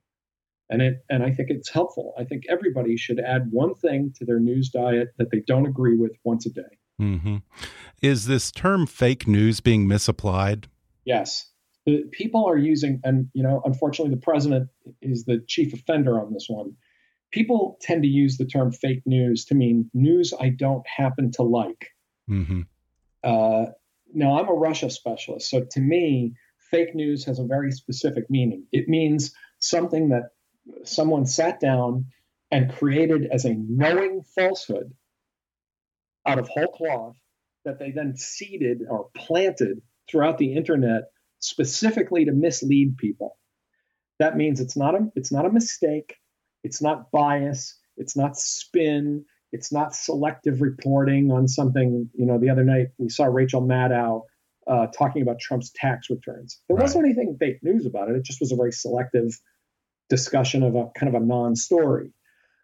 And 0.69 0.81
it 0.81 1.05
and 1.09 1.23
I 1.23 1.31
think 1.31 1.49
it's 1.49 1.69
helpful. 1.69 2.13
I 2.19 2.25
think 2.25 2.43
everybody 2.49 2.97
should 2.97 3.21
add 3.21 3.47
one 3.51 3.73
thing 3.75 4.13
to 4.17 4.25
their 4.25 4.39
news 4.39 4.69
diet 4.69 5.13
that 5.17 5.31
they 5.31 5.41
don't 5.47 5.65
agree 5.65 5.95
with 5.95 6.11
once 6.25 6.45
a 6.45 6.49
day. 6.49 6.77
Mm 6.99 7.19
-hmm. 7.19 7.41
Is 8.01 8.25
this 8.25 8.51
term 8.51 8.85
fake 8.85 9.27
news 9.27 9.61
being 9.61 9.87
misapplied? 9.87 10.67
Yes 11.05 11.53
people 12.11 12.45
are 12.45 12.57
using, 12.57 12.99
and 13.03 13.29
you 13.33 13.43
know, 13.43 13.61
unfortunately, 13.65 14.13
the 14.13 14.21
president 14.21 14.69
is 15.01 15.25
the 15.25 15.43
chief 15.47 15.73
offender 15.73 16.19
on 16.19 16.33
this 16.33 16.47
one. 16.49 16.73
People 17.31 17.77
tend 17.81 18.03
to 18.03 18.09
use 18.09 18.37
the 18.37 18.45
term 18.45 18.71
fake 18.71 19.03
news 19.05 19.45
to 19.45 19.55
mean 19.55 19.89
news 19.93 20.33
I 20.39 20.49
don't 20.49 20.85
happen 20.87 21.31
to 21.33 21.43
like. 21.43 21.91
Mm-hmm. 22.29 22.61
Uh, 23.23 23.65
now, 24.13 24.39
I'm 24.39 24.47
a 24.47 24.53
Russia 24.53 24.89
specialist, 24.89 25.49
so 25.49 25.65
to 25.71 25.79
me, 25.79 26.33
fake 26.71 26.95
news 26.95 27.25
has 27.25 27.39
a 27.39 27.45
very 27.45 27.71
specific 27.71 28.29
meaning. 28.29 28.65
It 28.71 28.87
means 28.87 29.33
something 29.59 30.09
that 30.09 30.29
someone 30.83 31.25
sat 31.25 31.59
down 31.59 32.05
and 32.51 32.73
created 32.73 33.27
as 33.31 33.45
a 33.45 33.53
knowing 33.53 34.23
falsehood 34.35 34.93
out 36.25 36.39
of 36.39 36.47
whole 36.47 36.67
cloth 36.67 37.15
that 37.65 37.79
they 37.79 37.91
then 37.91 38.15
seeded 38.15 38.83
or 38.89 39.09
planted 39.15 39.81
throughout 40.09 40.37
the 40.37 40.53
internet 40.53 41.11
specifically 41.39 42.25
to 42.25 42.31
mislead 42.31 42.97
people. 42.97 43.37
That 44.19 44.35
means 44.35 44.59
it's 44.59 44.77
not 44.77 44.95
a 44.95 45.07
it's 45.15 45.31
not 45.31 45.45
a 45.45 45.51
mistake, 45.51 46.15
it's 46.63 46.81
not 46.81 47.11
bias, 47.11 47.77
it's 47.97 48.15
not 48.15 48.37
spin, 48.37 49.25
it's 49.51 49.71
not 49.71 49.95
selective 49.95 50.61
reporting 50.61 51.31
on 51.31 51.47
something. 51.47 52.09
You 52.13 52.25
know, 52.25 52.39
the 52.39 52.49
other 52.49 52.63
night 52.63 52.87
we 52.97 53.09
saw 53.09 53.25
Rachel 53.25 53.61
Maddow 53.61 54.23
uh, 54.67 54.87
talking 54.87 55.21
about 55.21 55.39
Trump's 55.39 55.71
tax 55.75 56.09
returns. 56.09 56.61
There 56.67 56.75
right. 56.75 56.83
wasn't 56.83 57.05
anything 57.05 57.37
fake 57.39 57.59
news 57.61 57.85
about 57.85 58.09
it. 58.09 58.15
It 58.15 58.23
just 58.23 58.41
was 58.41 58.51
a 58.51 58.55
very 58.55 58.71
selective 58.71 59.39
discussion 60.09 60.63
of 60.63 60.75
a 60.75 60.87
kind 60.97 61.13
of 61.13 61.21
a 61.21 61.25
non-story. 61.25 62.11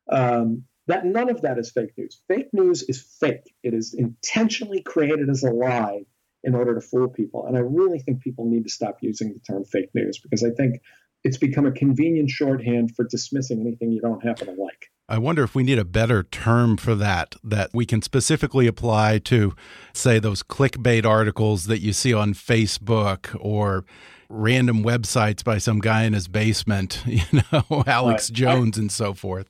Um, 0.10 0.64
that 0.88 1.06
none 1.06 1.30
of 1.30 1.42
that 1.44 1.58
is 1.58 1.72
fake 1.72 1.92
news. 1.98 2.22
Fake 2.28 2.50
news 2.52 2.84
is 2.84 3.02
fake. 3.20 3.54
It 3.64 3.74
is 3.74 3.94
intentionally 3.94 4.82
created 4.82 5.30
as 5.30 5.44
a 5.44 5.52
lie 5.52 6.06
in 6.44 6.56
order 6.56 6.76
to 6.76 6.82
fool 6.82 7.08
people. 7.08 7.46
And 7.46 7.56
I 7.56 7.62
really 7.62 8.00
think 8.00 8.22
people 8.22 8.46
need 8.46 8.64
to 8.64 8.70
stop 8.70 8.98
using 9.02 9.34
the 9.34 9.40
term 9.40 9.64
fake 9.66 9.90
news 9.94 10.20
because 10.20 10.44
I 10.44 10.50
think 10.50 10.82
it's 11.24 11.38
become 11.38 11.66
a 11.66 11.72
convenient 11.72 12.30
shorthand 12.30 12.96
for 12.96 13.06
dismissing 13.06 13.62
anything 13.62 13.92
you 13.92 14.02
don't 14.02 14.24
happen 14.24 14.48
to 14.48 14.62
like. 14.62 14.90
I 15.08 15.18
wonder 15.18 15.44
if 15.44 15.54
we 15.54 15.64
need 15.64 15.80
a 15.80 15.86
better 15.86 16.24
term 16.24 16.78
for 16.78 16.96
that, 16.96 17.36
that 17.44 17.72
we 17.74 17.86
can 17.86 18.02
specifically 18.02 18.68
apply 18.68 19.20
to, 19.20 19.54
say, 19.94 20.20
those 20.20 20.44
clickbait 20.44 21.06
articles 21.06 21.66
that 21.66 21.80
you 21.80 21.94
see 21.94 22.14
on 22.14 22.34
Facebook 22.34 23.38
or 23.40 23.86
random 24.30 24.84
websites 24.84 25.44
by 25.44 25.58
some 25.58 25.80
guy 25.80 26.04
in 26.04 26.14
his 26.14 26.28
basement, 26.28 27.04
you 27.06 27.22
know, 27.52 27.84
Alex 27.86 28.30
right. 28.30 28.36
Jones 28.36 28.78
I, 28.78 28.82
and 28.82 28.92
so 28.92 29.14
forth. 29.14 29.48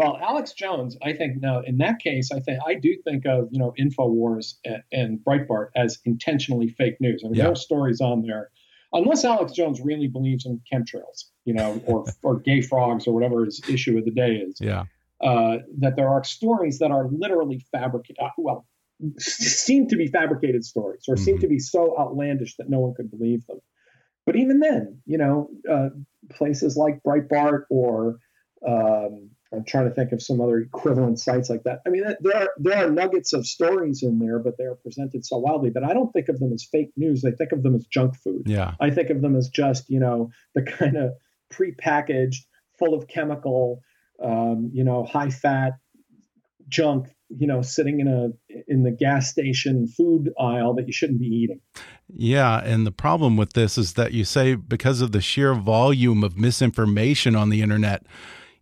Well, 0.00 0.18
Alex 0.22 0.54
Jones, 0.54 0.96
I 1.02 1.12
think 1.12 1.42
no. 1.42 1.62
In 1.66 1.76
that 1.76 1.98
case, 1.98 2.32
I 2.32 2.40
think 2.40 2.58
I 2.66 2.72
do 2.72 2.96
think 3.04 3.26
of 3.26 3.48
you 3.50 3.58
know 3.58 3.74
Infowars 3.78 4.54
and, 4.64 4.82
and 4.92 5.18
Breitbart 5.18 5.68
as 5.76 5.98
intentionally 6.06 6.68
fake 6.68 6.98
news. 7.00 7.20
I 7.22 7.28
mean, 7.28 7.34
yeah. 7.34 7.42
there 7.42 7.52
are 7.52 7.56
stories 7.56 8.00
on 8.00 8.22
there, 8.22 8.50
unless 8.94 9.26
Alex 9.26 9.52
Jones 9.52 9.78
really 9.78 10.06
believes 10.08 10.46
in 10.46 10.58
chemtrails, 10.72 11.24
you 11.44 11.52
know, 11.52 11.82
or 11.86 12.06
or 12.22 12.40
gay 12.40 12.62
frogs 12.62 13.06
or 13.06 13.12
whatever 13.12 13.44
his 13.44 13.60
issue 13.68 13.98
of 13.98 14.06
the 14.06 14.10
day 14.10 14.36
is. 14.36 14.58
Yeah. 14.58 14.84
Uh, 15.20 15.58
that 15.80 15.96
there 15.96 16.08
are 16.08 16.24
stories 16.24 16.78
that 16.78 16.90
are 16.90 17.06
literally 17.12 17.62
fabricated. 17.70 18.16
Uh, 18.22 18.30
well, 18.38 18.66
seem 19.18 19.86
to 19.88 19.96
be 19.96 20.06
fabricated 20.06 20.64
stories, 20.64 21.04
or 21.08 21.14
mm-hmm. 21.14 21.24
seem 21.24 21.38
to 21.40 21.46
be 21.46 21.58
so 21.58 21.94
outlandish 22.00 22.56
that 22.56 22.70
no 22.70 22.78
one 22.78 22.94
could 22.94 23.10
believe 23.10 23.46
them. 23.46 23.58
But 24.24 24.36
even 24.36 24.60
then, 24.60 25.02
you 25.04 25.18
know, 25.18 25.50
uh, 25.70 25.90
places 26.30 26.74
like 26.74 27.02
Breitbart 27.02 27.64
or 27.68 28.16
um, 28.66 29.29
I'm 29.52 29.64
trying 29.64 29.88
to 29.88 29.94
think 29.94 30.12
of 30.12 30.22
some 30.22 30.40
other 30.40 30.58
equivalent 30.58 31.18
sites 31.18 31.50
like 31.50 31.64
that. 31.64 31.80
I 31.84 31.90
mean, 31.90 32.04
there 32.20 32.36
are 32.36 32.48
there 32.58 32.84
are 32.84 32.90
nuggets 32.90 33.32
of 33.32 33.46
stories 33.46 34.02
in 34.02 34.18
there, 34.18 34.38
but 34.38 34.56
they 34.56 34.64
are 34.64 34.76
presented 34.76 35.26
so 35.26 35.38
wildly 35.38 35.70
that 35.70 35.82
I 35.82 35.92
don't 35.92 36.12
think 36.12 36.28
of 36.28 36.38
them 36.38 36.52
as 36.52 36.64
fake 36.70 36.92
news. 36.96 37.24
I 37.24 37.32
think 37.32 37.52
of 37.52 37.62
them 37.62 37.74
as 37.74 37.86
junk 37.86 38.16
food. 38.16 38.42
Yeah, 38.46 38.74
I 38.80 38.90
think 38.90 39.10
of 39.10 39.22
them 39.22 39.36
as 39.36 39.48
just 39.48 39.90
you 39.90 39.98
know 39.98 40.30
the 40.54 40.62
kind 40.62 40.96
of 40.96 41.12
prepackaged, 41.52 42.44
full 42.78 42.94
of 42.94 43.08
chemical, 43.08 43.80
um, 44.22 44.70
you 44.72 44.84
know, 44.84 45.04
high 45.04 45.30
fat 45.30 45.72
junk, 46.68 47.08
you 47.28 47.48
know, 47.48 47.60
sitting 47.60 47.98
in 47.98 48.06
a 48.06 48.28
in 48.68 48.84
the 48.84 48.92
gas 48.92 49.30
station 49.30 49.88
food 49.88 50.30
aisle 50.38 50.74
that 50.74 50.86
you 50.86 50.92
shouldn't 50.92 51.18
be 51.18 51.26
eating. 51.26 51.60
Yeah, 52.08 52.60
and 52.64 52.86
the 52.86 52.92
problem 52.92 53.36
with 53.36 53.54
this 53.54 53.76
is 53.76 53.94
that 53.94 54.12
you 54.12 54.24
say 54.24 54.54
because 54.54 55.00
of 55.00 55.10
the 55.10 55.20
sheer 55.20 55.54
volume 55.54 56.22
of 56.22 56.38
misinformation 56.38 57.34
on 57.34 57.50
the 57.50 57.62
internet 57.62 58.04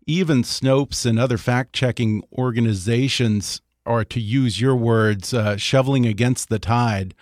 even 0.08 0.42
Snopes 0.42 1.04
and 1.04 1.20
other 1.20 1.38
fact 1.38 1.74
checking 1.74 2.24
organizations 2.32 3.60
are, 3.84 4.04
to 4.06 4.20
use 4.20 4.60
your 4.60 4.74
words, 4.74 5.34
uh, 5.34 5.56
shoveling 5.56 6.06
against 6.06 6.48
the 6.48 6.58
tide. 6.58 7.14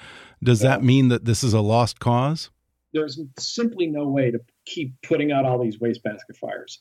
Does 0.43 0.61
that 0.61 0.85
mean 0.85 1.09
that 1.09 1.25
this 1.25 1.43
is 1.43 1.53
a 1.53 1.61
lost 1.61 1.99
cause? 1.99 2.51
There's 2.93 3.21
simply 3.39 3.89
no 3.89 4.09
way 4.09 4.31
to 4.31 4.39
keep 4.65 4.95
putting 5.03 5.33
out 5.33 5.45
all 5.45 5.63
these 5.63 5.81
wastebasket 5.81 6.37
fires. 6.37 6.81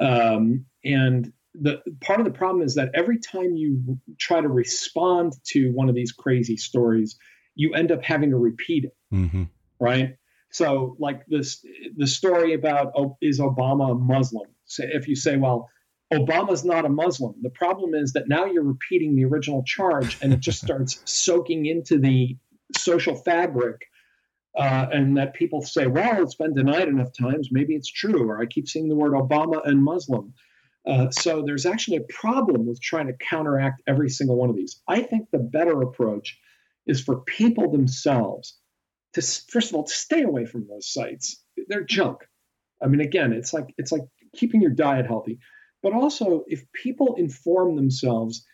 Um, 0.00 0.66
and 0.84 1.32
the 1.54 1.80
part 2.00 2.18
of 2.20 2.26
the 2.26 2.32
problem 2.32 2.64
is 2.64 2.74
that 2.74 2.90
every 2.94 3.18
time 3.18 3.56
you 3.56 3.98
try 4.18 4.40
to 4.40 4.48
respond 4.48 5.34
to 5.46 5.70
one 5.70 5.88
of 5.88 5.94
these 5.94 6.12
crazy 6.12 6.56
stories, 6.56 7.16
you 7.54 7.72
end 7.72 7.92
up 7.92 8.02
having 8.02 8.30
to 8.30 8.36
repeat 8.36 8.84
it. 8.84 8.96
Mm 9.12 9.28
-hmm. 9.28 9.48
Right. 9.78 10.16
So, 10.50 10.96
like 10.98 11.24
this, 11.28 11.64
the 11.96 12.06
story 12.06 12.54
about 12.54 12.92
oh, 12.94 13.16
is 13.20 13.40
Obama 13.40 13.90
a 13.90 13.94
Muslim? 13.94 14.55
If 14.78 15.08
you 15.08 15.16
say, 15.16 15.36
well, 15.36 15.70
Obama's 16.12 16.64
not 16.64 16.84
a 16.84 16.88
Muslim, 16.88 17.34
the 17.42 17.50
problem 17.50 17.94
is 17.94 18.12
that 18.12 18.28
now 18.28 18.44
you're 18.44 18.62
repeating 18.62 19.16
the 19.16 19.24
original 19.24 19.62
charge 19.64 20.18
and 20.22 20.32
it 20.32 20.40
just 20.40 20.60
starts 20.64 21.00
soaking 21.04 21.66
into 21.66 21.98
the 21.98 22.36
social 22.76 23.16
fabric. 23.16 23.82
Uh, 24.58 24.88
and 24.90 25.18
that 25.18 25.34
people 25.34 25.60
say, 25.60 25.86
well, 25.86 26.22
it's 26.22 26.34
been 26.34 26.54
denied 26.54 26.88
enough 26.88 27.10
times, 27.12 27.50
maybe 27.52 27.74
it's 27.74 27.90
true, 27.90 28.26
or 28.26 28.40
I 28.40 28.46
keep 28.46 28.66
seeing 28.66 28.88
the 28.88 28.94
word 28.94 29.12
Obama 29.12 29.60
and 29.66 29.84
Muslim. 29.84 30.32
Uh, 30.86 31.10
so 31.10 31.42
there's 31.42 31.66
actually 31.66 31.98
a 31.98 32.04
problem 32.08 32.66
with 32.66 32.80
trying 32.80 33.08
to 33.08 33.12
counteract 33.12 33.82
every 33.86 34.08
single 34.08 34.36
one 34.36 34.48
of 34.48 34.56
these. 34.56 34.80
I 34.88 35.02
think 35.02 35.28
the 35.30 35.38
better 35.38 35.82
approach 35.82 36.38
is 36.86 37.02
for 37.02 37.20
people 37.20 37.70
themselves 37.70 38.56
to, 39.14 39.22
first 39.22 39.70
of 39.70 39.76
all, 39.76 39.84
to 39.84 39.92
stay 39.92 40.22
away 40.22 40.46
from 40.46 40.66
those 40.68 40.92
sites. 40.92 41.42
They're 41.68 41.84
junk. 41.84 42.18
I 42.82 42.86
mean, 42.86 43.00
again, 43.00 43.32
it's 43.32 43.52
like 43.52 43.74
it's 43.78 43.90
like 43.90 44.02
keeping 44.36 44.60
your 44.60 44.70
diet 44.70 45.06
healthy. 45.06 45.38
But 45.82 45.92
also, 45.92 46.44
if 46.48 46.64
people 46.72 47.14
inform 47.16 47.76
themselves, 47.76 48.44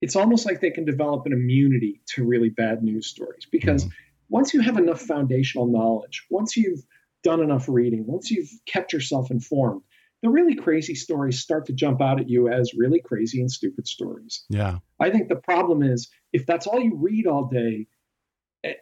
it's 0.00 0.16
almost 0.16 0.44
like 0.44 0.60
they 0.60 0.70
can 0.70 0.84
develop 0.84 1.24
an 1.26 1.32
immunity 1.32 2.02
to 2.14 2.24
really 2.24 2.50
bad 2.50 2.82
news 2.82 3.06
stories 3.06 3.46
because 3.50 3.84
mm-hmm. 3.84 3.94
once 4.28 4.52
you 4.52 4.60
have 4.60 4.76
enough 4.76 5.00
foundational 5.00 5.66
knowledge, 5.66 6.26
once 6.30 6.56
you've 6.56 6.84
done 7.22 7.40
enough 7.40 7.68
reading, 7.68 8.04
once 8.06 8.30
you've 8.30 8.50
kept 8.66 8.92
yourself 8.92 9.30
informed, 9.30 9.82
the 10.22 10.28
really 10.30 10.54
crazy 10.54 10.94
stories 10.94 11.40
start 11.40 11.66
to 11.66 11.72
jump 11.72 12.00
out 12.00 12.20
at 12.20 12.28
you 12.28 12.48
as 12.48 12.72
really 12.74 13.00
crazy 13.00 13.40
and 13.40 13.50
stupid 13.50 13.86
stories. 13.86 14.44
Yeah. 14.48 14.78
I 15.00 15.10
think 15.10 15.28
the 15.28 15.36
problem 15.36 15.82
is 15.82 16.10
if 16.32 16.46
that's 16.46 16.66
all 16.66 16.80
you 16.80 16.96
read 16.96 17.26
all 17.26 17.46
day, 17.46 17.86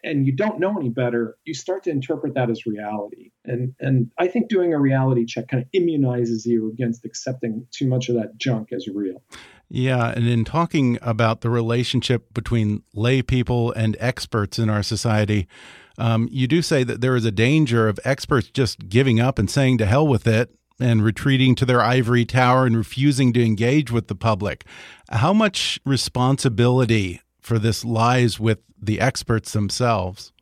and 0.04 0.26
you 0.26 0.32
don't 0.32 0.60
know 0.60 0.76
any 0.78 0.88
better, 0.88 1.36
you 1.44 1.54
start 1.54 1.84
to 1.84 1.90
interpret 1.90 2.34
that 2.34 2.50
as 2.50 2.66
reality. 2.66 3.30
And 3.44 3.74
and 3.80 4.10
I 4.18 4.28
think 4.28 4.48
doing 4.48 4.72
a 4.72 4.78
reality 4.78 5.24
check 5.24 5.48
kind 5.48 5.62
of 5.62 5.68
immunizes 5.72 6.44
you 6.44 6.70
against 6.70 7.04
accepting 7.04 7.66
too 7.70 7.88
much 7.88 8.08
of 8.08 8.16
that 8.16 8.36
junk 8.36 8.72
as 8.72 8.86
real. 8.88 9.22
Yeah, 9.68 10.12
and 10.14 10.28
in 10.28 10.44
talking 10.44 10.98
about 11.00 11.40
the 11.40 11.48
relationship 11.48 12.34
between 12.34 12.82
lay 12.94 13.22
people 13.22 13.72
and 13.72 13.96
experts 13.98 14.58
in 14.58 14.68
our 14.68 14.82
society, 14.82 15.48
um, 15.96 16.28
you 16.30 16.46
do 16.46 16.60
say 16.60 16.84
that 16.84 17.00
there 17.00 17.16
is 17.16 17.24
a 17.24 17.30
danger 17.30 17.88
of 17.88 17.98
experts 18.04 18.48
just 18.48 18.88
giving 18.90 19.18
up 19.18 19.38
and 19.38 19.50
saying 19.50 19.78
to 19.78 19.86
hell 19.86 20.06
with 20.06 20.26
it 20.26 20.54
and 20.78 21.02
retreating 21.02 21.54
to 21.54 21.64
their 21.64 21.80
ivory 21.80 22.26
tower 22.26 22.66
and 22.66 22.76
refusing 22.76 23.32
to 23.32 23.42
engage 23.42 23.90
with 23.90 24.08
the 24.08 24.14
public. 24.14 24.64
How 25.08 25.32
much 25.32 25.80
responsibility 25.86 27.21
for 27.42 27.58
this 27.58 27.84
lies 27.84 28.40
with 28.40 28.60
the 28.80 29.00
experts 29.00 29.52
themselves. 29.52 30.32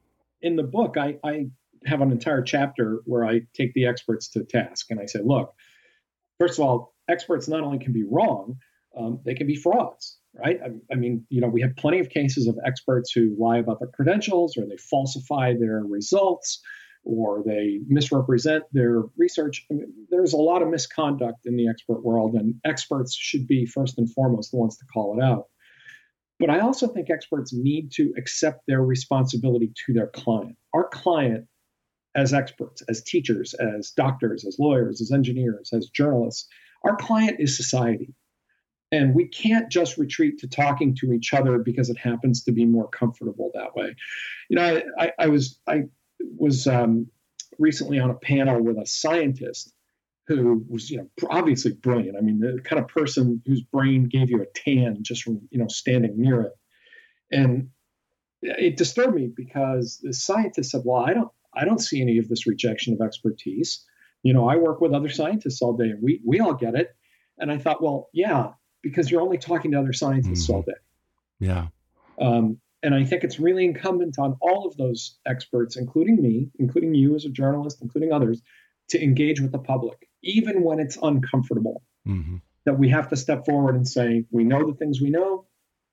In 0.42 0.56
the 0.56 0.62
book, 0.62 0.96
I, 0.96 1.18
I 1.24 1.46
have 1.86 2.00
an 2.00 2.12
entire 2.12 2.42
chapter 2.42 3.00
where 3.06 3.24
I 3.24 3.42
take 3.54 3.74
the 3.74 3.86
experts 3.86 4.28
to 4.30 4.44
task 4.44 4.86
and 4.90 5.00
I 5.00 5.06
say, 5.06 5.20
look, 5.24 5.52
first 6.38 6.58
of 6.58 6.64
all, 6.64 6.94
experts 7.08 7.48
not 7.48 7.62
only 7.62 7.78
can 7.78 7.92
be 7.92 8.04
wrong, 8.04 8.58
um, 8.96 9.20
they 9.24 9.34
can 9.34 9.46
be 9.46 9.56
frauds, 9.56 10.18
right? 10.34 10.58
I, 10.62 10.70
I, 10.92 10.96
mean, 10.96 11.26
you 11.28 11.40
know, 11.40 11.48
we 11.48 11.62
have 11.62 11.76
plenty 11.76 12.00
of 12.00 12.10
cases 12.10 12.46
of 12.46 12.58
experts 12.64 13.12
who 13.12 13.36
lie 13.38 13.58
about 13.58 13.80
their 13.80 13.88
credentials 13.88 14.56
or 14.56 14.66
they 14.66 14.76
falsify 14.76 15.54
their 15.58 15.82
results 15.82 16.60
or 17.04 17.42
they 17.46 17.80
misrepresent 17.86 18.64
their 18.72 19.02
research. 19.16 19.64
I 19.70 19.74
mean, 19.74 19.92
there's 20.10 20.34
a 20.34 20.38
lot 20.38 20.62
of 20.62 20.68
misconduct 20.68 21.46
in 21.46 21.56
the 21.56 21.68
expert 21.68 22.04
world, 22.04 22.34
and 22.34 22.56
experts 22.64 23.14
should 23.14 23.46
be 23.46 23.64
first 23.64 23.96
and 23.98 24.12
foremost 24.12 24.50
the 24.50 24.58
ones 24.58 24.76
to 24.78 24.84
call 24.92 25.18
it 25.18 25.22
out. 25.22 25.46
But 26.40 26.48
I 26.48 26.60
also 26.60 26.88
think 26.88 27.10
experts 27.10 27.52
need 27.52 27.92
to 27.92 28.14
accept 28.16 28.62
their 28.66 28.82
responsibility 28.82 29.72
to 29.86 29.92
their 29.92 30.06
client. 30.08 30.56
Our 30.72 30.88
client, 30.88 31.46
as 32.16 32.32
experts, 32.32 32.82
as 32.88 33.02
teachers, 33.02 33.52
as 33.54 33.90
doctors, 33.90 34.46
as 34.46 34.58
lawyers, 34.58 35.02
as 35.02 35.12
engineers, 35.12 35.70
as 35.74 35.90
journalists, 35.90 36.48
our 36.82 36.96
client 36.96 37.36
is 37.40 37.58
society. 37.58 38.14
And 38.90 39.14
we 39.14 39.28
can't 39.28 39.70
just 39.70 39.98
retreat 39.98 40.38
to 40.38 40.48
talking 40.48 40.96
to 40.96 41.12
each 41.12 41.34
other 41.34 41.58
because 41.58 41.90
it 41.90 41.98
happens 41.98 42.42
to 42.44 42.52
be 42.52 42.64
more 42.64 42.88
comfortable 42.88 43.50
that 43.54 43.76
way. 43.76 43.94
You 44.48 44.56
know, 44.56 44.82
I, 44.98 45.12
I 45.18 45.26
was 45.28 45.60
I 45.68 45.82
was 46.36 46.66
um, 46.66 47.06
recently 47.58 48.00
on 48.00 48.10
a 48.10 48.14
panel 48.14 48.60
with 48.60 48.78
a 48.78 48.86
scientist 48.86 49.72
who 50.36 50.64
was 50.68 50.90
you 50.90 50.98
know 50.98 51.08
obviously 51.28 51.72
brilliant. 51.72 52.16
I 52.16 52.20
mean, 52.20 52.38
the 52.38 52.60
kind 52.62 52.80
of 52.80 52.88
person 52.88 53.42
whose 53.46 53.62
brain 53.62 54.04
gave 54.04 54.30
you 54.30 54.42
a 54.42 54.46
tan 54.54 54.98
just 55.02 55.22
from 55.22 55.40
you 55.50 55.58
know 55.58 55.68
standing 55.68 56.20
near 56.20 56.42
it, 56.42 56.52
and 57.30 57.70
it 58.42 58.76
disturbed 58.76 59.14
me 59.14 59.30
because 59.34 60.00
the 60.02 60.12
scientist 60.12 60.70
said, 60.70 60.82
"Well, 60.84 61.04
I 61.04 61.14
don't 61.14 61.30
I 61.54 61.64
don't 61.64 61.80
see 61.80 62.00
any 62.00 62.18
of 62.18 62.28
this 62.28 62.46
rejection 62.46 62.94
of 62.94 63.00
expertise. 63.00 63.84
You 64.22 64.32
know, 64.32 64.48
I 64.48 64.56
work 64.56 64.80
with 64.80 64.92
other 64.92 65.08
scientists 65.08 65.62
all 65.62 65.76
day, 65.76 65.90
and 65.90 66.02
we 66.02 66.20
we 66.24 66.40
all 66.40 66.54
get 66.54 66.74
it." 66.74 66.94
And 67.38 67.50
I 67.50 67.58
thought, 67.58 67.82
well, 67.82 68.08
yeah, 68.12 68.50
because 68.82 69.10
you're 69.10 69.22
only 69.22 69.38
talking 69.38 69.72
to 69.72 69.78
other 69.78 69.94
scientists 69.94 70.44
mm-hmm. 70.44 70.52
all 70.52 70.62
day. 70.62 70.72
Yeah. 71.40 71.68
Um, 72.20 72.58
and 72.82 72.94
I 72.94 73.04
think 73.04 73.24
it's 73.24 73.40
really 73.40 73.64
incumbent 73.64 74.18
on 74.18 74.36
all 74.40 74.66
of 74.66 74.76
those 74.76 75.18
experts, 75.26 75.76
including 75.76 76.20
me, 76.22 76.50
including 76.58 76.94
you 76.94 77.14
as 77.14 77.24
a 77.24 77.30
journalist, 77.30 77.78
including 77.82 78.12
others, 78.12 78.42
to 78.90 79.02
engage 79.02 79.40
with 79.40 79.52
the 79.52 79.58
public, 79.58 80.08
even 80.22 80.62
when 80.62 80.80
it's 80.80 80.98
uncomfortable. 81.00 81.82
Mm-hmm. 82.06 82.36
That 82.66 82.78
we 82.78 82.90
have 82.90 83.08
to 83.08 83.16
step 83.16 83.46
forward 83.46 83.74
and 83.74 83.88
say, 83.88 84.26
we 84.30 84.44
know 84.44 84.70
the 84.70 84.76
things 84.76 85.00
we 85.00 85.08
know. 85.08 85.46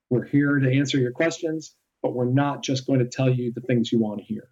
We're 0.10 0.26
here 0.26 0.60
to 0.60 0.78
answer 0.78 0.98
your 0.98 1.14
questions, 1.14 1.74
but 2.04 2.14
we're 2.14 2.26
not 2.26 2.62
just 2.62 2.86
going 2.86 3.00
to 3.00 3.06
tell 3.06 3.30
you 3.30 3.54
the 3.54 3.62
things 3.62 3.92
you 3.92 4.00
want 4.00 4.20
to 4.20 4.26
hear. 4.26 4.50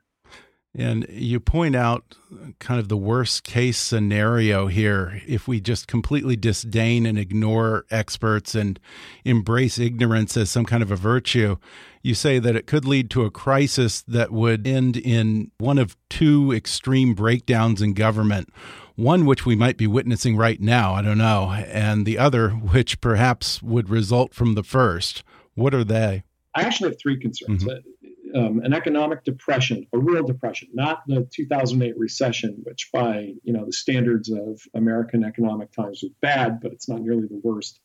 And 0.77 1.05
you 1.09 1.39
point 1.39 1.75
out 1.75 2.15
kind 2.59 2.79
of 2.79 2.89
the 2.89 2.97
worst 2.97 3.43
case 3.43 3.77
scenario 3.77 4.67
here 4.67 5.21
if 5.25 5.47
we 5.47 5.61
just 5.61 5.87
completely 5.87 6.35
disdain 6.35 7.05
and 7.05 7.17
ignore 7.17 7.85
experts 7.89 8.55
and 8.55 8.77
embrace 9.23 9.79
ignorance 9.79 10.35
as 10.35 10.49
some 10.49 10.65
kind 10.65 10.83
of 10.83 10.91
a 10.91 10.97
virtue. 10.97 11.57
You 12.01 12.13
say 12.13 12.39
that 12.39 12.57
it 12.57 12.67
could 12.67 12.85
lead 12.85 13.09
to 13.11 13.23
a 13.23 13.31
crisis 13.31 14.01
that 14.01 14.31
would 14.31 14.67
end 14.67 14.97
in 14.97 15.51
one 15.57 15.77
of 15.77 15.95
two 16.09 16.51
extreme 16.51 17.13
breakdowns 17.13 17.81
in 17.81 17.93
government. 17.93 18.49
One 18.95 19.25
which 19.25 19.45
we 19.45 19.55
might 19.55 19.77
be 19.77 19.87
witnessing 19.87 20.37
right 20.37 20.61
now, 20.61 20.93
I 20.93 21.01
don't 21.01 21.17
know, 21.17 21.51
and 21.51 22.05
the 22.05 22.17
other 22.17 22.49
which 22.49 23.01
perhaps 23.01 23.61
would 23.61 23.89
result 23.89 24.33
from 24.33 24.55
the 24.55 24.63
first. 24.63 25.23
What 25.53 25.73
are 25.73 25.83
they? 25.83 26.23
I 26.53 26.61
actually 26.61 26.91
have 26.91 26.99
three 26.99 27.19
concerns. 27.19 27.63
Mm 27.63 27.69
-hmm 27.69 27.95
um, 28.35 28.59
an 28.63 28.73
economic 28.73 29.23
depression, 29.23 29.87
a 29.93 29.97
real 29.97 30.23
depression, 30.23 30.67
not 30.73 31.03
the 31.07 31.27
2008 31.31 31.97
recession, 31.97 32.57
which 32.63 32.89
by 32.91 33.33
you 33.43 33.53
know 33.53 33.65
the 33.65 33.71
standards 33.71 34.29
of 34.29 34.61
American 34.73 35.23
economic 35.23 35.71
times 35.71 36.01
was 36.03 36.11
bad, 36.21 36.59
but 36.61 36.73
it's 36.73 36.89
not 36.89 37.01
nearly 37.01 37.27
the 37.27 37.39
worst. 37.43 37.79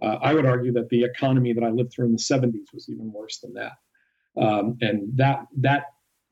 Uh, 0.00 0.18
I 0.20 0.34
would 0.34 0.46
argue 0.46 0.72
that 0.72 0.90
the 0.90 1.04
economy 1.04 1.52
that 1.54 1.64
I 1.64 1.70
lived 1.70 1.92
through 1.92 2.06
in 2.06 2.12
the 2.12 2.18
70s 2.18 2.72
was 2.72 2.88
even 2.88 3.12
worse 3.12 3.38
than 3.38 3.54
that, 3.54 3.72
um, 4.36 4.76
and 4.80 5.16
that 5.16 5.46
that 5.58 5.84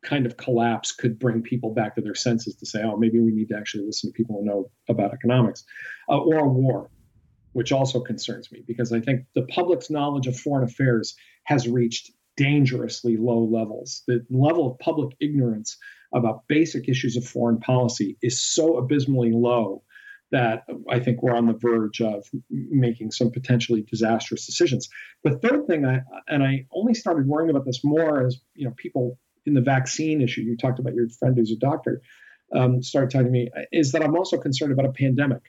kind 0.07 0.25
of 0.25 0.37
collapse 0.37 0.93
could 0.93 1.19
bring 1.19 1.43
people 1.43 1.75
back 1.75 1.95
to 1.97 2.01
their 2.01 2.15
senses 2.15 2.55
to 2.57 2.67
say, 2.67 2.83
oh, 2.83 2.97
maybe 2.97 3.21
we 3.21 3.33
need 3.33 3.49
to 3.49 3.57
actually 3.57 3.85
listen 3.85 4.11
to 4.11 4.15
people 4.15 4.39
who 4.39 4.47
know 4.47 4.71
about 4.89 5.13
economics, 5.13 5.65
uh, 6.09 6.17
or 6.17 6.39
a 6.39 6.49
war, 6.49 6.91
which 7.53 7.73
also 7.73 8.01
concerns 8.01 8.51
me 8.51 8.63
because 8.67 8.93
I 8.93 9.01
think 9.01 9.27
the 9.35 9.43
public's 9.43 9.91
knowledge 9.91 10.27
of 10.27 10.39
foreign 10.39 10.65
affairs 10.65 11.15
has 11.45 11.69
reached 11.69 12.13
dangerously 12.37 13.17
low 13.17 13.45
levels. 13.45 14.03
The 14.07 14.25
level 14.31 14.71
of 14.71 14.79
public 14.79 15.17
ignorance 15.21 15.77
about 16.15 16.47
basic 16.49 16.89
issues 16.89 17.17
of 17.17 17.25
foreign 17.25 17.59
policy 17.59 18.17
is 18.23 18.41
so 18.41 18.79
abysmally 18.79 19.33
low 19.33 19.83
that 20.33 20.65
I 20.91 20.99
think 20.99 21.23
we're 21.23 21.37
on 21.37 21.47
the 21.47 21.55
verge 21.55 22.01
of 22.01 22.25
making 22.51 23.13
some 23.13 23.31
potentially 23.31 23.83
disastrous 23.83 24.45
decisions. 24.45 24.89
The 25.23 25.39
third 25.39 25.67
thing, 25.67 25.85
I, 25.85 26.01
and 26.29 26.43
I 26.43 26.67
only 26.73 26.95
started 26.95 27.27
worrying 27.27 27.51
about 27.51 27.65
this 27.65 27.85
more 27.85 28.27
as 28.27 28.41
you 28.55 28.67
know 28.67 28.75
people 28.77 29.19
in 29.47 29.55
the 29.55 29.61
vaccine 29.61 30.21
issue. 30.21 30.43
You 30.43 30.57
talked 30.57 30.79
about 30.79 30.95
your 30.95 31.09
friend 31.09 31.37
who's 31.37 31.53
a 31.53 31.57
doctor. 31.57 32.03
Um, 32.55 32.83
started 32.83 33.11
talking 33.11 33.27
to 33.27 33.33
me 33.33 33.51
is 33.73 33.93
that 33.93 34.03
I'm 34.03 34.17
also 34.17 34.39
concerned 34.39 34.73
about 34.73 34.87
a 34.87 34.93
pandemic, 34.93 35.43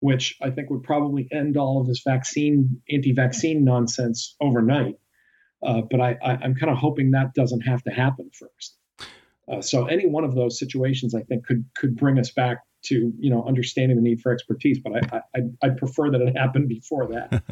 which 0.00 0.36
I 0.42 0.50
think 0.50 0.70
would 0.70 0.82
probably 0.82 1.28
end 1.32 1.56
all 1.56 1.80
of 1.80 1.86
this 1.86 2.02
vaccine 2.04 2.82
anti-vaccine 2.90 3.64
nonsense 3.64 4.36
overnight. 4.40 4.96
Uh, 5.64 5.80
but 5.90 6.00
I, 6.00 6.16
am 6.22 6.54
kind 6.54 6.70
of 6.70 6.76
hoping 6.76 7.12
that 7.12 7.34
doesn't 7.34 7.62
have 7.62 7.82
to 7.84 7.90
happen 7.90 8.30
first. 8.32 8.76
Uh, 9.48 9.60
so 9.60 9.86
any 9.86 10.06
one 10.06 10.24
of 10.24 10.34
those 10.34 10.58
situations, 10.58 11.14
I 11.14 11.22
think, 11.22 11.46
could 11.46 11.64
could 11.76 11.96
bring 11.96 12.18
us 12.18 12.30
back 12.30 12.58
to 12.84 13.12
you 13.18 13.30
know 13.30 13.44
understanding 13.44 13.96
the 13.96 14.02
need 14.02 14.20
for 14.20 14.32
expertise. 14.32 14.78
But 14.78 15.12
I 15.12 15.22
I, 15.34 15.40
I 15.62 15.68
prefer 15.70 16.10
that 16.10 16.20
it 16.20 16.36
happened 16.36 16.68
before 16.68 17.06
that. 17.08 17.42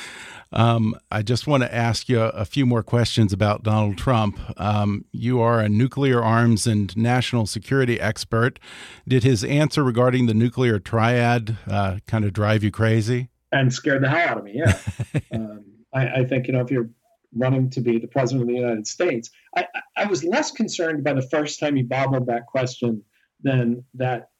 um, 0.52 0.94
I 1.10 1.22
just 1.22 1.46
want 1.46 1.62
to 1.62 1.74
ask 1.74 2.08
you 2.08 2.20
a 2.20 2.44
few 2.44 2.66
more 2.66 2.82
questions 2.82 3.32
about 3.32 3.62
Donald 3.62 3.98
Trump. 3.98 4.38
Um, 4.60 5.04
you 5.12 5.40
are 5.40 5.60
a 5.60 5.68
nuclear 5.68 6.22
arms 6.22 6.66
and 6.66 6.96
national 6.96 7.46
security 7.46 8.00
expert. 8.00 8.58
Did 9.06 9.24
his 9.24 9.44
answer 9.44 9.84
regarding 9.84 10.26
the 10.26 10.34
nuclear 10.34 10.78
triad 10.78 11.56
uh, 11.66 11.98
kind 12.06 12.24
of 12.24 12.32
drive 12.32 12.62
you 12.62 12.70
crazy? 12.70 13.30
And 13.52 13.72
scared 13.72 14.02
the 14.02 14.08
hell 14.08 14.28
out 14.28 14.38
of 14.38 14.44
me. 14.44 14.54
Yeah. 14.56 14.78
um, 15.32 15.64
I, 15.94 16.08
I 16.08 16.24
think 16.24 16.46
you 16.46 16.52
know 16.52 16.60
if 16.60 16.70
you're 16.70 16.90
running 17.36 17.70
to 17.70 17.80
be 17.80 17.98
the 17.98 18.08
president 18.08 18.42
of 18.42 18.48
the 18.48 18.60
United 18.60 18.86
States. 18.86 19.30
I, 19.56 19.66
I 19.96 20.06
was 20.06 20.24
less 20.24 20.50
concerned 20.50 21.04
by 21.04 21.12
the 21.12 21.22
first 21.22 21.60
time 21.60 21.76
he 21.76 21.82
bobbled 21.82 22.26
that 22.26 22.46
question 22.46 23.02
than 23.42 23.84
that 23.94 24.30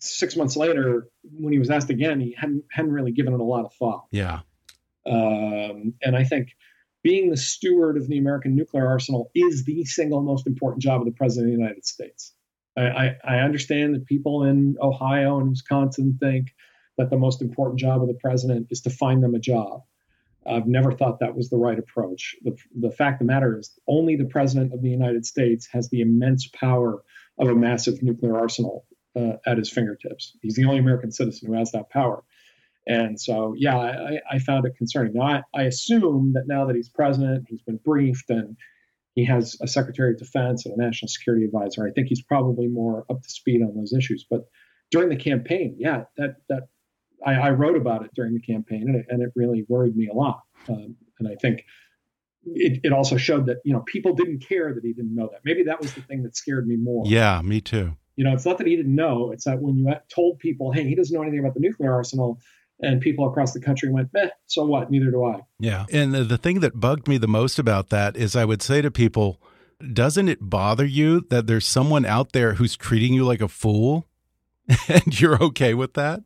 six 0.00 0.36
months 0.36 0.56
later, 0.56 1.08
when 1.38 1.52
he 1.52 1.58
was 1.58 1.70
asked 1.70 1.90
again, 1.90 2.20
he 2.20 2.34
hadn't, 2.36 2.64
hadn't 2.70 2.92
really 2.92 3.12
given 3.12 3.32
it 3.32 3.40
a 3.40 3.44
lot 3.44 3.64
of 3.64 3.72
thought. 3.74 4.06
Yeah. 4.10 4.40
Um, 5.06 5.94
and 6.02 6.16
I 6.16 6.24
think 6.24 6.56
being 7.02 7.30
the 7.30 7.36
steward 7.36 7.96
of 7.96 8.08
the 8.08 8.18
American 8.18 8.54
nuclear 8.54 8.86
arsenal 8.86 9.30
is 9.34 9.64
the 9.64 9.84
single 9.84 10.22
most 10.22 10.46
important 10.46 10.82
job 10.82 11.00
of 11.00 11.06
the 11.06 11.12
president 11.12 11.52
of 11.52 11.56
the 11.56 11.62
United 11.62 11.86
States. 11.86 12.34
I, 12.76 12.82
I, 12.82 13.16
I 13.24 13.36
understand 13.38 13.94
that 13.94 14.06
people 14.06 14.44
in 14.44 14.76
Ohio 14.80 15.38
and 15.38 15.50
Wisconsin 15.50 16.18
think 16.20 16.48
that 16.98 17.10
the 17.10 17.16
most 17.16 17.40
important 17.40 17.80
job 17.80 18.02
of 18.02 18.08
the 18.08 18.18
president 18.20 18.66
is 18.70 18.82
to 18.82 18.90
find 18.90 19.22
them 19.22 19.34
a 19.34 19.40
job. 19.40 19.82
I've 20.46 20.66
never 20.66 20.92
thought 20.92 21.20
that 21.20 21.36
was 21.36 21.50
the 21.50 21.58
right 21.58 21.78
approach. 21.78 22.34
The, 22.42 22.56
the 22.78 22.90
fact 22.90 23.20
of 23.20 23.26
the 23.26 23.32
matter 23.32 23.58
is, 23.58 23.78
only 23.86 24.16
the 24.16 24.24
president 24.24 24.72
of 24.72 24.82
the 24.82 24.88
United 24.90 25.26
States 25.26 25.68
has 25.72 25.88
the 25.88 26.00
immense 26.00 26.48
power 26.48 27.02
of 27.38 27.48
a 27.48 27.54
massive 27.54 28.02
nuclear 28.02 28.38
arsenal 28.38 28.86
uh, 29.16 29.34
at 29.46 29.58
his 29.58 29.70
fingertips. 29.70 30.36
He's 30.42 30.54
the 30.54 30.64
only 30.64 30.78
American 30.78 31.10
citizen 31.12 31.48
who 31.48 31.58
has 31.58 31.72
that 31.72 31.90
power. 31.90 32.22
And 32.86 33.20
so, 33.20 33.54
yeah, 33.56 33.76
I, 33.76 34.20
I 34.30 34.38
found 34.38 34.64
it 34.66 34.76
concerning. 34.76 35.12
Now, 35.14 35.22
I, 35.22 35.42
I 35.54 35.62
assume 35.64 36.32
that 36.34 36.44
now 36.46 36.66
that 36.66 36.76
he's 36.76 36.88
president, 36.88 37.46
he's 37.48 37.62
been 37.62 37.78
briefed 37.84 38.30
and 38.30 38.56
he 39.14 39.24
has 39.26 39.56
a 39.60 39.66
secretary 39.66 40.12
of 40.12 40.18
defense 40.18 40.66
and 40.66 40.74
a 40.74 40.82
national 40.82 41.08
security 41.08 41.44
advisor. 41.44 41.86
I 41.86 41.90
think 41.90 42.08
he's 42.08 42.22
probably 42.22 42.68
more 42.68 43.04
up 43.10 43.22
to 43.22 43.28
speed 43.28 43.62
on 43.62 43.76
those 43.76 43.92
issues. 43.92 44.24
But 44.28 44.46
during 44.90 45.08
the 45.08 45.16
campaign, 45.16 45.76
yeah, 45.78 46.04
that 46.16 46.36
that 46.48 46.68
I, 47.24 47.34
I, 47.34 47.50
wrote 47.50 47.76
about 47.76 48.04
it 48.04 48.10
during 48.14 48.34
the 48.34 48.40
campaign, 48.40 48.84
and 48.88 48.96
it, 48.96 49.06
and 49.08 49.22
it 49.22 49.30
really 49.36 49.64
worried 49.68 49.96
me 49.96 50.08
a 50.08 50.14
lot. 50.14 50.42
Um, 50.68 50.96
and 51.18 51.28
I 51.28 51.34
think 51.40 51.64
it, 52.44 52.80
it 52.84 52.92
also 52.92 53.16
showed 53.16 53.46
that 53.46 53.58
you 53.64 53.72
know 53.72 53.80
people 53.80 54.14
didn't 54.14 54.40
care 54.46 54.72
that 54.74 54.82
he 54.82 54.92
didn't 54.92 55.14
know 55.14 55.28
that. 55.32 55.40
Maybe 55.44 55.64
that 55.64 55.80
was 55.80 55.94
the 55.94 56.02
thing 56.02 56.22
that 56.22 56.36
scared 56.36 56.66
me 56.66 56.76
more. 56.76 57.04
Yeah, 57.06 57.40
me 57.42 57.60
too. 57.60 57.96
You 58.16 58.24
know, 58.24 58.32
it's 58.32 58.44
not 58.44 58.58
that 58.58 58.66
he 58.66 58.76
didn't 58.76 58.94
know; 58.94 59.30
it's 59.32 59.44
that 59.44 59.60
when 59.60 59.76
you 59.76 59.92
told 60.14 60.38
people, 60.38 60.72
"Hey, 60.72 60.84
he 60.84 60.94
doesn't 60.94 61.14
know 61.14 61.22
anything 61.22 61.40
about 61.40 61.54
the 61.54 61.60
nuclear 61.60 61.92
arsenal," 61.92 62.38
and 62.80 63.00
people 63.00 63.28
across 63.28 63.52
the 63.52 63.60
country 63.60 63.90
went, 63.90 64.12
"Meh, 64.12 64.28
so 64.46 64.64
what? 64.64 64.90
Neither 64.90 65.10
do 65.10 65.24
I." 65.24 65.40
Yeah, 65.58 65.86
and 65.92 66.14
the, 66.14 66.24
the 66.24 66.38
thing 66.38 66.60
that 66.60 66.78
bugged 66.78 67.08
me 67.08 67.18
the 67.18 67.28
most 67.28 67.58
about 67.58 67.90
that 67.90 68.16
is, 68.16 68.36
I 68.36 68.44
would 68.44 68.62
say 68.62 68.82
to 68.82 68.90
people, 68.90 69.40
"Doesn't 69.92 70.28
it 70.28 70.38
bother 70.40 70.84
you 70.84 71.26
that 71.30 71.46
there's 71.46 71.66
someone 71.66 72.04
out 72.04 72.32
there 72.32 72.54
who's 72.54 72.76
treating 72.76 73.14
you 73.14 73.24
like 73.24 73.40
a 73.40 73.48
fool?" 73.48 74.06
and 74.88 75.20
you're 75.20 75.42
okay 75.42 75.74
with 75.74 75.94
that? 75.94 76.22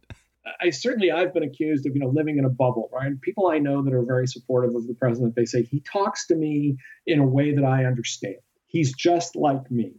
I 0.61 0.71
certainly 0.71 1.11
I've 1.11 1.33
been 1.33 1.43
accused 1.43 1.87
of 1.87 1.95
you 1.95 2.01
know 2.01 2.09
living 2.09 2.39
in 2.39 2.45
a 2.45 2.51
bubble, 2.51 2.91
right? 2.93 3.19
People 3.21 3.49
I 3.49 3.59
know 3.59 3.83
that 3.83 3.93
are 3.93 4.05
very 4.05 4.27
supportive 4.27 4.75
of 4.75 4.87
the 4.87 4.95
president, 4.95 5.35
they 5.35 5.45
say 5.45 5.63
he 5.63 5.81
talks 5.81 6.27
to 6.29 6.35
me 6.35 6.77
in 7.07 7.21
a 7.21 7.27
way 7.27 7.55
that 7.55 7.65
I 7.65 7.85
understand. 7.85 8.37
He's 8.67 8.95
just 8.95 9.37
like 9.37 9.71
me. 9.71 9.95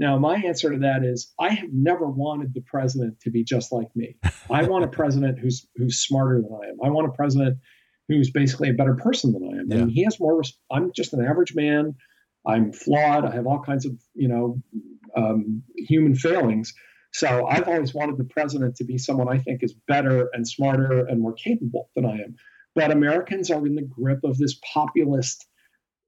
Now, 0.00 0.18
my 0.18 0.36
answer 0.36 0.70
to 0.70 0.78
that 0.78 1.04
is 1.04 1.30
I 1.38 1.50
have 1.50 1.68
never 1.74 2.06
wanted 2.06 2.54
the 2.54 2.62
president 2.62 3.20
to 3.20 3.30
be 3.30 3.44
just 3.44 3.70
like 3.70 3.94
me. 3.94 4.16
I 4.50 4.64
want 4.64 4.84
a 4.84 4.88
president 4.88 5.38
who's 5.38 5.66
who's 5.76 6.00
smarter 6.00 6.40
than 6.40 6.50
I 6.50 6.70
am. 6.70 6.78
I 6.82 6.88
want 6.88 7.06
a 7.06 7.12
president 7.12 7.58
who's 8.08 8.30
basically 8.30 8.70
a 8.70 8.72
better 8.72 8.94
person 8.94 9.32
than 9.32 9.44
I 9.44 9.60
am. 9.60 9.66
Yeah. 9.70 9.84
Mean, 9.84 9.88
he 9.90 10.02
has 10.04 10.18
more. 10.18 10.42
I'm 10.72 10.90
just 10.96 11.12
an 11.12 11.22
average 11.22 11.54
man. 11.54 11.94
I'm 12.46 12.72
flawed. 12.72 13.26
I 13.26 13.34
have 13.34 13.46
all 13.46 13.60
kinds 13.60 13.84
of 13.84 13.92
you 14.14 14.28
know 14.28 14.62
um, 15.14 15.62
human 15.76 16.14
failings. 16.14 16.72
So 17.12 17.46
I've 17.46 17.68
always 17.68 17.92
wanted 17.92 18.16
the 18.16 18.24
president 18.24 18.76
to 18.76 18.84
be 18.84 18.96
someone 18.96 19.28
I 19.28 19.38
think 19.38 19.62
is 19.62 19.74
better 19.86 20.30
and 20.32 20.48
smarter 20.48 21.06
and 21.06 21.20
more 21.20 21.34
capable 21.34 21.90
than 21.94 22.06
I 22.06 22.14
am. 22.14 22.36
But 22.74 22.90
Americans 22.90 23.50
are 23.50 23.66
in 23.66 23.74
the 23.74 23.82
grip 23.82 24.20
of 24.24 24.38
this 24.38 24.58
populist 24.72 25.44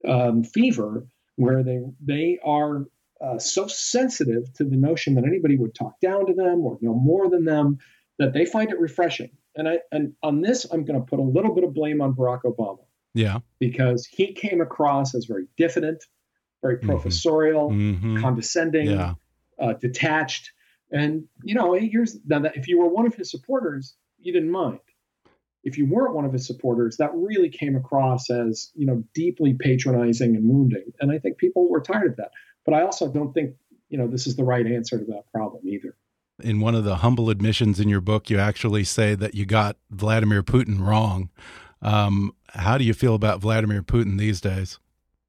um, 0.09 0.45
fever 0.45 1.07
where 1.37 1.63
they 1.63 1.81
they 2.01 2.39
are 2.43 2.87
uh, 3.23 3.39
so 3.39 3.67
sensitive 3.67 4.53
to 4.55 4.65
the 4.65 4.77
notion 4.77 5.15
that 5.15 5.25
anybody 5.25 5.57
would 5.57 5.75
talk 5.75 6.01
down 6.01 6.27
to 6.27 6.35
them 6.35 6.61
or 6.61 6.79
know 6.81 6.95
more 6.95 7.29
than 7.31 7.45
them 7.45 7.79
that 8.19 8.33
they 8.33 8.45
find 8.45 8.71
it 8.71 8.81
refreshing. 8.81 9.31
And 9.55 9.69
I 9.69 9.81
and 9.91 10.15
on 10.23 10.41
this, 10.41 10.67
I'm 10.71 10.85
going 10.85 10.99
to 10.99 11.07
put 11.07 11.19
a 11.19 11.23
little 11.23 11.55
bit 11.55 11.65
of 11.65 11.75
blame 11.75 12.01
on 12.01 12.15
Barack 12.15 12.43
Obama. 12.43 12.85
Yeah, 13.15 13.41
because 13.59 14.07
he 14.07 14.33
came 14.33 14.61
across 14.61 15.15
as 15.15 15.27
very 15.27 15.47
diffident, 15.57 16.05
very 16.63 16.79
mm-hmm. 16.79 16.89
professorial, 16.89 17.71
mm-hmm. 17.71 18.21
condescending, 18.21 18.91
yeah. 18.91 19.15
uh, 19.59 19.75
detached 19.75 20.53
and 20.93 21.25
you 21.43 21.55
know, 21.55 21.73
here's 21.73 22.19
now 22.27 22.41
that 22.41 22.57
if 22.57 22.69
you 22.69 22.79
were 22.79 22.89
one 22.89 23.07
of 23.07 23.15
his 23.15 23.31
supporters, 23.31 23.95
you 24.21 24.33
didn't 24.33 24.51
mind. 24.51 24.79
If 25.65 25.79
you 25.79 25.87
weren't 25.87 26.15
one 26.15 26.25
of 26.25 26.33
his 26.33 26.47
supporters, 26.47 26.97
that 26.97 27.11
really 27.15 27.49
came 27.49 27.77
across 27.77 28.31
as 28.31 28.71
you 28.75 28.87
know 28.87 29.05
deeply 29.15 29.55
patronizing 29.55 30.37
and 30.37 30.49
wounding. 30.49 30.93
And 31.01 31.11
I 31.11 31.19
think 31.19 31.39
people 31.39 31.69
were 31.69 31.81
tired 31.81 32.13
of 32.13 32.17
that. 32.17 32.33
But 32.65 32.75
I 32.75 32.83
also 32.83 33.11
don't 33.11 33.33
think 33.33 33.55
you 33.89 33.99
know 33.99 34.07
this 34.07 34.27
is 34.27 34.37
the 34.37 34.45
right 34.45 34.67
answer 34.67 34.99
to 34.99 35.05
that 35.07 35.25
problem 35.33 35.67
either. 35.67 35.97
In 36.43 36.61
one 36.61 36.75
of 36.75 36.85
the 36.85 36.97
humble 36.97 37.31
admissions 37.31 37.79
in 37.79 37.89
your 37.89 38.01
book, 38.01 38.31
you 38.31 38.39
actually 38.39 38.85
say 38.85 39.15
that 39.15 39.35
you 39.35 39.47
got 39.47 39.77
Vladimir 39.91 40.43
Putin 40.43 40.81
wrong. 40.81 41.31
Um, 41.83 42.35
how 42.49 42.79
do 42.79 42.85
you 42.85 42.95
feel 42.95 43.15
about 43.15 43.41
Vladimir 43.41 43.83
Putin 43.83 44.19
these 44.19 44.41
days? 44.41 44.79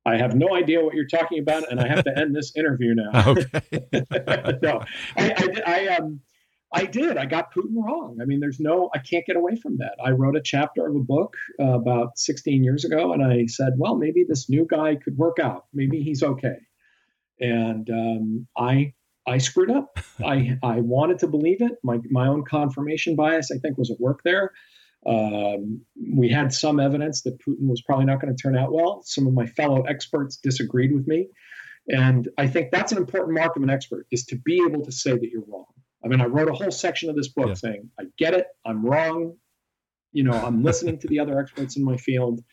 I 0.05 0.17
have 0.17 0.35
no 0.35 0.53
idea 0.53 0.83
what 0.83 0.95
you're 0.95 1.07
talking 1.07 1.39
about, 1.39 1.69
and 1.71 1.79
I 1.79 1.87
have 1.87 2.03
to 2.03 2.17
end 2.17 2.35
this 2.35 2.55
interview 2.55 2.93
now. 2.95 3.11
Okay. 3.33 3.61
no, 4.61 4.83
I, 5.17 5.31
I, 5.31 5.61
I, 5.65 5.87
um, 5.95 6.19
I 6.73 6.85
did. 6.85 7.17
I 7.17 7.25
got 7.25 7.53
Putin 7.53 7.75
wrong. 7.75 8.17
I 8.19 8.25
mean, 8.25 8.39
there's 8.39 8.59
no, 8.59 8.89
I 8.95 8.97
can't 8.97 9.25
get 9.25 9.35
away 9.35 9.55
from 9.55 9.77
that. 9.77 9.95
I 10.03 10.09
wrote 10.09 10.35
a 10.35 10.41
chapter 10.41 10.87
of 10.87 10.95
a 10.95 10.99
book 10.99 11.35
uh, 11.59 11.73
about 11.73 12.17
16 12.17 12.63
years 12.63 12.83
ago, 12.83 13.13
and 13.13 13.23
I 13.23 13.45
said, 13.45 13.73
well, 13.77 13.95
maybe 13.95 14.25
this 14.27 14.49
new 14.49 14.65
guy 14.69 14.95
could 14.95 15.15
work 15.15 15.37
out. 15.39 15.65
Maybe 15.73 16.01
he's 16.01 16.23
okay. 16.23 16.57
And 17.39 17.89
um, 17.89 18.47
I 18.57 18.93
I 19.25 19.37
screwed 19.37 19.71
up. 19.71 19.99
I 20.25 20.57
I 20.63 20.81
wanted 20.81 21.19
to 21.19 21.27
believe 21.27 21.61
it. 21.61 21.73
My 21.83 21.99
my 22.09 22.27
own 22.27 22.43
confirmation 22.43 23.15
bias, 23.15 23.51
I 23.51 23.57
think, 23.59 23.77
was 23.77 23.91
at 23.91 23.99
work 23.99 24.21
there. 24.23 24.51
Um, 25.05 25.81
we 26.15 26.29
had 26.29 26.53
some 26.53 26.79
evidence 26.79 27.23
that 27.23 27.39
Putin 27.39 27.67
was 27.67 27.81
probably 27.81 28.05
not 28.05 28.21
going 28.21 28.33
to 28.35 28.41
turn 28.41 28.57
out 28.57 28.71
well. 28.71 29.01
Some 29.03 29.27
of 29.27 29.33
my 29.33 29.45
fellow 29.45 29.81
experts 29.81 30.37
disagreed 30.37 30.93
with 30.93 31.07
me, 31.07 31.27
and 31.89 32.29
I 32.37 32.47
think 32.47 32.71
that's 32.71 32.91
an 32.91 32.97
important 32.97 33.37
mark 33.37 33.55
of 33.55 33.63
an 33.63 33.69
expert 33.69 34.07
is 34.11 34.23
to 34.25 34.37
be 34.37 34.63
able 34.65 34.83
to 34.85 34.91
say 34.91 35.11
that 35.11 35.29
you're 35.29 35.43
wrong. 35.47 35.65
I 36.03 36.07
mean, 36.07 36.21
I 36.21 36.25
wrote 36.25 36.49
a 36.49 36.53
whole 36.53 36.71
section 36.71 37.09
of 37.09 37.15
this 37.15 37.29
book 37.29 37.49
yeah. 37.49 37.53
saying 37.53 37.89
I 37.99 38.03
get 38.17 38.33
it, 38.33 38.47
I'm 38.65 38.85
wrong. 38.85 39.37
You 40.11 40.23
know, 40.23 40.33
I'm 40.33 40.63
listening 40.63 40.99
to 40.99 41.07
the 41.07 41.19
other 41.19 41.39
experts 41.39 41.75
in 41.75 41.83
my 41.83 41.97
field 41.97 42.43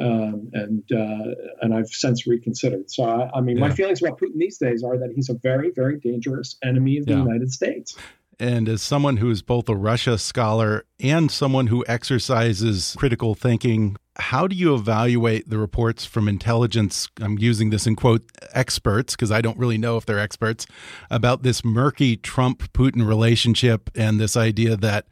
um, 0.00 0.50
and 0.52 0.82
uh, 0.92 1.34
and 1.60 1.74
I've 1.74 1.88
since 1.88 2.26
reconsidered. 2.26 2.90
So 2.90 3.04
I, 3.04 3.38
I 3.38 3.40
mean, 3.40 3.56
yeah. 3.56 3.68
my 3.68 3.74
feelings 3.74 4.02
about 4.02 4.20
Putin 4.20 4.36
these 4.36 4.58
days 4.58 4.82
are 4.82 4.98
that 4.98 5.12
he's 5.14 5.28
a 5.28 5.34
very, 5.42 5.70
very 5.74 5.98
dangerous 5.98 6.56
enemy 6.62 6.98
of 6.98 7.06
the 7.06 7.12
yeah. 7.12 7.22
United 7.22 7.52
States. 7.52 7.96
And 8.40 8.68
as 8.68 8.82
someone 8.82 9.16
who 9.16 9.30
is 9.30 9.42
both 9.42 9.68
a 9.68 9.74
Russia 9.74 10.16
scholar 10.16 10.84
and 11.00 11.28
someone 11.28 11.66
who 11.66 11.84
exercises 11.88 12.94
critical 12.96 13.34
thinking, 13.34 13.96
how 14.18 14.46
do 14.48 14.56
you 14.56 14.74
evaluate 14.74 15.48
the 15.48 15.58
reports 15.58 16.04
from 16.04 16.28
intelligence? 16.28 17.08
I'm 17.20 17.38
using 17.38 17.70
this 17.70 17.86
in 17.86 17.96
quote 17.96 18.22
experts 18.52 19.14
because 19.14 19.30
I 19.30 19.40
don't 19.40 19.58
really 19.58 19.78
know 19.78 19.96
if 19.96 20.06
they're 20.06 20.18
experts 20.18 20.66
about 21.10 21.42
this 21.42 21.64
murky 21.64 22.16
Trump 22.16 22.72
Putin 22.72 23.06
relationship 23.06 23.90
and 23.94 24.18
this 24.18 24.36
idea 24.36 24.76
that 24.76 25.06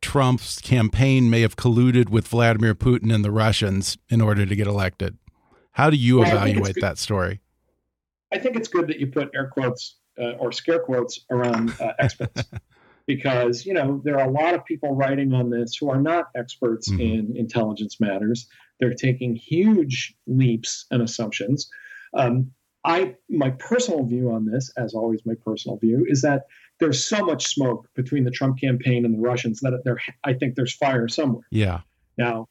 Trump's 0.00 0.60
campaign 0.60 1.30
may 1.30 1.40
have 1.40 1.56
colluded 1.56 2.10
with 2.10 2.28
Vladimir 2.28 2.74
Putin 2.74 3.12
and 3.12 3.24
the 3.24 3.32
Russians 3.32 3.98
in 4.08 4.20
order 4.20 4.46
to 4.46 4.54
get 4.54 4.66
elected. 4.66 5.18
How 5.72 5.90
do 5.90 5.96
you 5.96 6.22
evaluate 6.22 6.76
that 6.80 6.98
story? 6.98 7.40
I 8.32 8.38
think 8.38 8.56
it's 8.56 8.68
good 8.68 8.86
that 8.88 9.00
you 9.00 9.08
put 9.08 9.30
air 9.34 9.48
quotes 9.48 9.96
uh, 10.20 10.32
or 10.32 10.52
scare 10.52 10.78
quotes 10.78 11.20
around 11.30 11.74
uh, 11.80 11.92
experts 11.98 12.44
because 13.06 13.66
you 13.66 13.74
know 13.74 14.00
there 14.04 14.18
are 14.18 14.28
a 14.28 14.32
lot 14.32 14.54
of 14.54 14.64
people 14.64 14.94
writing 14.94 15.32
on 15.32 15.50
this 15.50 15.76
who 15.76 15.90
are 15.90 16.00
not 16.00 16.26
experts 16.34 16.90
mm 16.90 16.96
-hmm. 16.96 17.18
in 17.18 17.36
intelligence 17.36 18.00
matters. 18.00 18.48
They're 18.78 18.94
taking 18.94 19.36
huge 19.36 20.14
leaps 20.26 20.86
and 20.90 21.02
assumptions. 21.02 21.68
Um, 22.12 22.52
I 22.84 23.16
my 23.28 23.50
personal 23.50 24.04
view 24.04 24.30
on 24.30 24.44
this, 24.44 24.72
as 24.76 24.94
always, 24.94 25.20
my 25.24 25.34
personal 25.44 25.78
view 25.78 26.04
is 26.08 26.20
that 26.22 26.42
there's 26.80 27.04
so 27.04 27.24
much 27.24 27.46
smoke 27.46 27.88
between 27.94 28.24
the 28.24 28.30
Trump 28.30 28.60
campaign 28.60 29.04
and 29.04 29.14
the 29.14 29.20
Russians 29.20 29.60
that 29.60 29.80
there, 29.84 29.98
I 30.24 30.34
think 30.34 30.54
there's 30.54 30.74
fire 30.74 31.08
somewhere. 31.08 31.46
Yeah. 31.50 31.80
Now, 32.18 32.48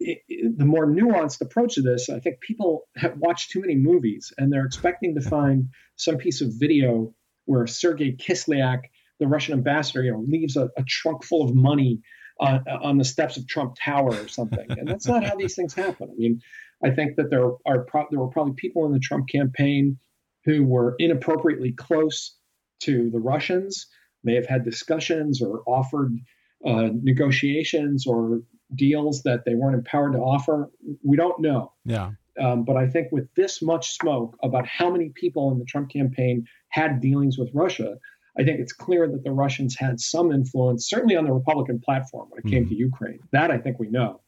it, 0.00 0.22
it, 0.28 0.58
the 0.58 0.64
more 0.64 0.86
nuanced 0.86 1.40
approach 1.40 1.74
to 1.74 1.82
this, 1.82 2.08
I 2.08 2.20
think 2.20 2.40
people 2.40 2.88
have 2.96 3.16
watched 3.18 3.50
too 3.50 3.60
many 3.60 3.74
movies 3.74 4.32
and 4.38 4.52
they're 4.52 4.64
expecting 4.64 5.14
to 5.16 5.20
find 5.20 5.68
some 5.96 6.16
piece 6.16 6.40
of 6.40 6.52
video 6.52 7.14
where 7.46 7.66
Sergei 7.66 8.12
Kislyak, 8.12 8.82
the 9.20 9.26
Russian 9.26 9.54
ambassador, 9.54 10.02
you 10.02 10.12
know, 10.12 10.24
leaves 10.26 10.56
a, 10.56 10.70
a 10.76 10.84
trunk 10.86 11.24
full 11.24 11.42
of 11.42 11.54
money 11.54 12.00
uh, 12.40 12.60
on 12.82 12.98
the 12.98 13.04
steps 13.04 13.36
of 13.36 13.46
Trump 13.46 13.76
Tower 13.82 14.14
or 14.14 14.28
something. 14.28 14.66
And 14.68 14.86
that's 14.86 15.06
not 15.06 15.24
how 15.24 15.36
these 15.36 15.54
things 15.54 15.74
happen. 15.74 16.08
I 16.10 16.14
mean, 16.16 16.40
I 16.84 16.90
think 16.90 17.16
that 17.16 17.30
there 17.30 17.50
are 17.66 17.84
pro- 17.84 18.06
there 18.10 18.20
were 18.20 18.28
probably 18.28 18.54
people 18.54 18.86
in 18.86 18.92
the 18.92 19.00
Trump 19.00 19.28
campaign 19.28 19.98
who 20.44 20.64
were 20.64 20.94
inappropriately 20.98 21.72
close 21.72 22.36
to 22.80 23.10
the 23.10 23.18
Russians, 23.18 23.86
may 24.22 24.34
have 24.34 24.46
had 24.46 24.64
discussions 24.64 25.42
or 25.42 25.62
offered 25.66 26.16
uh, 26.64 26.90
negotiations 26.92 28.06
or 28.06 28.42
deals 28.74 29.22
that 29.22 29.44
they 29.44 29.54
weren't 29.54 29.74
empowered 29.74 30.12
to 30.12 30.18
offer. 30.18 30.70
We 31.02 31.16
don't 31.16 31.40
know. 31.40 31.72
Yeah. 31.84 32.10
Um, 32.40 32.64
but 32.64 32.76
I 32.76 32.86
think 32.86 33.10
with 33.10 33.28
this 33.34 33.60
much 33.62 33.96
smoke 33.98 34.36
about 34.42 34.66
how 34.66 34.90
many 34.90 35.10
people 35.14 35.50
in 35.50 35.58
the 35.58 35.64
Trump 35.64 35.90
campaign 35.90 36.46
had 36.68 37.00
dealings 37.00 37.36
with 37.36 37.50
Russia, 37.52 37.96
I 38.38 38.44
think 38.44 38.60
it's 38.60 38.72
clear 38.72 39.08
that 39.08 39.24
the 39.24 39.32
Russians 39.32 39.76
had 39.76 40.00
some 40.00 40.30
influence, 40.32 40.88
certainly 40.88 41.16
on 41.16 41.24
the 41.24 41.32
Republican 41.32 41.80
platform 41.80 42.28
when 42.30 42.38
it 42.38 42.50
came 42.50 42.64
mm-hmm. 42.64 42.70
to 42.70 42.76
Ukraine. 42.76 43.20
That 43.32 43.50
I 43.50 43.58
think 43.58 43.78
we 43.78 43.88
know. 43.88 44.20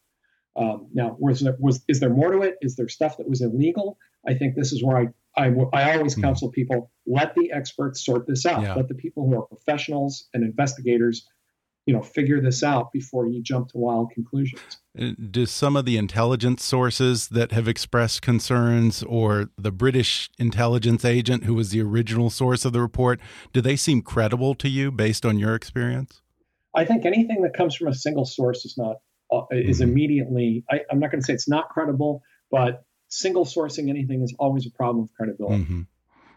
Um, 0.57 0.89
now, 0.93 1.17
was 1.19 1.41
there, 1.41 1.57
was 1.61 1.83
is 1.87 2.01
there 2.01 2.11
more 2.11 2.33
to 2.33 2.43
it? 2.43 2.57
Is 2.61 2.75
there 2.75 2.89
stuff 2.89 3.17
that 3.19 3.29
was 3.29 3.41
illegal? 3.41 3.99
I 4.27 4.35
think 4.35 4.57
this 4.57 4.73
is 4.73 4.83
where 4.83 4.97
I 4.99 5.09
I, 5.37 5.53
I 5.73 5.97
always 5.97 6.15
hmm. 6.15 6.23
counsel 6.23 6.51
people 6.51 6.91
let 7.07 7.35
the 7.35 7.53
experts 7.53 8.05
sort 8.05 8.27
this 8.27 8.47
out. 8.47 8.63
Yeah. 8.63 8.75
Let 8.75 8.89
the 8.89 8.95
people 8.95 9.29
who 9.29 9.37
are 9.37 9.47
professionals 9.47 10.29
and 10.35 10.43
investigators, 10.43 11.27
you 11.87 11.95
know, 11.95 12.03
figure 12.03 12.41
this 12.41 12.63
out 12.63 12.93
before 12.93 13.27
you 13.27 13.43
jump 13.43 13.69
to 13.69 13.79
wild 13.79 14.11
conclusions. 14.13 14.61
Uh, 14.99 15.11
do 15.31 15.47
some 15.47 15.77
of 15.77 15.85
the 15.85 15.97
intelligence 15.97 16.63
sources 16.63 17.29
that 17.29 17.53
have 17.53 17.67
expressed 17.67 18.23
concerns, 18.23 19.03
or 19.05 19.51
the 19.57 19.73
British 19.73 20.31
intelligence 20.39 21.05
agent 21.05 21.45
who 21.45 21.55
was 21.55 21.71
the 21.71 21.81
original 21.81 22.31
source 22.31 22.65
of 22.65 22.73
the 22.73 22.81
report, 22.81 23.21
do 23.53 23.61
they 23.61 23.77
seem 23.77 24.03
credible 24.03 24.55
to 24.55 24.69
you 24.69 24.91
based 24.91 25.25
on 25.25 25.39
your 25.39 25.55
experience? 25.55 26.21
I 26.75 26.85
think 26.85 27.05
anything 27.05 27.43
that 27.43 27.55
comes 27.55 27.75
from 27.75 27.89
a 27.89 27.95
single 27.95 28.25
source 28.25 28.65
is 28.65 28.77
not 28.77 28.97
uh, 29.33 29.43
is 29.51 29.79
hmm. 29.79 29.85
immediately. 29.85 30.65
I, 30.71 30.81
I'm 30.91 31.01
not 31.01 31.11
going 31.11 31.21
to 31.21 31.25
say 31.25 31.33
it's 31.33 31.49
not 31.49 31.69
credible, 31.71 32.23
but 32.51 32.85
single 33.09 33.45
sourcing 33.45 33.89
anything 33.89 34.23
is 34.23 34.35
always 34.39 34.67
a 34.67 34.71
problem 34.71 35.05
of 35.05 35.13
credibility. 35.17 35.65
Mm-hmm. 35.65 35.83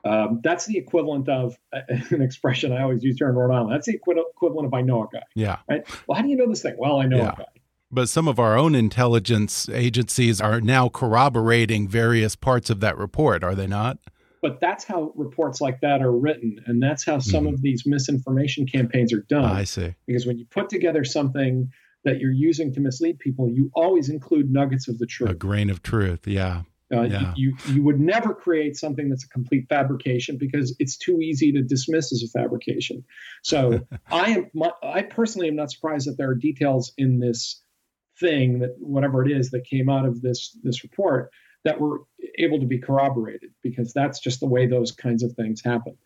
Um, 0.06 0.42
that's 0.44 0.66
the 0.66 0.78
equivalent 0.78 1.30
of 1.30 1.58
uh, 1.72 1.80
an 2.10 2.22
expression 2.22 2.74
I 2.74 2.82
always 2.82 3.04
use 3.04 3.18
here 3.18 3.30
in 3.30 3.36
Rhode 3.36 3.54
Island. 3.54 3.74
That's 3.74 3.88
the 3.88 3.96
equivalent 3.96 4.68
of 4.68 4.74
I 4.74 4.82
know 4.82 5.04
a 5.04 5.08
guy. 5.12 5.24
Yeah. 5.36 5.58
Right. 5.70 5.84
Well, 6.08 6.16
how 6.18 6.24
do 6.24 6.30
you 6.30 6.36
know 6.36 6.48
this 6.48 6.62
thing? 6.62 6.76
Well, 6.78 7.00
I 7.00 7.06
know 7.06 7.18
yeah. 7.18 7.34
a 7.34 7.38
guy. 7.38 7.46
But 7.92 8.10
some 8.10 8.28
of 8.28 8.40
our 8.40 8.58
own 8.58 8.74
intelligence 8.74 9.70
agencies 9.70 10.42
are 10.42 10.60
now 10.60 10.90
corroborating 10.90 11.88
various 11.88 12.36
parts 12.36 12.72
of 12.72 12.80
that 12.80 12.98
report, 12.98 13.44
are 13.44 13.54
they 13.54 13.68
not? 13.68 14.00
But 14.42 14.60
that's 14.60 14.84
how 14.84 15.14
reports 15.16 15.62
like 15.62 15.80
that 15.82 16.02
are 16.02 16.12
written. 16.12 16.58
And 16.66 16.82
that's 16.82 17.06
how 17.06 17.20
some 17.20 17.46
mm-hmm. 17.46 17.54
of 17.54 17.62
these 17.62 17.84
misinformation 17.86 18.66
campaigns 18.66 19.14
are 19.14 19.22
done. 19.22 19.46
I 19.46 19.64
see. 19.64 19.94
Because 20.08 20.26
when 20.26 20.40
you 20.40 20.46
put 20.50 20.70
together 20.70 21.06
something 21.06 21.70
that 22.04 22.20
you're 22.20 22.34
using 22.34 22.74
to 22.74 22.80
mislead 22.80 23.20
people, 23.20 23.50
you 23.50 23.70
always 23.74 24.10
include 24.10 24.52
nuggets 24.52 24.88
of 24.88 24.98
the 24.98 25.06
truth. 25.06 25.30
A 25.30 25.36
grain 25.36 25.70
of 25.70 25.84
truth, 25.84 26.28
yeah. 26.28 26.64
Uh, 26.94 27.04
yeah. 27.04 27.34
you, 27.36 27.56
you 27.68 27.84
would 27.84 28.00
never 28.00 28.34
create 28.34 28.78
something 28.78 29.10
that's 29.10 29.24
a 29.24 29.30
complete 29.30 29.66
fabrication 29.68 30.38
because 30.38 30.76
it's 30.80 30.98
too 30.98 31.20
easy 31.22 31.52
to 31.54 31.62
dismiss 31.62 32.14
as 32.14 32.24
a 32.24 32.28
fabrication. 32.28 33.04
So 33.42 33.82
I 34.12 34.32
am 34.32 34.52
my, 34.54 34.72
I 34.84 35.02
personally 35.02 35.48
am 35.48 35.56
not 35.56 35.72
surprised 35.72 36.08
that 36.08 36.18
there 36.18 36.30
are 36.30 36.36
details 36.36 36.94
in 36.98 37.20
this 37.20 37.62
thing 38.20 38.60
that 38.60 38.76
whatever 38.80 39.26
it 39.26 39.32
is 39.32 39.52
that 39.52 39.66
came 39.66 39.90
out 39.90 40.06
of 40.06 40.22
this 40.22 40.56
this 40.62 40.84
report 40.84 41.32
that 41.64 41.80
were 41.80 42.02
able 42.38 42.60
to 42.60 42.68
be 42.68 42.78
corroborated 42.78 43.52
because 43.64 43.92
that's 43.94 44.20
just 44.20 44.40
the 44.40 44.48
way 44.48 44.68
those 44.68 44.92
kinds 44.92 45.24
of 45.24 45.34
things 45.34 45.62
happen. 45.64 45.98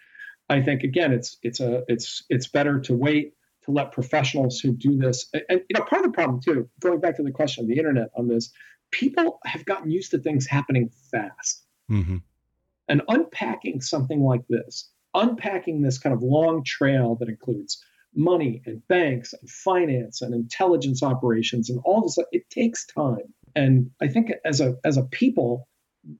I 0.50 0.62
think 0.62 0.84
again 0.84 1.12
it's 1.12 1.38
it's 1.44 1.60
a 1.60 1.84
it's 1.88 2.24
it's 2.30 2.48
better 2.48 2.80
to 2.82 2.94
wait 2.94 3.34
to 3.68 3.72
let 3.72 3.92
professionals 3.92 4.60
who 4.60 4.72
do 4.72 4.98
this. 4.98 5.28
And, 5.34 5.44
and, 5.50 5.62
you 5.70 5.78
know, 5.78 5.86
part 5.86 6.06
of 6.06 6.12
the 6.12 6.16
problem 6.16 6.40
too, 6.42 6.70
going 6.80 7.00
back 7.00 7.18
to 7.18 7.24
the 7.24 7.32
question 7.32 7.64
of 7.64 7.68
the 7.68 7.78
internet 7.78 8.10
on 8.18 8.28
this, 8.28 8.52
people 8.92 9.40
have 9.46 9.66
gotten 9.66 9.92
used 9.92 10.12
to 10.12 10.20
things 10.20 10.48
happening 10.48 10.90
fast. 11.12 11.66
Mm-hmm. 11.90 12.18
And 12.90 13.02
unpacking 13.08 13.82
something 13.82 14.22
like 14.22 14.44
this, 14.50 14.90
unpacking 15.14 15.82
this 15.82 15.98
kind 15.98 16.14
of 16.16 16.22
long 16.22 16.64
trail 16.64 17.16
that 17.20 17.30
includes 17.30 17.84
money 18.16 18.62
and 18.66 18.86
banks 18.88 19.34
and 19.34 19.50
finance 19.50 20.22
and 20.22 20.34
intelligence 20.34 21.04
operations 21.04 21.70
and 21.70 21.80
all 21.84 22.02
this, 22.02 22.18
it 22.32 22.50
takes 22.50 22.86
time. 22.86 23.34
And 23.56 23.92
I 24.02 24.08
think 24.08 24.32
as 24.46 24.62
a 24.62 24.76
as 24.86 24.98
a 24.98 25.04
people, 25.04 25.68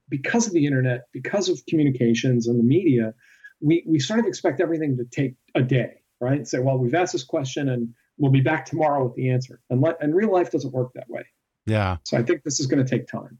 because 0.08 0.46
of 0.46 0.52
the 0.52 0.66
internet, 0.66 1.02
because 1.12 1.48
of 1.48 1.60
communications 1.68 2.46
and 2.46 2.58
the 2.58 2.64
media, 2.64 3.14
we, 3.60 3.84
we 3.86 3.98
sort 3.98 4.20
of 4.20 4.26
expect 4.26 4.60
everything 4.60 4.96
to 4.98 5.04
take 5.04 5.34
a 5.54 5.62
day 5.62 6.02
right? 6.20 6.46
Say, 6.46 6.58
well, 6.58 6.78
we've 6.78 6.94
asked 6.94 7.12
this 7.12 7.24
question 7.24 7.68
and 7.68 7.94
we'll 8.16 8.32
be 8.32 8.40
back 8.40 8.66
tomorrow 8.66 9.04
with 9.04 9.14
the 9.14 9.30
answer. 9.30 9.60
And, 9.70 9.80
let, 9.80 9.96
and 10.00 10.14
real 10.14 10.32
life 10.32 10.50
doesn't 10.50 10.72
work 10.72 10.92
that 10.94 11.08
way. 11.08 11.24
Yeah. 11.68 11.98
So 12.04 12.16
I 12.16 12.22
think 12.22 12.42
this 12.42 12.60
is 12.60 12.66
going 12.66 12.84
to 12.84 12.88
take 12.88 13.06
time. 13.06 13.38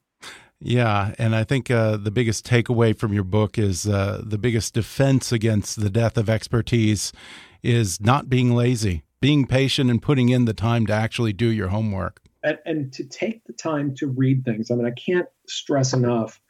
Yeah, 0.60 1.14
and 1.18 1.36
I 1.36 1.44
think 1.44 1.70
uh, 1.70 1.96
the 1.96 2.10
biggest 2.10 2.44
takeaway 2.44 2.96
from 2.96 3.12
your 3.12 3.22
book 3.22 3.58
is 3.58 3.86
uh, 3.86 4.22
the 4.24 4.38
biggest 4.38 4.74
defense 4.74 5.30
against 5.30 5.80
the 5.80 5.88
death 5.88 6.18
of 6.18 6.28
expertise 6.28 7.12
is 7.62 8.00
not 8.00 8.28
being 8.28 8.54
lazy, 8.54 9.04
being 9.20 9.46
patient, 9.46 9.88
and 9.88 10.02
putting 10.02 10.30
in 10.30 10.46
the 10.46 10.54
time 10.54 10.84
to 10.86 10.92
actually 10.92 11.32
do 11.32 11.46
your 11.46 11.68
homework. 11.68 12.20
And, 12.42 12.58
and 12.64 12.92
to 12.94 13.04
take 13.04 13.44
the 13.44 13.52
time 13.52 13.94
to 13.96 14.08
read 14.08 14.44
things. 14.44 14.70
I 14.70 14.74
mean, 14.74 14.86
I 14.86 14.90
can't 14.90 15.28
stress 15.46 15.92
enough 15.92 16.40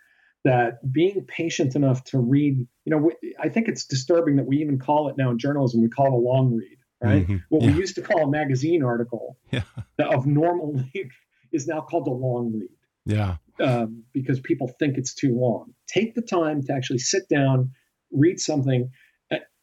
that 0.45 0.91
being 0.91 1.25
patient 1.27 1.77
enough 1.77 2.05
to 2.05 2.19
read, 2.19 2.67
you 2.85 2.91
know, 2.91 3.11
I 3.39 3.51
think 3.51 3.69
it's 3.69 3.85
disturbing 3.85 4.37
that 4.37 4.47
we 4.47 4.59
even 4.59 4.79
call 4.79 5.09
it 5.09 5.17
now 5.19 5.31
in 5.31 5.39
journalism, 5.39 5.83
we 5.83 5.89
call 5.89 6.07
it 6.07 6.13
a 6.13 6.17
long 6.17 6.55
read, 6.55 6.79
right? 7.03 7.25
Mm-hmm. 7.25 7.37
What 7.51 7.63
yeah. 7.63 7.73
we 7.73 7.79
used 7.79 7.97
to 7.97 8.03
call 8.03 8.23
a 8.23 8.31
magazine 8.31 8.83
article 8.83 9.37
yeah. 9.51 9.63
of 9.99 10.27
normal 10.27 10.73
length 10.95 11.17
is 11.53 11.67
now 11.67 11.81
called 11.81 12.07
a 12.07 12.11
long 12.11 12.53
read. 12.53 12.69
Yeah. 13.07 13.37
Um, 13.61 14.05
because 14.13 14.39
people 14.41 14.69
think 14.79 14.99
it's 14.99 15.15
too 15.15 15.39
long. 15.39 15.75
Take 15.87 16.15
the 16.15 16.23
time 16.23 16.63
to 16.63 16.73
actually 16.73 16.99
sit 16.99 17.29
down, 17.29 17.73
read 18.13 18.39
something. 18.39 18.91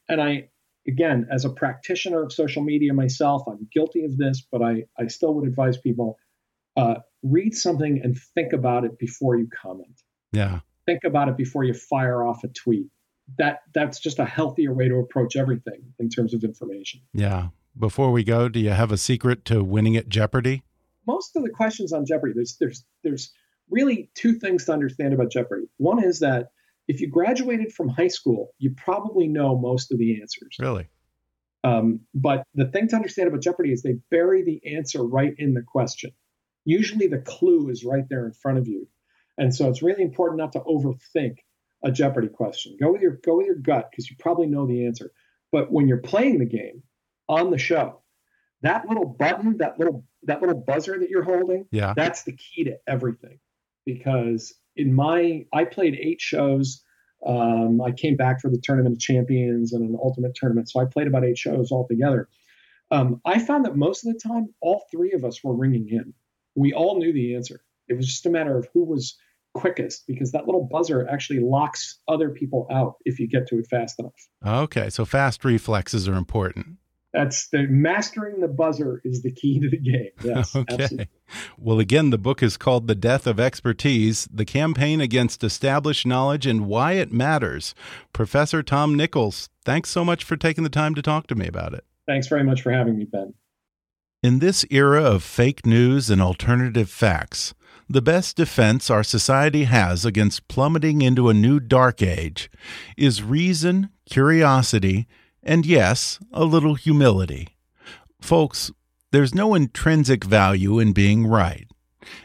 And 0.08 0.22
I, 0.22 0.50
again, 0.88 1.28
as 1.32 1.46
a 1.46 1.50
practitioner 1.50 2.22
of 2.24 2.32
social 2.32 2.62
media 2.64 2.94
myself, 2.94 3.44
I'm 3.48 3.68
guilty 3.72 4.04
of 4.06 4.18
this, 4.18 4.46
but 4.52 4.62
I, 4.62 4.84
I 5.00 5.08
still 5.08 5.34
would 5.36 5.48
advise 5.48 5.78
people 5.78 6.18
uh, 6.76 6.96
read 7.24 7.56
something 7.56 8.02
and 8.04 8.18
think 8.36 8.54
about 8.54 8.84
it 8.86 9.00
before 9.00 9.38
you 9.38 9.48
comment. 9.62 10.02
Yeah. 10.32 10.60
Think 10.86 11.06
about 11.06 11.30
it 11.30 11.38
before 11.38 11.64
you 11.64 11.74
fire 11.74 12.24
off 12.24 12.44
a 12.44 12.50
tweet. 12.50 12.88
that 13.38 13.60
that's 13.74 14.00
just 14.00 14.20
a 14.20 14.26
healthier 14.26 14.74
way 14.74 14.88
to 14.88 14.96
approach 14.96 15.36
everything 15.36 15.82
in 16.00 16.10
terms 16.10 16.34
of 16.34 16.44
information. 16.44 17.02
Yeah. 17.14 17.50
Before 17.78 18.12
we 18.12 18.24
go, 18.24 18.48
do 18.48 18.60
you 18.60 18.70
have 18.70 18.92
a 18.92 18.98
secret 18.98 19.44
to 19.46 19.64
winning 19.64 19.98
at 19.98 20.08
Jeopardy? 20.08 20.64
Most 21.08 21.36
of 21.36 21.44
the 21.44 21.50
questions 21.50 21.94
on 21.94 22.06
Jeopardy, 22.06 22.34
there's 22.36 22.58
there's 22.60 22.86
there's 23.04 23.32
really 23.70 24.10
two 24.16 24.34
things 24.34 24.66
to 24.66 24.74
understand 24.74 25.14
about 25.14 25.32
Jeopardy. 25.32 25.68
One 25.78 26.04
is 26.04 26.20
that 26.20 26.50
if 26.88 27.02
you 27.02 27.10
graduated 27.10 27.74
from 27.74 27.90
high 27.90 28.10
school, 28.10 28.50
you 28.60 28.72
probably 28.76 29.28
know 29.28 29.58
most 29.58 29.92
of 29.92 29.98
the 29.98 30.22
answers. 30.22 30.56
Really? 30.60 30.88
Um, 31.64 32.02
but 32.14 32.44
the 32.54 32.68
thing 32.68 32.88
to 32.90 32.96
understand 32.96 33.28
about 33.28 33.42
Jeopardy 33.42 33.72
is 33.72 33.82
they 33.82 33.98
bury 34.12 34.44
the 34.44 34.76
answer 34.76 35.04
right 35.04 35.34
in 35.38 35.56
the 35.56 35.64
question. 35.64 36.12
Usually 36.64 37.08
the 37.08 37.20
clue 37.20 37.70
is 37.70 37.84
right 37.84 38.08
there 38.08 38.26
in 38.26 38.34
front 38.34 38.60
of 38.60 38.68
you. 38.68 38.88
And 39.38 39.54
so 39.54 39.70
it's 39.70 39.82
really 39.82 40.04
important 40.04 40.38
not 40.38 40.54
to 40.54 40.60
overthink 40.60 41.38
a 41.84 41.92
Jeopardy 41.92 42.28
question. 42.28 42.78
Go 42.80 42.92
with 42.92 43.02
your 43.02 43.20
go 43.24 43.38
with 43.38 43.48
your 43.48 43.56
gut 43.56 43.90
because 43.90 44.10
you 44.10 44.16
probably 44.20 44.48
know 44.48 44.68
the 44.68 44.86
answer. 44.86 45.12
But 45.52 45.72
when 45.72 45.88
you're 45.88 45.98
playing 45.98 46.40
the 46.40 46.46
game 46.46 46.84
on 47.28 47.50
the 47.50 47.58
show, 47.58 48.02
that 48.66 48.88
little 48.88 49.06
button, 49.06 49.58
that 49.58 49.80
little 49.80 50.06
that 50.24 50.42
little 50.42 50.56
buzzer 50.56 51.00
that 51.00 51.10
you're 51.10 51.24
holding, 51.24 51.66
yeah, 51.72 51.94
that's 51.96 52.24
the 52.24 52.34
key 52.34 52.66
to 52.66 52.78
everything. 52.88 53.40
Because 53.86 54.54
in 54.76 54.94
my 54.94 55.46
I 55.54 55.66
played 55.66 55.96
eight 55.96 56.22
shows. 56.22 56.82
Um, 57.26 57.82
I 57.82 57.92
came 57.92 58.18
back 58.18 58.40
for 58.40 58.52
the 58.52 58.60
Tournament 58.62 58.94
of 58.94 59.00
Champions 59.00 59.74
and 59.74 59.90
an 59.90 59.98
Ultimate 60.00 60.36
Tournament, 60.36 60.70
so 60.70 60.80
I 60.80 60.86
played 60.86 61.08
about 61.08 61.26
eight 61.26 61.38
shows 61.38 61.72
altogether. 61.72 62.28
Um, 62.92 63.20
I 63.26 63.40
found 63.40 63.66
that 63.66 63.76
most 63.76 64.06
of 64.06 64.14
the 64.14 64.20
time, 64.20 64.54
all 64.62 64.84
three 64.92 65.14
of 65.14 65.26
us 65.26 65.44
were 65.44 65.56
ringing 65.56 65.88
in. 65.90 66.14
We 66.56 66.74
all 66.74 67.00
knew 67.00 67.12
the 67.12 67.36
answer. 67.36 67.62
It 67.88 67.96
was 67.96 68.06
just 68.06 68.26
a 68.28 68.30
matter 68.30 68.58
of 68.58 68.68
who 68.74 68.84
was 68.84 69.18
quickest 69.56 70.06
because 70.06 70.34
that 70.34 70.46
little 70.46 70.68
buzzer 70.70 71.08
actually 71.10 71.40
locks 71.40 72.00
other 72.08 72.30
people 72.30 72.68
out 72.70 72.96
if 73.06 73.20
you 73.20 73.28
get 73.28 73.48
to 73.48 73.58
it 73.58 73.66
fast 73.68 74.00
enough. 74.00 74.14
Okay, 74.46 74.90
so 74.90 75.06
fast 75.06 75.44
reflexes 75.44 76.08
are 76.08 76.16
important. 76.16 76.78
That's 77.16 77.48
the 77.48 77.66
mastering 77.70 78.42
the 78.42 78.48
buzzer 78.48 79.02
is 79.06 79.24
the 79.24 79.32
key 79.32 79.60
to 79.62 79.70
the 79.70 79.78
game. 79.78 80.10
Yes. 80.24 80.56
okay. 80.56 80.84
Absolutely. 80.84 81.08
Well, 81.58 81.80
again, 81.80 82.10
the 82.10 82.18
book 82.18 82.44
is 82.44 82.58
called 82.58 82.88
The 82.88 82.96
Death 82.96 83.26
of 83.26 83.40
Expertise 83.40 84.28
The 84.32 84.44
Campaign 84.44 85.00
Against 85.00 85.44
Established 85.44 86.06
Knowledge 86.06 86.46
and 86.46 86.68
Why 86.68 86.94
It 86.94 87.12
Matters. 87.12 87.74
Professor 88.12 88.62
Tom 88.62 88.96
Nichols, 88.96 89.50
thanks 89.64 89.90
so 89.90 90.04
much 90.04 90.24
for 90.24 90.36
taking 90.36 90.64
the 90.64 90.70
time 90.70 90.94
to 90.96 91.02
talk 91.02 91.28
to 91.28 91.36
me 91.36 91.48
about 91.48 91.74
it. 91.74 91.86
Thanks 92.06 92.28
very 92.28 92.44
much 92.44 92.62
for 92.62 92.72
having 92.72 92.98
me, 92.98 93.06
Ben. 93.06 93.34
In 94.22 94.40
this 94.40 94.66
era 94.70 95.04
of 95.04 95.24
fake 95.24 95.66
news 95.66 96.10
and 96.10 96.22
alternative 96.22 96.90
facts, 96.90 97.54
the 97.88 98.02
best 98.02 98.36
defense 98.36 98.90
our 98.90 99.04
society 99.04 99.66
has 99.66 100.06
against 100.06 100.48
plummeting 100.48 101.02
into 101.02 101.30
a 101.30 101.34
new 101.34 101.60
dark 101.60 102.02
age 102.02 102.50
is 102.98 103.22
reason, 103.22 103.90
curiosity, 104.10 105.08
and 105.46 105.66
yes, 105.66 106.20
a 106.34 106.44
little 106.44 106.76
humility. 106.76 107.50
Folks, 108.20 108.72
there's 109.12 109.36
no 109.36 109.54
intrinsic 109.54 110.24
value 110.24 110.80
in 110.80 110.92
being 110.92 111.28
right. 111.28 111.68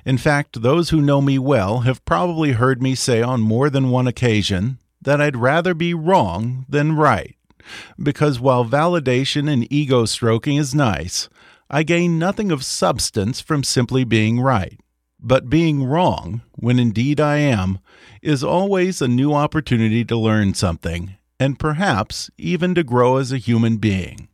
In 0.05 0.19
fact, 0.19 0.63
those 0.63 0.91
who 0.91 1.01
know 1.01 1.21
me 1.21 1.39
well 1.39 1.81
have 1.81 2.05
probably 2.05 2.53
heard 2.53 2.83
me 2.83 2.95
say 2.95 3.23
on 3.23 3.41
more 3.41 3.71
than 3.71 3.91
one 3.91 4.07
occasion 4.07 4.79
that 5.03 5.21
I'd 5.21 5.37
rather 5.37 5.75
be 5.75 5.95
wrong 5.95 6.67
than 6.69 6.97
right. 6.97 7.37
Because 8.03 8.41
while 8.41 8.65
validation 8.65 9.51
and 9.51 9.71
ego 9.73 10.05
stroking 10.05 10.57
is 10.57 10.75
nice, 10.75 11.29
I 11.71 11.83
gain 11.83 12.19
nothing 12.19 12.51
of 12.51 12.65
substance 12.65 13.41
from 13.41 13.63
simply 13.63 14.05
being 14.05 14.41
right. 14.41 14.81
But 15.21 15.51
being 15.51 15.85
wrong, 15.85 16.43
when 16.53 16.79
indeed 16.79 17.21
I 17.21 17.37
am, 17.37 17.79
is 18.23 18.43
always 18.43 19.01
a 19.01 19.09
new 19.09 19.33
opportunity 19.33 20.05
to 20.07 20.17
learn 20.17 20.55
something, 20.55 21.17
and 21.41 21.59
perhaps 21.59 22.31
even 22.37 22.75
to 22.75 22.85
grow 22.85 23.17
as 23.17 23.33
a 23.33 23.39
human 23.39 23.79
being. 23.79 24.29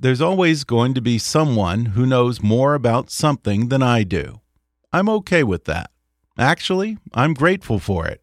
There's 0.00 0.22
always 0.22 0.64
going 0.64 0.94
to 0.94 1.02
be 1.02 1.18
someone 1.18 1.86
who 1.86 2.06
knows 2.06 2.42
more 2.42 2.74
about 2.74 3.10
something 3.10 3.68
than 3.68 3.82
I 3.82 4.02
do. 4.02 4.40
I'm 4.90 5.10
okay 5.10 5.44
with 5.44 5.66
that. 5.66 5.90
Actually, 6.38 6.96
I'm 7.12 7.34
grateful 7.34 7.78
for 7.78 8.06
it. 8.06 8.22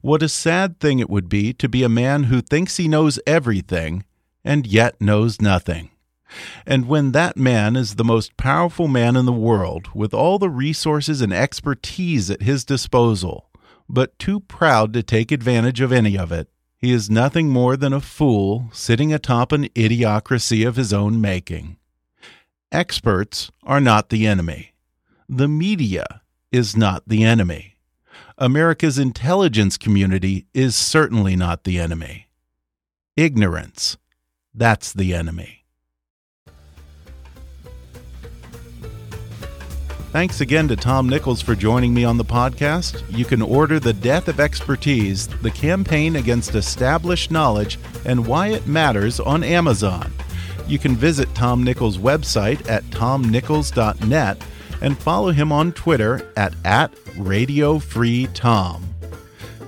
What 0.00 0.22
a 0.22 0.28
sad 0.28 0.78
thing 0.78 1.00
it 1.00 1.10
would 1.10 1.28
be 1.28 1.52
to 1.54 1.68
be 1.68 1.82
a 1.82 1.88
man 1.88 2.24
who 2.24 2.40
thinks 2.40 2.76
he 2.76 2.86
knows 2.86 3.18
everything 3.26 4.04
and 4.44 4.66
yet 4.66 5.00
knows 5.00 5.40
nothing. 5.40 5.90
And 6.64 6.86
when 6.86 7.12
that 7.12 7.36
man 7.36 7.74
is 7.74 7.96
the 7.96 8.04
most 8.04 8.36
powerful 8.36 8.86
man 8.86 9.16
in 9.16 9.24
the 9.24 9.32
world, 9.32 9.88
with 9.94 10.14
all 10.14 10.38
the 10.38 10.50
resources 10.50 11.20
and 11.20 11.32
expertise 11.32 12.30
at 12.30 12.42
his 12.42 12.64
disposal, 12.64 13.48
but 13.88 14.18
too 14.18 14.40
proud 14.40 14.92
to 14.92 15.02
take 15.02 15.32
advantage 15.32 15.80
of 15.80 15.90
any 15.90 16.16
of 16.16 16.30
it, 16.30 16.48
he 16.78 16.92
is 16.92 17.10
nothing 17.10 17.48
more 17.48 17.76
than 17.76 17.92
a 17.92 18.00
fool 18.00 18.70
sitting 18.72 19.12
atop 19.12 19.50
an 19.50 19.64
idiocracy 19.70 20.66
of 20.66 20.76
his 20.76 20.92
own 20.92 21.20
making. 21.20 21.76
Experts 22.70 23.50
are 23.64 23.80
not 23.80 24.10
the 24.10 24.26
enemy. 24.26 24.74
The 25.28 25.48
media 25.48 26.22
is 26.52 26.76
not 26.76 27.02
the 27.06 27.24
enemy. 27.24 27.74
America's 28.38 28.98
intelligence 28.98 29.76
community 29.76 30.46
is 30.54 30.76
certainly 30.76 31.34
not 31.34 31.64
the 31.64 31.80
enemy. 31.80 32.28
Ignorance, 33.16 33.96
that's 34.54 34.92
the 34.92 35.12
enemy. 35.12 35.57
Thanks 40.10 40.40
again 40.40 40.68
to 40.68 40.76
Tom 40.76 41.06
Nichols 41.06 41.42
for 41.42 41.54
joining 41.54 41.92
me 41.92 42.02
on 42.02 42.16
the 42.16 42.24
podcast. 42.24 43.04
You 43.14 43.26
can 43.26 43.42
order 43.42 43.78
The 43.78 43.92
Death 43.92 44.28
of 44.28 44.40
Expertise 44.40 45.28
The 45.28 45.50
Campaign 45.50 46.16
Against 46.16 46.54
Established 46.54 47.30
Knowledge 47.30 47.78
and 48.06 48.26
Why 48.26 48.48
It 48.48 48.66
Matters 48.66 49.20
on 49.20 49.44
Amazon. 49.44 50.10
You 50.66 50.78
can 50.78 50.96
visit 50.96 51.32
Tom 51.34 51.62
Nichols' 51.62 51.98
website 51.98 52.66
at 52.70 52.84
tomnichols.net 52.84 54.42
and 54.80 54.98
follow 54.98 55.30
him 55.30 55.52
on 55.52 55.72
Twitter 55.72 56.26
at, 56.38 56.54
at 56.64 56.90
RadioFreeTom. 57.16 58.80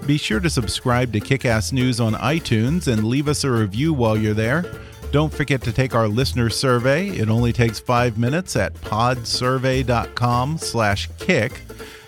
Be 0.07 0.17
sure 0.17 0.41
to 0.41 0.49
subscribe 0.49 1.13
to 1.13 1.21
Kickass 1.21 1.71
News 1.71 2.01
on 2.01 2.15
iTunes 2.15 2.91
and 2.91 3.05
leave 3.05 3.29
us 3.29 3.45
a 3.45 3.51
review 3.51 3.93
while 3.93 4.17
you're 4.17 4.33
there. 4.33 4.65
Don't 5.13 5.33
forget 5.33 5.61
to 5.63 5.73
take 5.73 5.95
our 5.95 6.07
listener 6.07 6.51
survey. 6.51 7.09
It 7.09 7.29
only 7.29 7.53
takes 7.53 7.81
five 7.81 8.17
minutes 8.17 8.55
at 8.55 8.75
podsurvey.com 8.75 10.59
slash 10.59 11.09
kick. 11.19 11.63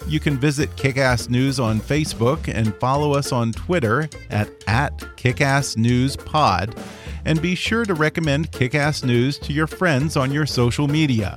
You 0.07 0.21
can 0.21 0.37
visit 0.39 0.71
Kickass 0.77 1.29
News 1.29 1.59
on 1.59 1.81
Facebook 1.81 2.53
and 2.53 2.75
follow 2.77 3.13
us 3.15 3.33
on 3.33 3.53
Twitter 3.53 4.09
at, 4.31 4.49
at 4.69 4.97
KickassNewsPod. 4.99 6.79
And 7.25 7.43
be 7.43 7.55
sure 7.55 7.85
to 7.85 7.95
recommend 7.95 8.53
Kickass 8.53 9.05
News 9.05 9.39
to 9.41 9.53
your 9.53 9.67
friends 9.67 10.17
on 10.17 10.33
your 10.33 10.47
social 10.47 10.87
media. 10.87 11.37